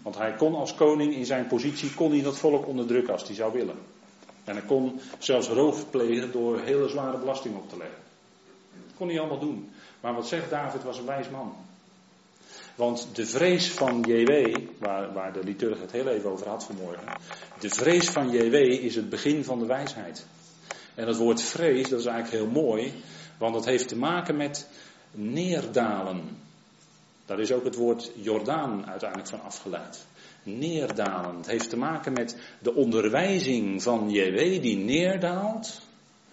Want 0.02 0.18
hij 0.18 0.34
kon 0.34 0.56
als 0.56 0.76
koning 0.76 1.14
in 1.14 1.26
zijn 1.26 1.48
positie, 1.48 1.94
kon 1.94 2.12
hij 2.12 2.22
dat 2.22 2.38
volk 2.38 2.68
onderdrukken 2.68 3.14
als 3.14 3.24
hij 3.24 3.36
zou 3.36 3.54
willen. 3.54 3.78
En 4.44 4.56
hij 4.56 4.66
kon 4.66 5.00
zelfs 5.20 5.48
roof 5.48 5.90
plegen 5.90 6.32
door 6.32 6.60
hele 6.60 6.90
zware 6.90 7.18
belasting 7.18 7.56
op 7.56 7.70
te 7.70 7.78
leggen. 7.78 8.00
Dat 8.86 8.96
kon 8.98 9.08
hij 9.08 9.20
allemaal 9.20 9.40
doen. 9.40 9.72
Maar 10.00 10.14
wat 10.14 10.28
zegt 10.28 10.50
David 10.50 10.84
was 10.84 10.98
een 10.98 11.06
wijs 11.06 11.30
man. 11.30 11.56
Want 12.76 13.08
de 13.14 13.26
vrees 13.26 13.72
van 13.72 14.02
JW, 14.02 14.58
waar, 14.78 15.14
waar 15.14 15.34
de 15.34 15.44
liturg 15.44 15.80
het 15.80 15.92
heel 15.92 16.08
even 16.08 16.30
over 16.30 16.48
had 16.48 16.64
vanmorgen. 16.64 17.04
De 17.60 17.70
vrees 17.70 18.10
van 18.10 18.32
JW 18.32 18.54
is 18.56 18.96
het 18.96 19.10
begin 19.10 19.44
van 19.44 19.60
de 19.60 19.66
wijsheid. 19.66 20.26
En 20.96 21.08
het 21.08 21.18
woord 21.18 21.42
vrees, 21.42 21.90
dat 21.90 22.00
is 22.00 22.06
eigenlijk 22.06 22.44
heel 22.44 22.64
mooi. 22.64 22.94
Want 23.38 23.54
dat 23.54 23.66
heeft 23.66 23.88
te 23.88 23.98
maken 23.98 24.38
met 24.38 24.68
neerdalen. 25.12 26.38
Daar 27.26 27.40
is 27.40 27.52
ook 27.52 27.64
het 27.64 27.76
woord 27.76 28.12
Jordaan 28.16 28.86
uiteindelijk 28.86 29.30
van 29.30 29.42
afgeleid. 29.42 30.06
Neerdalen. 30.44 31.38
Het 31.38 31.48
heeft 31.48 31.70
te 31.70 31.78
maken 31.78 32.14
met 32.14 32.36
de 32.60 32.74
onderwijzing 32.74 33.84
van 33.84 34.10
JW 34.10 34.38
die 34.62 34.78
neerdaalt. 34.78 35.82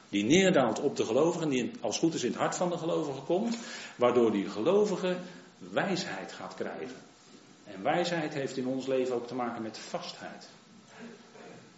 Die 0.08 0.24
neerdaalt 0.24 0.80
op 0.80 0.96
de 0.96 1.04
gelovigen, 1.04 1.48
die 1.48 1.70
als 1.80 1.98
goed 1.98 2.14
is 2.14 2.22
in 2.22 2.30
het 2.30 2.38
hart 2.38 2.56
van 2.56 2.70
de 2.70 2.78
gelovigen 2.78 3.24
komt. 3.24 3.56
Waardoor 3.96 4.32
die 4.32 4.48
gelovige 4.48 5.16
wijsheid 5.58 6.32
gaat 6.32 6.54
krijgen. 6.54 6.96
En 7.64 7.82
wijsheid 7.82 8.34
heeft 8.34 8.56
in 8.56 8.66
ons 8.66 8.86
leven 8.86 9.14
ook 9.14 9.26
te 9.26 9.34
maken 9.34 9.62
met 9.62 9.78
vastheid. 9.78 10.48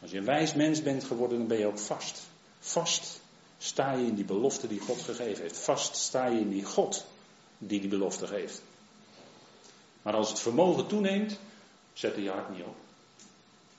Als 0.00 0.10
je 0.10 0.18
een 0.18 0.24
wijs 0.24 0.54
mens 0.54 0.82
bent 0.82 1.04
geworden, 1.04 1.38
dan 1.38 1.46
ben 1.46 1.58
je 1.58 1.66
ook 1.66 1.78
vast. 1.78 2.28
Vast 2.58 3.20
sta 3.58 3.92
je 3.92 4.06
in 4.06 4.14
die 4.14 4.24
belofte 4.24 4.68
die 4.68 4.80
God 4.80 5.00
gegeven 5.00 5.42
heeft. 5.42 5.58
Vast 5.58 5.96
sta 5.96 6.26
je 6.26 6.40
in 6.40 6.50
die 6.50 6.64
God 6.64 7.06
die 7.58 7.80
die 7.80 7.88
belofte 7.88 8.26
geeft. 8.26 8.62
Maar 10.02 10.14
als 10.14 10.28
het 10.28 10.40
vermogen 10.40 10.86
toeneemt, 10.86 11.38
zet 12.00 12.16
je 12.16 12.30
hart 12.30 12.50
niet 12.50 12.62
op. 12.62 12.76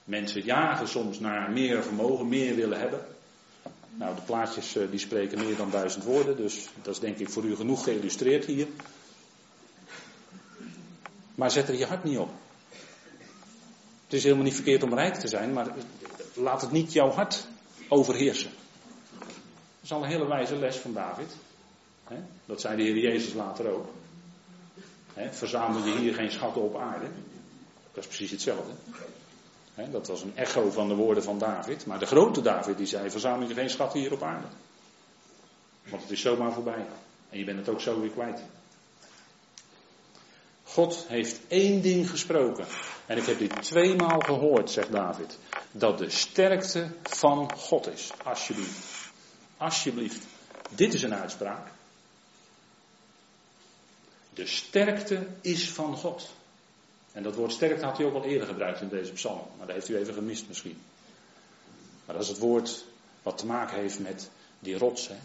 Mensen 0.03 0.43
jagen 0.43 0.87
soms 0.87 1.19
naar 1.19 1.51
meer 1.51 1.83
vermogen, 1.83 2.27
meer 2.27 2.55
willen 2.55 2.79
hebben. 2.79 3.05
Nou, 3.89 4.15
de 4.15 4.21
plaatjes 4.21 4.75
eh, 4.75 4.89
die 4.89 4.99
spreken 4.99 5.39
meer 5.39 5.55
dan 5.55 5.71
duizend 5.71 6.03
woorden, 6.03 6.37
dus 6.37 6.69
dat 6.81 6.93
is 6.93 6.99
denk 6.99 7.17
ik 7.17 7.29
voor 7.29 7.43
u 7.43 7.55
genoeg 7.55 7.83
geïllustreerd 7.83 8.45
hier. 8.45 8.67
Maar 11.35 11.51
zet 11.51 11.67
er 11.67 11.75
je 11.75 11.85
hart 11.85 12.03
niet 12.03 12.17
op. 12.17 12.29
Het 14.03 14.13
is 14.13 14.23
helemaal 14.23 14.43
niet 14.43 14.55
verkeerd 14.55 14.83
om 14.83 14.93
rijk 14.93 15.15
te 15.15 15.27
zijn, 15.27 15.53
maar 15.53 15.67
laat 16.33 16.61
het 16.61 16.71
niet 16.71 16.93
jouw 16.93 17.09
hart 17.09 17.47
overheersen. 17.87 18.49
Dat 19.19 19.29
is 19.81 19.91
al 19.91 20.03
een 20.03 20.09
hele 20.09 20.27
wijze 20.27 20.55
les 20.55 20.75
van 20.75 20.93
David. 20.93 21.35
Dat 22.45 22.61
zei 22.61 22.77
de 22.77 22.83
Heer 22.83 22.97
Jezus 22.97 23.33
later 23.33 23.71
ook. 23.73 23.89
Verzamel 25.31 25.85
je 25.85 25.97
hier 25.97 26.13
geen 26.13 26.31
schatten 26.31 26.61
op 26.61 26.77
aarde. 26.77 27.05
Dat 27.93 28.03
is 28.03 28.07
precies 28.07 28.31
hetzelfde. 28.31 28.71
Dat 29.91 30.07
was 30.07 30.21
een 30.21 30.37
echo 30.37 30.69
van 30.69 30.87
de 30.87 30.95
woorden 30.95 31.23
van 31.23 31.39
David. 31.39 31.85
Maar 31.85 31.99
de 31.99 32.05
grote 32.05 32.41
David 32.41 32.77
die 32.77 32.85
zei: 32.85 33.09
Verzamel 33.09 33.47
je 33.47 33.53
geen 33.53 33.69
schatten 33.69 33.99
hier 33.99 34.13
op 34.13 34.23
aarde. 34.23 34.47
Want 35.89 36.01
het 36.01 36.11
is 36.11 36.21
zomaar 36.21 36.53
voorbij. 36.53 36.85
En 37.29 37.37
je 37.37 37.45
bent 37.45 37.57
het 37.57 37.69
ook 37.69 37.81
zo 37.81 37.99
weer 37.99 38.09
kwijt. 38.09 38.41
God 40.63 41.05
heeft 41.07 41.39
één 41.47 41.81
ding 41.81 42.09
gesproken. 42.09 42.65
En 43.05 43.17
ik 43.17 43.25
heb 43.25 43.39
dit 43.39 43.61
tweemaal 43.61 44.19
gehoord, 44.19 44.71
zegt 44.71 44.91
David. 44.91 45.37
Dat 45.71 45.97
de 45.97 46.09
sterkte 46.09 46.87
van 47.03 47.51
God 47.57 47.87
is. 47.87 48.11
Alsjeblieft. 48.23 49.09
Alsjeblieft. 49.57 50.25
Dit 50.69 50.93
is 50.93 51.03
een 51.03 51.13
uitspraak. 51.13 51.67
De 54.33 54.45
sterkte 54.45 55.27
is 55.41 55.69
van 55.69 55.95
God. 55.97 56.29
En 57.11 57.23
dat 57.23 57.35
woord 57.35 57.51
sterkte 57.51 57.85
had 57.85 57.97
hij 57.97 58.05
ook 58.05 58.13
al 58.13 58.23
eerder 58.23 58.47
gebruikt 58.47 58.81
in 58.81 58.89
deze 58.89 59.11
psalm. 59.11 59.47
Maar 59.57 59.67
dat 59.67 59.75
heeft 59.75 59.89
u 59.89 59.97
even 59.97 60.13
gemist 60.13 60.47
misschien. 60.47 60.81
Maar 62.05 62.15
dat 62.15 62.23
is 62.23 62.29
het 62.29 62.37
woord 62.39 62.85
wat 63.23 63.37
te 63.37 63.45
maken 63.45 63.77
heeft 63.77 63.99
met 63.99 64.29
die 64.59 64.77
rots. 64.77 65.07
Hè? 65.07 65.15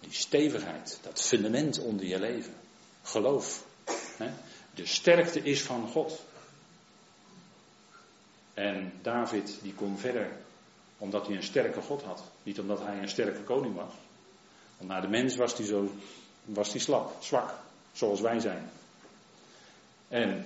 Die 0.00 0.12
stevigheid. 0.12 0.98
Dat 1.02 1.22
fundament 1.22 1.78
onder 1.78 2.06
je 2.06 2.18
leven. 2.18 2.54
Geloof. 3.02 3.64
Hè? 4.16 4.30
De 4.74 4.86
sterkte 4.86 5.40
is 5.40 5.62
van 5.62 5.88
God. 5.88 6.20
En 8.54 8.92
David 9.02 9.58
die 9.62 9.74
kon 9.74 9.98
verder 9.98 10.30
omdat 10.98 11.26
hij 11.26 11.36
een 11.36 11.42
sterke 11.42 11.80
God 11.80 12.02
had. 12.02 12.22
Niet 12.42 12.60
omdat 12.60 12.80
hij 12.80 12.98
een 12.98 13.08
sterke 13.08 13.42
koning 13.42 13.74
was. 13.74 13.92
Want 14.76 14.90
naar 14.90 15.00
de 15.00 15.08
mens 15.08 15.36
was 15.36 15.56
hij, 15.56 15.66
zo, 15.66 15.90
was 16.44 16.70
hij 16.70 16.80
slap, 16.80 17.22
zwak, 17.22 17.54
zoals 17.92 18.20
wij 18.20 18.40
zijn. 18.40 18.70
En 20.08 20.44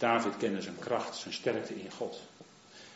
David 0.00 0.36
kende 0.36 0.60
zijn 0.60 0.78
kracht, 0.78 1.16
zijn 1.16 1.34
sterkte 1.34 1.74
in 1.74 1.90
God. 1.90 2.20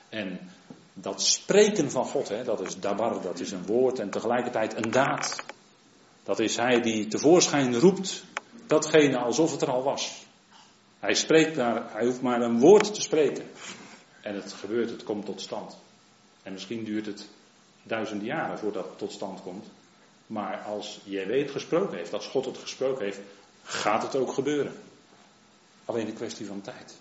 En 0.09 0.51
dat 0.93 1.23
spreken 1.23 1.91
van 1.91 2.07
God, 2.07 2.29
hè, 2.29 2.45
dat 2.45 2.61
is 2.61 2.81
dabar, 2.81 3.23
dat 3.23 3.41
is 3.41 3.51
een 3.51 3.67
woord 3.67 3.99
en 3.99 4.11
tegelijkertijd 4.11 4.85
een 4.85 4.91
daad. 4.91 5.45
Dat 6.23 6.39
is 6.39 6.57
hij 6.57 6.81
die 6.81 7.07
tevoorschijn 7.07 7.79
roept 7.79 8.25
datgene 8.67 9.19
alsof 9.19 9.51
het 9.51 9.63
er 9.63 9.71
al 9.71 9.83
was. 9.83 10.25
Hij 11.01 11.15
spreekt 11.15 11.55
daar, 11.57 11.93
hij 11.93 12.07
hoeft 12.07 12.21
maar 12.21 12.41
een 12.41 12.59
woord 12.59 12.95
te 12.95 13.03
spreken. 13.03 13.45
En 14.21 14.35
het 14.35 14.53
gebeurt, 14.53 14.91
het 14.91 15.03
komt 15.03 15.27
tot 15.27 15.41
stand. 15.41 15.77
En 16.43 16.53
misschien 16.53 16.85
duurt 16.85 17.07
het 17.07 17.29
duizenden 17.83 18.27
jaren 18.27 18.59
voordat 18.59 18.85
het 18.85 18.99
tot 18.99 19.13
stand 19.13 19.43
komt. 19.43 19.67
Maar 20.27 20.59
als 20.59 21.01
jij 21.05 21.39
het 21.39 21.51
gesproken 21.51 21.97
heeft, 21.97 22.13
als 22.13 22.27
God 22.27 22.45
het 22.45 22.59
gesproken 22.59 23.05
heeft, 23.05 23.21
gaat 23.63 24.03
het 24.03 24.17
ook 24.17 24.33
gebeuren. 24.33 24.73
Alleen 25.85 26.07
een 26.07 26.15
kwestie 26.15 26.47
van 26.47 26.61
tijd. 26.61 26.95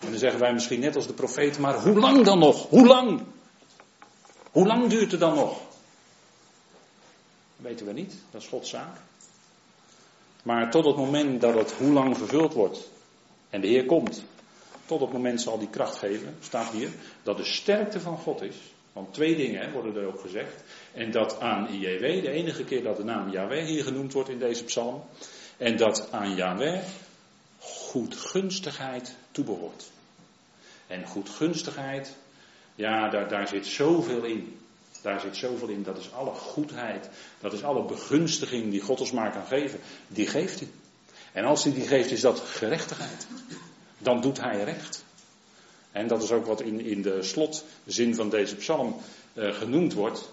En 0.00 0.10
dan 0.10 0.18
zeggen 0.18 0.40
wij 0.40 0.52
misschien 0.52 0.80
net 0.80 0.96
als 0.96 1.06
de 1.06 1.12
profeet, 1.12 1.58
maar 1.58 1.82
hoe 1.82 1.98
lang 1.98 2.24
dan 2.24 2.38
nog? 2.38 2.68
Hoe 2.68 2.86
lang? 2.86 3.22
Hoe 4.50 4.66
lang 4.66 4.88
duurt 4.88 5.10
het 5.10 5.20
dan 5.20 5.34
nog? 5.34 5.64
weten 7.56 7.86
we 7.86 7.92
niet, 7.92 8.14
dat 8.30 8.42
is 8.42 8.48
Gods 8.48 8.70
zaak. 8.70 8.96
Maar 10.42 10.70
tot 10.70 10.84
het 10.84 10.96
moment 10.96 11.40
dat 11.40 11.54
het 11.54 11.72
hoe 11.72 11.92
lang 11.92 12.16
vervuld 12.16 12.52
wordt 12.52 12.90
en 13.50 13.60
de 13.60 13.66
Heer 13.66 13.86
komt, 13.86 14.24
tot 14.86 15.00
het 15.00 15.12
moment 15.12 15.40
zal 15.40 15.58
die 15.58 15.70
kracht 15.70 15.96
geven, 15.96 16.36
staat 16.40 16.72
hier, 16.72 16.90
dat 17.22 17.36
de 17.36 17.44
sterkte 17.44 18.00
van 18.00 18.18
God 18.18 18.42
is. 18.42 18.56
Want 18.92 19.14
twee 19.14 19.36
dingen 19.36 19.72
worden 19.72 19.96
er 19.96 20.06
ook 20.06 20.20
gezegd. 20.20 20.64
En 20.92 21.10
dat 21.10 21.40
aan 21.40 21.68
IJW, 21.68 22.00
de 22.00 22.30
enige 22.30 22.64
keer 22.64 22.82
dat 22.82 22.96
de 22.96 23.04
naam 23.04 23.30
Yahweh 23.30 23.64
hier 23.64 23.84
genoemd 23.84 24.12
wordt 24.12 24.28
in 24.28 24.38
deze 24.38 24.64
psalm. 24.64 25.02
En 25.56 25.76
dat 25.76 26.08
aan 26.12 26.34
Yahweh 26.34 26.82
goedgunstigheid 27.96 29.14
toebehoort. 29.30 29.90
En 30.86 31.06
goedgunstigheid, 31.06 32.14
ja, 32.74 33.08
daar, 33.08 33.28
daar 33.28 33.48
zit 33.48 33.66
zoveel 33.66 34.24
in. 34.24 34.58
Daar 35.02 35.20
zit 35.20 35.36
zoveel 35.36 35.68
in. 35.68 35.82
Dat 35.82 35.98
is 35.98 36.12
alle 36.12 36.34
goedheid. 36.34 37.08
Dat 37.40 37.52
is 37.52 37.62
alle 37.62 37.84
begunstiging 37.84 38.70
die 38.70 38.80
God 38.80 39.00
ons 39.00 39.12
maar 39.12 39.32
kan 39.32 39.46
geven. 39.46 39.80
Die 40.08 40.26
geeft 40.26 40.60
hij. 40.60 40.68
En 41.32 41.44
als 41.44 41.64
hij 41.64 41.72
die 41.72 41.86
geeft, 41.86 42.10
is 42.10 42.20
dat 42.20 42.40
gerechtigheid. 42.40 43.26
Dan 43.98 44.20
doet 44.20 44.40
hij 44.40 44.64
recht. 44.64 45.04
En 45.92 46.06
dat 46.06 46.22
is 46.22 46.32
ook 46.32 46.46
wat 46.46 46.60
in, 46.60 46.80
in 46.80 47.02
de 47.02 47.22
slotzin 47.22 48.14
van 48.14 48.28
deze 48.28 48.56
psalm 48.56 48.96
uh, 49.34 49.54
genoemd 49.54 49.92
wordt. 49.92 50.30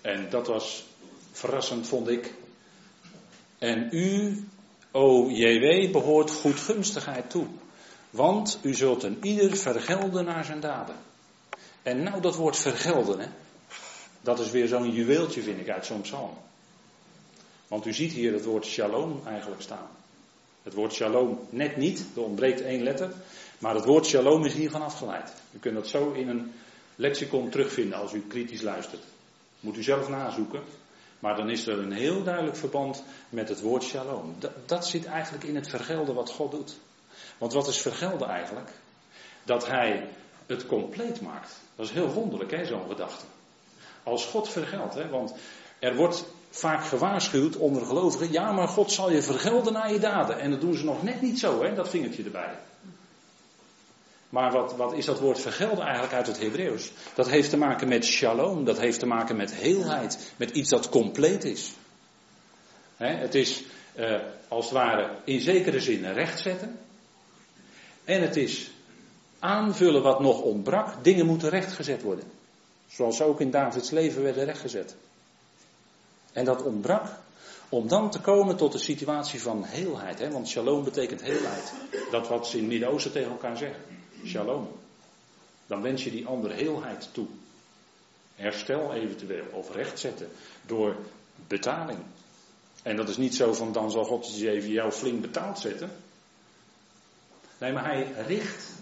En 0.00 0.30
dat 0.30 0.46
was 0.46 0.84
verrassend, 1.32 1.86
vond 1.86 2.08
ik. 2.08 2.34
En 3.58 3.88
u, 3.90 4.44
o 4.96 5.28
JW, 5.30 5.92
behoort 5.92 6.30
goedgunstigheid 6.30 7.30
toe. 7.30 7.46
Want 8.10 8.58
u 8.62 8.74
zult 8.74 9.02
een 9.02 9.18
ieder 9.22 9.56
vergelden 9.56 10.24
naar 10.24 10.44
zijn 10.44 10.60
daden. 10.60 10.96
En 11.82 12.02
nou 12.02 12.20
dat 12.20 12.36
woord 12.36 12.56
vergelden, 12.56 13.18
hè, 13.20 13.26
dat 14.20 14.38
is 14.38 14.50
weer 14.50 14.68
zo'n 14.68 14.90
juweeltje, 14.90 15.42
vind 15.42 15.60
ik, 15.60 15.68
uit 15.68 15.86
zo'n 15.86 16.00
psalm. 16.00 16.38
Want 17.68 17.86
u 17.86 17.92
ziet 17.92 18.12
hier 18.12 18.32
het 18.32 18.44
woord 18.44 18.66
shalom 18.66 19.20
eigenlijk 19.26 19.62
staan. 19.62 19.88
Het 20.62 20.74
woord 20.74 20.92
shalom 20.92 21.38
net 21.50 21.76
niet, 21.76 22.04
er 22.14 22.22
ontbreekt 22.22 22.60
één 22.60 22.82
letter. 22.82 23.12
Maar 23.58 23.74
het 23.74 23.84
woord 23.84 24.06
shalom 24.06 24.44
is 24.44 24.54
hiervan 24.54 24.82
afgeleid. 24.82 25.32
U 25.52 25.58
kunt 25.58 25.74
dat 25.74 25.88
zo 25.88 26.12
in 26.12 26.28
een 26.28 26.52
lexicon 26.94 27.48
terugvinden 27.48 27.98
als 27.98 28.12
u 28.12 28.24
kritisch 28.28 28.62
luistert. 28.62 29.02
Moet 29.60 29.76
u 29.76 29.82
zelf 29.82 30.08
nazoeken. 30.08 30.62
Maar 31.18 31.36
dan 31.36 31.50
is 31.50 31.66
er 31.66 31.78
een 31.78 31.92
heel 31.92 32.22
duidelijk 32.22 32.56
verband 32.56 33.04
met 33.28 33.48
het 33.48 33.60
woord 33.60 33.82
shalom. 33.82 34.34
Dat, 34.66 34.86
zit 34.86 35.04
eigenlijk 35.04 35.44
in 35.44 35.54
het 35.54 35.68
vergelden 35.68 36.14
wat 36.14 36.30
God 36.30 36.50
doet. 36.50 36.76
Want 37.38 37.52
wat 37.52 37.68
is 37.68 37.80
vergelden 37.80 38.28
eigenlijk? 38.28 38.70
Dat 39.44 39.66
hij 39.66 40.08
het 40.46 40.66
compleet 40.66 41.20
maakt. 41.20 41.58
Dat 41.76 41.86
is 41.86 41.92
heel 41.92 42.12
wonderlijk, 42.12 42.50
hè, 42.50 42.64
zo'n 42.64 42.88
gedachte. 42.88 43.24
Als 44.02 44.24
God 44.24 44.48
vergeldt, 44.48 44.94
hè, 44.94 45.08
want 45.08 45.34
er 45.78 45.96
wordt 45.96 46.24
vaak 46.50 46.84
gewaarschuwd 46.84 47.56
onder 47.56 47.86
gelovigen, 47.86 48.32
ja, 48.32 48.52
maar 48.52 48.68
God 48.68 48.92
zal 48.92 49.10
je 49.10 49.22
vergelden 49.22 49.72
naar 49.72 49.92
je 49.92 49.98
daden. 49.98 50.38
En 50.38 50.50
dat 50.50 50.60
doen 50.60 50.74
ze 50.74 50.84
nog 50.84 51.02
net 51.02 51.20
niet 51.20 51.38
zo, 51.38 51.62
hè, 51.62 51.74
dat 51.74 51.88
vingertje 51.88 52.24
erbij. 52.24 52.58
Maar 54.28 54.52
wat, 54.52 54.76
wat 54.76 54.92
is 54.92 55.04
dat 55.04 55.20
woord 55.20 55.40
vergelden 55.40 55.84
eigenlijk 55.84 56.14
uit 56.14 56.26
het 56.26 56.40
Hebreeuws? 56.40 56.92
Dat 57.14 57.28
heeft 57.28 57.50
te 57.50 57.56
maken 57.56 57.88
met 57.88 58.04
shalom, 58.04 58.64
dat 58.64 58.78
heeft 58.78 58.98
te 58.98 59.06
maken 59.06 59.36
met 59.36 59.54
heelheid, 59.54 60.32
met 60.36 60.50
iets 60.50 60.70
dat 60.70 60.88
compleet 60.88 61.44
is. 61.44 61.72
het 62.96 63.34
is 63.34 63.64
eh, 63.94 64.20
als 64.48 64.64
het 64.64 64.74
ware 64.74 65.10
in 65.24 65.40
zekere 65.40 65.80
zin 65.80 66.12
rechtzetten. 66.12 66.78
En 68.04 68.22
het 68.22 68.36
is 68.36 68.70
aanvullen 69.38 70.02
wat 70.02 70.20
nog 70.20 70.40
ontbrak. 70.40 71.04
Dingen 71.04 71.26
moeten 71.26 71.48
rechtgezet 71.48 72.02
worden. 72.02 72.24
Zoals 72.86 73.22
ook 73.22 73.40
in 73.40 73.50
Davids 73.50 73.90
leven 73.90 74.22
werden 74.22 74.44
rechtgezet. 74.44 74.96
En 76.32 76.44
dat 76.44 76.62
ontbrak 76.62 77.06
om 77.68 77.88
dan 77.88 78.10
te 78.10 78.20
komen 78.20 78.56
tot 78.56 78.72
de 78.72 78.78
situatie 78.78 79.42
van 79.42 79.64
heelheid. 79.64 80.32
Want 80.32 80.48
shalom 80.48 80.84
betekent 80.84 81.22
heelheid. 81.22 81.72
Dat 82.10 82.28
wat 82.28 82.46
ze 82.46 82.56
in 82.56 82.62
het 82.62 82.72
Midden-Oosten 82.72 83.12
tegen 83.12 83.30
elkaar 83.30 83.56
zeggen. 83.56 83.80
Shalom. 84.26 84.68
Dan 85.66 85.82
wens 85.82 86.04
je 86.04 86.10
die 86.10 86.26
ander 86.26 86.52
heelheid 86.52 87.08
toe. 87.12 87.26
Herstel 88.34 88.92
eventueel 88.92 89.44
of 89.52 89.74
rechtzetten 89.74 90.28
door 90.66 90.96
betaling. 91.46 91.98
En 92.82 92.96
dat 92.96 93.08
is 93.08 93.16
niet 93.16 93.34
zo 93.34 93.52
van 93.52 93.72
dan 93.72 93.90
zal 93.90 94.04
God 94.04 94.24
eens 94.24 94.40
even 94.40 94.70
jou 94.70 94.92
flink 94.92 95.20
betaald 95.20 95.58
zetten. 95.58 95.90
Nee, 97.58 97.72
maar 97.72 97.84
hij 97.84 98.12
richt. 98.26 98.72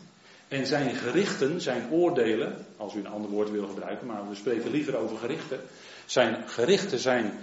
En 0.49 0.66
zijn 0.66 0.95
gerichten, 0.95 1.61
zijn 1.61 1.90
oordelen, 1.90 2.66
als 2.76 2.95
u 2.95 2.99
een 2.99 3.07
ander 3.07 3.30
woord 3.30 3.51
wil 3.51 3.66
gebruiken, 3.66 4.07
maar 4.07 4.28
we 4.28 4.34
spreken 4.34 4.70
liever 4.70 4.97
over 4.97 5.16
gerichten. 5.16 5.61
Zijn 6.07 6.49
gerichten 6.49 6.99
zijn 6.99 7.38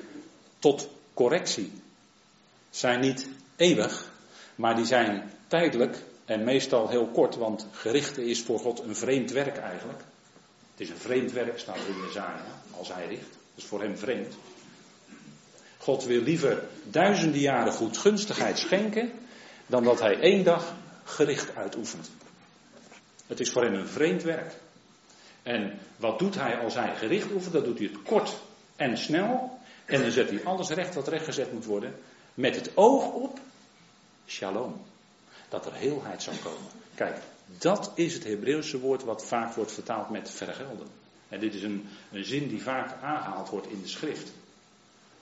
tot 0.60 0.90
correctie. 1.14 1.72
Zijn 2.70 3.00
niet 3.00 3.28
eeuwig, 3.56 4.12
maar 4.56 4.76
die 4.76 4.86
zijn 4.86 5.32
tijdelijk 5.48 6.04
en 6.26 6.44
meestal 6.44 6.90
heel 6.90 7.08
kort, 7.08 7.36
want 7.36 7.68
gerichten 7.72 8.24
is 8.24 8.42
voor 8.42 8.60
God 8.60 8.80
een 8.80 8.96
vreemd 8.96 9.32
werk 9.32 9.58
eigenlijk. 9.58 10.00
Het 10.72 10.80
is 10.80 10.90
een 10.90 10.98
vreemd 10.98 11.32
werk, 11.32 11.60
staat 11.60 11.76
er 11.76 11.88
in 11.88 12.02
Jezaja, 12.06 12.46
als 12.78 12.94
hij 12.94 13.08
richt. 13.08 13.30
Dat 13.30 13.64
is 13.64 13.66
voor 13.66 13.82
hem 13.82 13.98
vreemd. 13.98 14.36
God 15.78 16.04
wil 16.04 16.22
liever 16.22 16.64
duizenden 16.84 17.40
jaren 17.40 17.74
goedgunstigheid 17.74 18.58
schenken, 18.58 19.12
dan 19.66 19.84
dat 19.84 20.00
hij 20.00 20.20
één 20.20 20.44
dag 20.44 20.74
gericht 21.04 21.56
uitoefent. 21.56 22.10
Het 23.28 23.40
is 23.40 23.52
voor 23.52 23.64
hem 23.64 23.74
een 23.74 23.88
vreemd 23.88 24.24
werk. 24.24 24.54
En 25.44 25.80
wat 25.98 26.20
doet 26.20 26.36
hij 26.36 26.58
als 26.58 26.74
hij 26.74 26.96
gericht 26.96 27.32
oefent? 27.32 27.54
Dan 27.54 27.64
doet 27.64 27.78
hij 27.78 27.88
het 27.88 28.02
kort 28.04 28.42
en 28.76 28.98
snel. 28.98 29.60
En 29.86 30.02
dan 30.02 30.12
zet 30.12 30.30
hij 30.30 30.44
alles 30.44 30.70
recht 30.70 30.96
wat 30.96 31.08
rechtgezet 31.08 31.54
moet 31.54 31.66
worden. 31.66 31.96
Met 32.34 32.56
het 32.56 32.78
oog 32.78 33.14
op 33.14 33.40
shalom. 34.28 34.82
Dat 35.52 35.66
er 35.66 35.74
heelheid 35.74 36.24
zou 36.24 36.36
komen. 36.38 36.72
Kijk, 36.96 37.18
dat 37.46 37.92
is 37.96 38.14
het 38.14 38.24
Hebreeuwse 38.24 38.80
woord 38.80 39.04
wat 39.04 39.26
vaak 39.26 39.54
wordt 39.54 39.72
vertaald 39.72 40.10
met 40.10 40.30
vergelden. 40.30 40.88
En 41.30 41.40
dit 41.40 41.54
is 41.54 41.64
een, 41.64 41.88
een 42.12 42.24
zin 42.24 42.48
die 42.48 42.62
vaak 42.62 43.02
aangehaald 43.02 43.50
wordt 43.50 43.68
in 43.68 43.82
de 43.82 43.88
schrift. 43.88 44.32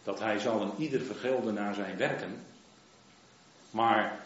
Dat 0.04 0.20
hij 0.20 0.40
zal 0.40 0.62
een 0.62 0.74
ieder 0.78 1.02
vergelden 1.02 1.54
naar 1.54 1.74
zijn 1.74 1.98
werken. 1.98 2.44
Maar 3.72 4.26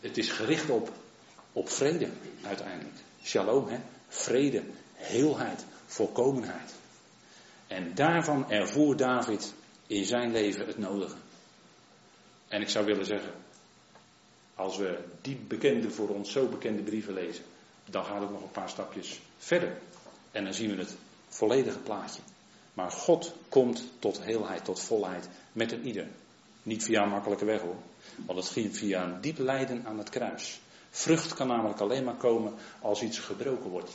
het 0.00 0.18
is 0.18 0.30
gericht 0.30 0.70
op, 0.70 0.92
op 1.52 1.68
vrede 1.68 2.08
uiteindelijk. 2.42 2.96
Shalom, 3.22 3.68
hè? 3.68 3.78
vrede, 4.08 4.62
heelheid, 4.94 5.64
volkomenheid. 5.86 6.74
En 7.66 7.94
daarvan 7.94 8.50
ervoer 8.50 8.96
David 8.96 9.54
in 9.86 10.04
zijn 10.04 10.32
leven 10.32 10.66
het 10.66 10.78
nodige. 10.78 11.16
En 12.48 12.60
ik 12.60 12.68
zou 12.68 12.84
willen 12.84 13.06
zeggen, 13.06 13.32
als 14.56 14.76
we 14.76 14.98
die 15.20 15.36
bekende, 15.36 15.90
voor 15.90 16.08
ons 16.08 16.32
zo 16.32 16.46
bekende 16.46 16.82
brieven 16.82 17.14
lezen, 17.14 17.44
dan 17.84 18.04
gaat 18.04 18.20
het 18.20 18.30
nog 18.30 18.42
een 18.42 18.50
paar 18.50 18.68
stapjes 18.68 19.20
verder. 19.38 19.78
En 20.30 20.44
dan 20.44 20.54
zien 20.54 20.70
we 20.70 20.76
het 20.76 20.96
volledige 21.28 21.78
plaatje. 21.78 22.20
Maar 22.74 22.90
God 22.90 23.32
komt 23.48 23.84
tot 23.98 24.22
heelheid, 24.22 24.64
tot 24.64 24.80
volheid 24.80 25.28
met 25.52 25.72
een 25.72 25.86
ieder. 25.86 26.06
Niet 26.62 26.84
via 26.84 27.02
een 27.02 27.08
makkelijke 27.08 27.44
weg 27.44 27.60
hoor. 27.60 27.76
Want 28.26 28.38
het 28.38 28.48
ging 28.48 28.76
via 28.76 29.04
een 29.04 29.20
diep 29.20 29.38
lijden 29.38 29.86
aan 29.86 29.98
het 29.98 30.10
kruis. 30.10 30.60
Vrucht 30.90 31.34
kan 31.34 31.46
namelijk 31.46 31.80
alleen 31.80 32.04
maar 32.04 32.14
komen 32.14 32.54
als 32.80 33.02
iets 33.02 33.18
gebroken 33.18 33.70
wordt. 33.70 33.90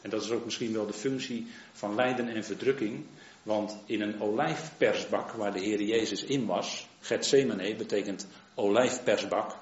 En 0.00 0.10
dat 0.10 0.22
is 0.22 0.30
ook 0.30 0.44
misschien 0.44 0.72
wel 0.72 0.86
de 0.86 0.92
functie 0.92 1.46
van 1.72 1.94
lijden 1.94 2.28
en 2.28 2.44
verdrukking. 2.44 3.04
Want 3.42 3.76
in 3.86 4.00
een 4.00 4.20
olijfpersbak 4.20 5.30
waar 5.30 5.52
de 5.52 5.60
Heer 5.60 5.82
Jezus 5.82 6.24
in 6.24 6.46
was, 6.46 6.88
Gethsemane 7.00 7.76
betekent 7.76 8.26
olijfpersbak, 8.54 9.56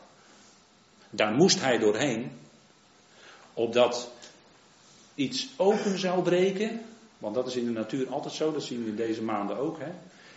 daar 1.11 1.33
moest 1.33 1.61
hij 1.61 1.79
doorheen, 1.79 2.31
opdat 3.55 4.11
iets 5.15 5.49
open 5.57 5.99
zou 5.99 6.23
breken, 6.23 6.81
want 7.19 7.35
dat 7.35 7.47
is 7.47 7.57
in 7.57 7.65
de 7.65 7.71
natuur 7.71 8.13
altijd 8.13 8.35
zo, 8.35 8.53
dat 8.53 8.63
zien 8.63 8.85
we 8.85 8.91
in 8.91 8.97
deze 8.97 9.23
maanden 9.23 9.57
ook. 9.57 9.79
Hè? 9.79 9.91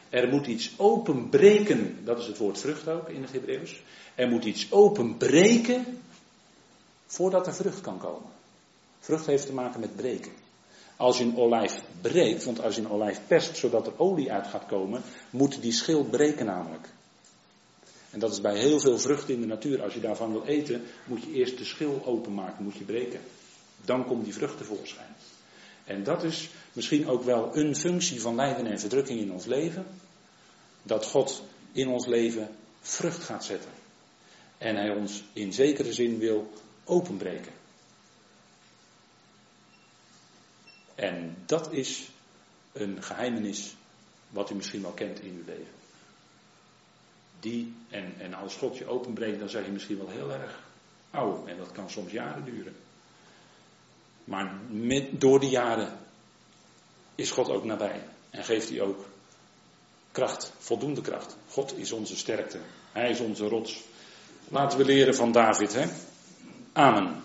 Er 0.10 0.30
moet 0.30 0.48
iets 0.48 0.74
openbreken, 0.78 2.06
dat 2.06 2.20
is 2.20 2.28
het 2.28 2.38
woord 2.38 2.60
vrucht 2.60 2.88
ook 2.88 3.10
in 3.10 3.22
het 3.22 3.32
Hebreeuws. 3.32 3.82
Er 4.16 4.30
moet 4.30 4.46
iets 4.46 4.72
openbreken 4.72 6.02
voordat 7.06 7.48
er 7.48 7.56
vrucht 7.56 7.82
kan 7.82 7.98
komen. 7.98 8.30
Vrucht 9.00 9.26
heeft 9.26 9.46
te 9.46 9.54
maken 9.54 9.80
met 9.80 9.96
breken. 9.96 10.32
Als 10.98 11.18
je 11.18 11.24
een 11.24 11.38
olijf 11.38 11.82
breekt, 12.02 12.44
want 12.44 12.62
als 12.62 12.76
je 12.76 12.82
een 12.82 12.92
olijf 12.92 13.20
perst 13.28 13.58
zodat 13.58 13.88
er 13.88 13.94
olie 13.98 14.32
uit 14.32 14.48
gaat 14.48 14.66
komen, 14.66 15.02
moet 15.30 15.62
die 15.62 15.72
schil 15.72 16.04
breken 16.04 16.46
namelijk. 16.46 16.93
En 18.14 18.20
dat 18.20 18.32
is 18.32 18.42
bij 18.42 18.58
heel 18.58 18.80
veel 18.80 19.00
vruchten 19.00 19.34
in 19.34 19.42
de 19.42 19.48
natuur. 19.48 19.82
Als 19.84 19.94
je 19.94 20.00
daarvan 20.00 20.32
wil 20.32 20.46
eten, 20.46 20.84
moet 21.06 21.24
je 21.24 21.32
eerst 21.32 21.58
de 21.58 21.66
schil 21.66 22.02
openmaken, 22.06 22.64
moet 22.64 22.78
je 22.78 22.84
breken. 22.84 23.20
Dan 23.86 24.06
komt 24.06 24.24
die 24.24 24.34
vrucht 24.34 24.58
tevoorschijn. 24.58 25.16
En 25.84 26.04
dat 26.04 26.24
is 26.24 26.50
misschien 26.74 27.08
ook 27.08 27.24
wel 27.24 27.58
een 27.58 27.76
functie 27.76 28.22
van 28.22 28.36
lijden 28.36 28.66
en 28.66 28.80
verdrukking 28.80 29.20
in 29.20 29.32
ons 29.32 29.46
leven. 29.46 29.86
Dat 30.84 31.06
God 31.06 31.44
in 31.72 31.88
ons 31.88 32.06
leven 32.06 32.56
vrucht 32.82 33.24
gaat 33.24 33.46
zetten. 33.46 33.72
En 34.58 34.76
hij 34.76 34.90
ons 34.90 35.24
in 35.34 35.54
zekere 35.54 35.94
zin 35.94 36.18
wil 36.18 36.54
openbreken. 36.84 37.52
En 40.96 41.36
dat 41.46 41.72
is 41.72 42.08
een 42.72 43.04
geheimenis 43.04 43.76
wat 44.30 44.50
u 44.50 44.56
misschien 44.56 44.82
wel 44.82 44.92
kent 44.92 45.20
in 45.20 45.34
uw 45.36 45.46
leven. 45.46 45.83
Die, 47.44 47.74
en, 47.90 48.14
en 48.20 48.34
als 48.34 48.56
God 48.56 48.78
je 48.78 48.88
openbreekt, 48.88 49.40
dan 49.40 49.50
zeg 49.50 49.66
je 49.66 49.72
misschien 49.72 49.98
wel 49.98 50.10
heel 50.10 50.32
erg 50.32 50.60
oud. 51.12 51.48
En 51.48 51.58
dat 51.58 51.72
kan 51.72 51.90
soms 51.90 52.12
jaren 52.12 52.46
duren. 52.46 52.76
Maar 54.24 54.54
met, 54.70 55.22
door 55.22 55.40
de 55.40 55.50
jaren 55.50 56.00
is 57.16 57.32
God 57.32 57.50
ook 57.50 57.64
nabij. 57.64 58.04
En 58.30 58.44
geeft 58.44 58.70
hij 58.70 58.82
ook 58.82 59.06
kracht, 60.12 60.52
voldoende 60.58 61.02
kracht. 61.02 61.36
God 61.50 61.78
is 61.78 61.92
onze 61.92 62.18
sterkte. 62.18 62.58
Hij 62.92 63.10
is 63.10 63.20
onze 63.20 63.48
rots. 63.48 63.84
Laten 64.48 64.78
we 64.78 64.86
leren 64.86 65.16
van 65.16 65.32
David, 65.32 65.74
hè? 65.74 65.86
Amen. 66.74 67.24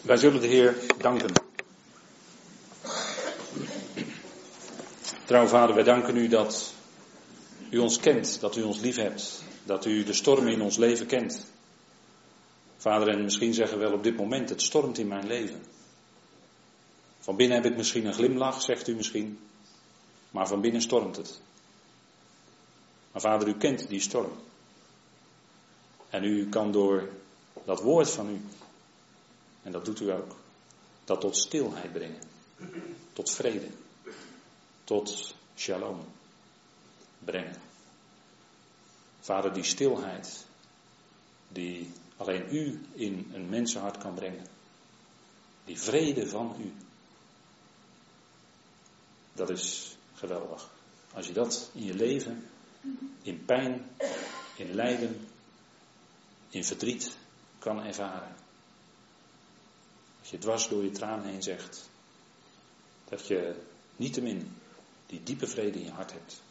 Wij 0.00 0.16
zullen 0.16 0.40
de 0.40 0.46
Heer 0.46 0.76
danken. 0.98 1.32
Trouw 5.24 5.46
vader, 5.46 5.74
wij 5.74 5.84
danken 5.84 6.16
u 6.16 6.28
dat 6.28 6.74
u 7.72 7.78
ons 7.78 7.98
kent, 7.98 8.40
dat 8.40 8.56
u 8.56 8.62
ons 8.62 8.80
lief 8.80 8.96
hebt, 8.96 9.42
dat 9.64 9.84
u 9.84 10.04
de 10.04 10.12
stormen 10.12 10.52
in 10.52 10.62
ons 10.62 10.76
leven 10.76 11.06
kent. 11.06 11.46
Vader, 12.76 13.08
en 13.08 13.24
misschien 13.24 13.54
zeggen 13.54 13.78
we 13.78 13.84
wel 13.84 13.94
op 13.94 14.02
dit 14.02 14.16
moment, 14.16 14.48
het 14.48 14.62
stormt 14.62 14.98
in 14.98 15.08
mijn 15.08 15.26
leven. 15.26 15.62
Van 17.18 17.36
binnen 17.36 17.62
heb 17.62 17.70
ik 17.70 17.76
misschien 17.76 18.06
een 18.06 18.14
glimlach, 18.14 18.62
zegt 18.62 18.88
u 18.88 18.94
misschien, 18.94 19.38
maar 20.30 20.48
van 20.48 20.60
binnen 20.60 20.82
stormt 20.82 21.16
het. 21.16 21.40
Maar 23.12 23.20
vader, 23.20 23.48
u 23.48 23.56
kent 23.56 23.88
die 23.88 24.00
storm. 24.00 24.32
En 26.10 26.24
u 26.24 26.48
kan 26.48 26.72
door 26.72 27.08
dat 27.64 27.80
woord 27.80 28.10
van 28.10 28.28
u, 28.30 28.40
en 29.62 29.72
dat 29.72 29.84
doet 29.84 30.00
u 30.00 30.10
ook, 30.10 30.36
dat 31.04 31.20
tot 31.20 31.36
stilheid 31.36 31.92
brengen. 31.92 32.22
Tot 33.12 33.30
vrede. 33.30 33.68
Tot 34.84 35.34
shalom 35.56 36.04
brengen. 37.24 37.56
Vader, 39.20 39.52
die 39.52 39.62
stilheid, 39.64 40.46
die 41.48 41.92
alleen 42.16 42.54
u 42.54 42.80
in 42.92 43.30
een 43.34 43.48
mensenhart 43.48 43.98
kan 43.98 44.14
brengen. 44.14 44.46
Die 45.64 45.78
vrede 45.78 46.28
van 46.28 46.56
u. 46.60 46.72
Dat 49.32 49.50
is 49.50 49.96
geweldig. 50.14 50.70
Als 51.12 51.26
je 51.26 51.32
dat 51.32 51.70
in 51.72 51.84
je 51.84 51.94
leven, 51.94 52.48
in 53.22 53.44
pijn, 53.44 53.90
in 54.56 54.74
lijden, 54.74 55.28
in 56.50 56.64
verdriet, 56.64 57.16
kan 57.58 57.82
ervaren. 57.82 58.36
Dat 60.20 60.30
je 60.30 60.38
dwars 60.38 60.68
door 60.68 60.82
je 60.82 60.90
traan 60.90 61.22
heen 61.22 61.42
zegt. 61.42 61.90
Dat 63.04 63.26
je 63.26 63.62
niettemin 63.96 64.56
die 65.06 65.22
diepe 65.22 65.46
vrede 65.46 65.78
in 65.78 65.84
je 65.84 65.90
hart 65.90 66.12
hebt. 66.12 66.41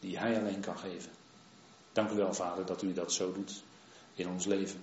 Die 0.00 0.18
Hij 0.18 0.38
alleen 0.38 0.60
kan 0.60 0.78
geven. 0.78 1.10
Dank 1.92 2.10
u 2.10 2.14
wel, 2.14 2.34
Vader, 2.34 2.66
dat 2.66 2.82
u 2.82 2.92
dat 2.92 3.12
zo 3.12 3.32
doet 3.32 3.62
in 4.14 4.28
ons 4.28 4.44
leven. 4.44 4.82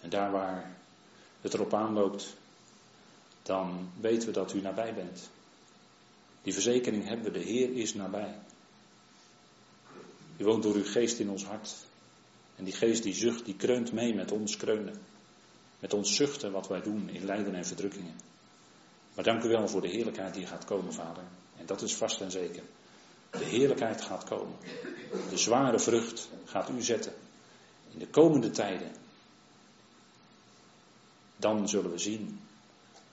En 0.00 0.10
daar 0.10 0.30
waar 0.30 0.76
het 1.40 1.54
erop 1.54 1.74
aanloopt, 1.74 2.34
dan 3.42 3.90
weten 4.00 4.28
we 4.28 4.34
dat 4.34 4.52
u 4.52 4.60
nabij 4.60 4.94
bent. 4.94 5.28
Die 6.42 6.52
verzekering 6.52 7.06
hebben 7.06 7.32
we, 7.32 7.38
de 7.38 7.44
Heer 7.44 7.76
is 7.76 7.94
nabij. 7.94 8.38
U 10.36 10.44
woont 10.44 10.62
door 10.62 10.74
uw 10.74 10.84
geest 10.84 11.18
in 11.18 11.30
ons 11.30 11.44
hart. 11.44 11.74
En 12.56 12.64
die 12.64 12.74
geest 12.74 13.02
die 13.02 13.14
zucht, 13.14 13.44
die 13.44 13.56
kreunt 13.56 13.92
mee 13.92 14.14
met 14.14 14.32
ons 14.32 14.56
kreunen. 14.56 15.00
Met 15.78 15.94
ons 15.94 16.14
zuchten 16.14 16.52
wat 16.52 16.68
wij 16.68 16.82
doen 16.82 17.08
in 17.08 17.24
lijden 17.24 17.54
en 17.54 17.66
verdrukkingen. 17.66 18.14
Maar 19.14 19.24
dank 19.24 19.42
u 19.42 19.48
wel 19.48 19.68
voor 19.68 19.80
de 19.80 19.88
heerlijkheid 19.88 20.34
die 20.34 20.46
gaat 20.46 20.64
komen, 20.64 20.92
Vader. 20.92 21.22
En 21.56 21.66
dat 21.66 21.82
is 21.82 21.94
vast 21.94 22.20
en 22.20 22.30
zeker. 22.30 22.62
De 23.38 23.44
heerlijkheid 23.44 24.02
gaat 24.02 24.24
komen. 24.24 24.56
De 25.30 25.36
zware 25.36 25.78
vrucht 25.78 26.28
gaat 26.44 26.68
u 26.68 26.82
zetten. 26.82 27.12
In 27.92 27.98
de 27.98 28.08
komende 28.08 28.50
tijden. 28.50 28.92
Dan 31.36 31.68
zullen 31.68 31.90
we 31.90 31.98
zien 31.98 32.40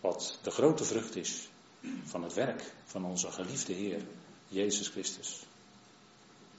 wat 0.01 0.39
de 0.41 0.51
grote 0.51 0.83
vrucht 0.83 1.15
is 1.15 1.49
van 2.03 2.23
het 2.23 2.33
werk 2.33 2.73
van 2.85 3.05
onze 3.05 3.31
geliefde 3.31 3.73
Heer, 3.73 4.01
Jezus 4.47 4.87
Christus. 4.87 5.43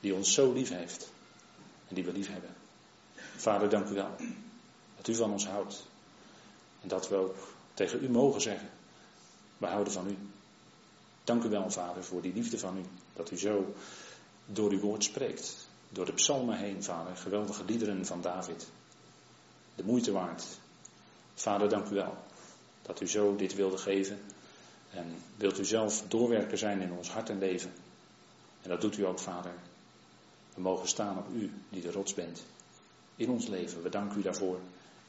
Die 0.00 0.14
ons 0.14 0.32
zo 0.34 0.52
lief 0.52 0.68
heeft 0.68 1.08
en 1.88 1.94
die 1.94 2.04
we 2.04 2.12
lief 2.12 2.28
hebben. 2.28 2.54
Vader, 3.36 3.68
dank 3.68 3.88
u 3.88 3.94
wel 3.94 4.16
dat 4.96 5.08
u 5.08 5.14
van 5.14 5.32
ons 5.32 5.46
houdt. 5.46 5.86
En 6.80 6.88
dat 6.88 7.08
we 7.08 7.14
ook 7.14 7.36
tegen 7.74 8.04
u 8.04 8.08
mogen 8.08 8.40
zeggen, 8.40 8.70
we 9.58 9.66
houden 9.66 9.92
van 9.92 10.08
u. 10.08 10.16
Dank 11.24 11.44
u 11.44 11.48
wel, 11.48 11.70
Vader, 11.70 12.04
voor 12.04 12.22
die 12.22 12.34
liefde 12.34 12.58
van 12.58 12.78
u. 12.78 12.84
Dat 13.14 13.30
u 13.30 13.38
zo 13.38 13.74
door 14.46 14.70
uw 14.70 14.80
woord 14.80 15.04
spreekt. 15.04 15.68
Door 15.88 16.06
de 16.06 16.12
psalmen 16.12 16.58
heen, 16.58 16.82
Vader. 16.82 17.16
Geweldige 17.16 17.64
liederen 17.64 18.06
van 18.06 18.20
David. 18.20 18.68
De 19.74 19.84
moeite 19.84 20.12
waard. 20.12 20.44
Vader, 21.34 21.68
dank 21.68 21.88
u 21.88 21.94
wel. 21.94 22.16
Dat 22.82 23.00
u 23.00 23.08
zo 23.08 23.36
dit 23.36 23.54
wilde 23.54 23.78
geven. 23.78 24.20
En 24.90 25.14
wilt 25.36 25.58
u 25.58 25.64
zelf 25.64 26.02
doorwerken 26.08 26.58
zijn 26.58 26.80
in 26.80 26.92
ons 26.92 27.10
hart 27.10 27.28
en 27.28 27.38
leven. 27.38 27.72
En 28.62 28.68
dat 28.68 28.80
doet 28.80 28.98
u 28.98 29.06
ook, 29.06 29.18
Vader. 29.18 29.52
We 30.54 30.60
mogen 30.60 30.88
staan 30.88 31.18
op 31.18 31.26
u, 31.34 31.52
die 31.68 31.82
de 31.82 31.92
rots 31.92 32.14
bent. 32.14 32.44
In 33.16 33.30
ons 33.30 33.46
leven. 33.46 33.82
We 33.82 33.88
danken 33.88 34.18
u 34.18 34.22
daarvoor. 34.22 34.58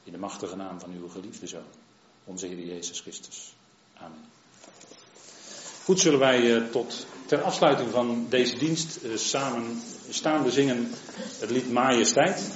In 0.03 0.11
de 0.11 0.17
machtige 0.17 0.55
naam 0.55 0.79
van 0.79 0.91
uw 0.91 1.09
geliefde 1.09 1.47
zoon. 1.47 1.69
Onze 2.23 2.47
Heer 2.47 2.65
Jezus 2.65 2.99
Christus. 2.99 3.55
Amen. 3.93 4.25
Goed, 5.83 5.99
zullen 5.99 6.19
wij 6.19 6.41
uh, 6.41 6.71
tot 6.71 7.07
ter 7.25 7.41
afsluiting 7.41 7.91
van 7.91 8.25
deze 8.29 8.57
dienst 8.57 8.99
uh, 9.03 9.17
samen 9.17 9.81
staande 10.09 10.51
zingen 10.51 10.91
het 11.39 11.49
lied 11.49 11.71
Majesteit. 11.71 12.51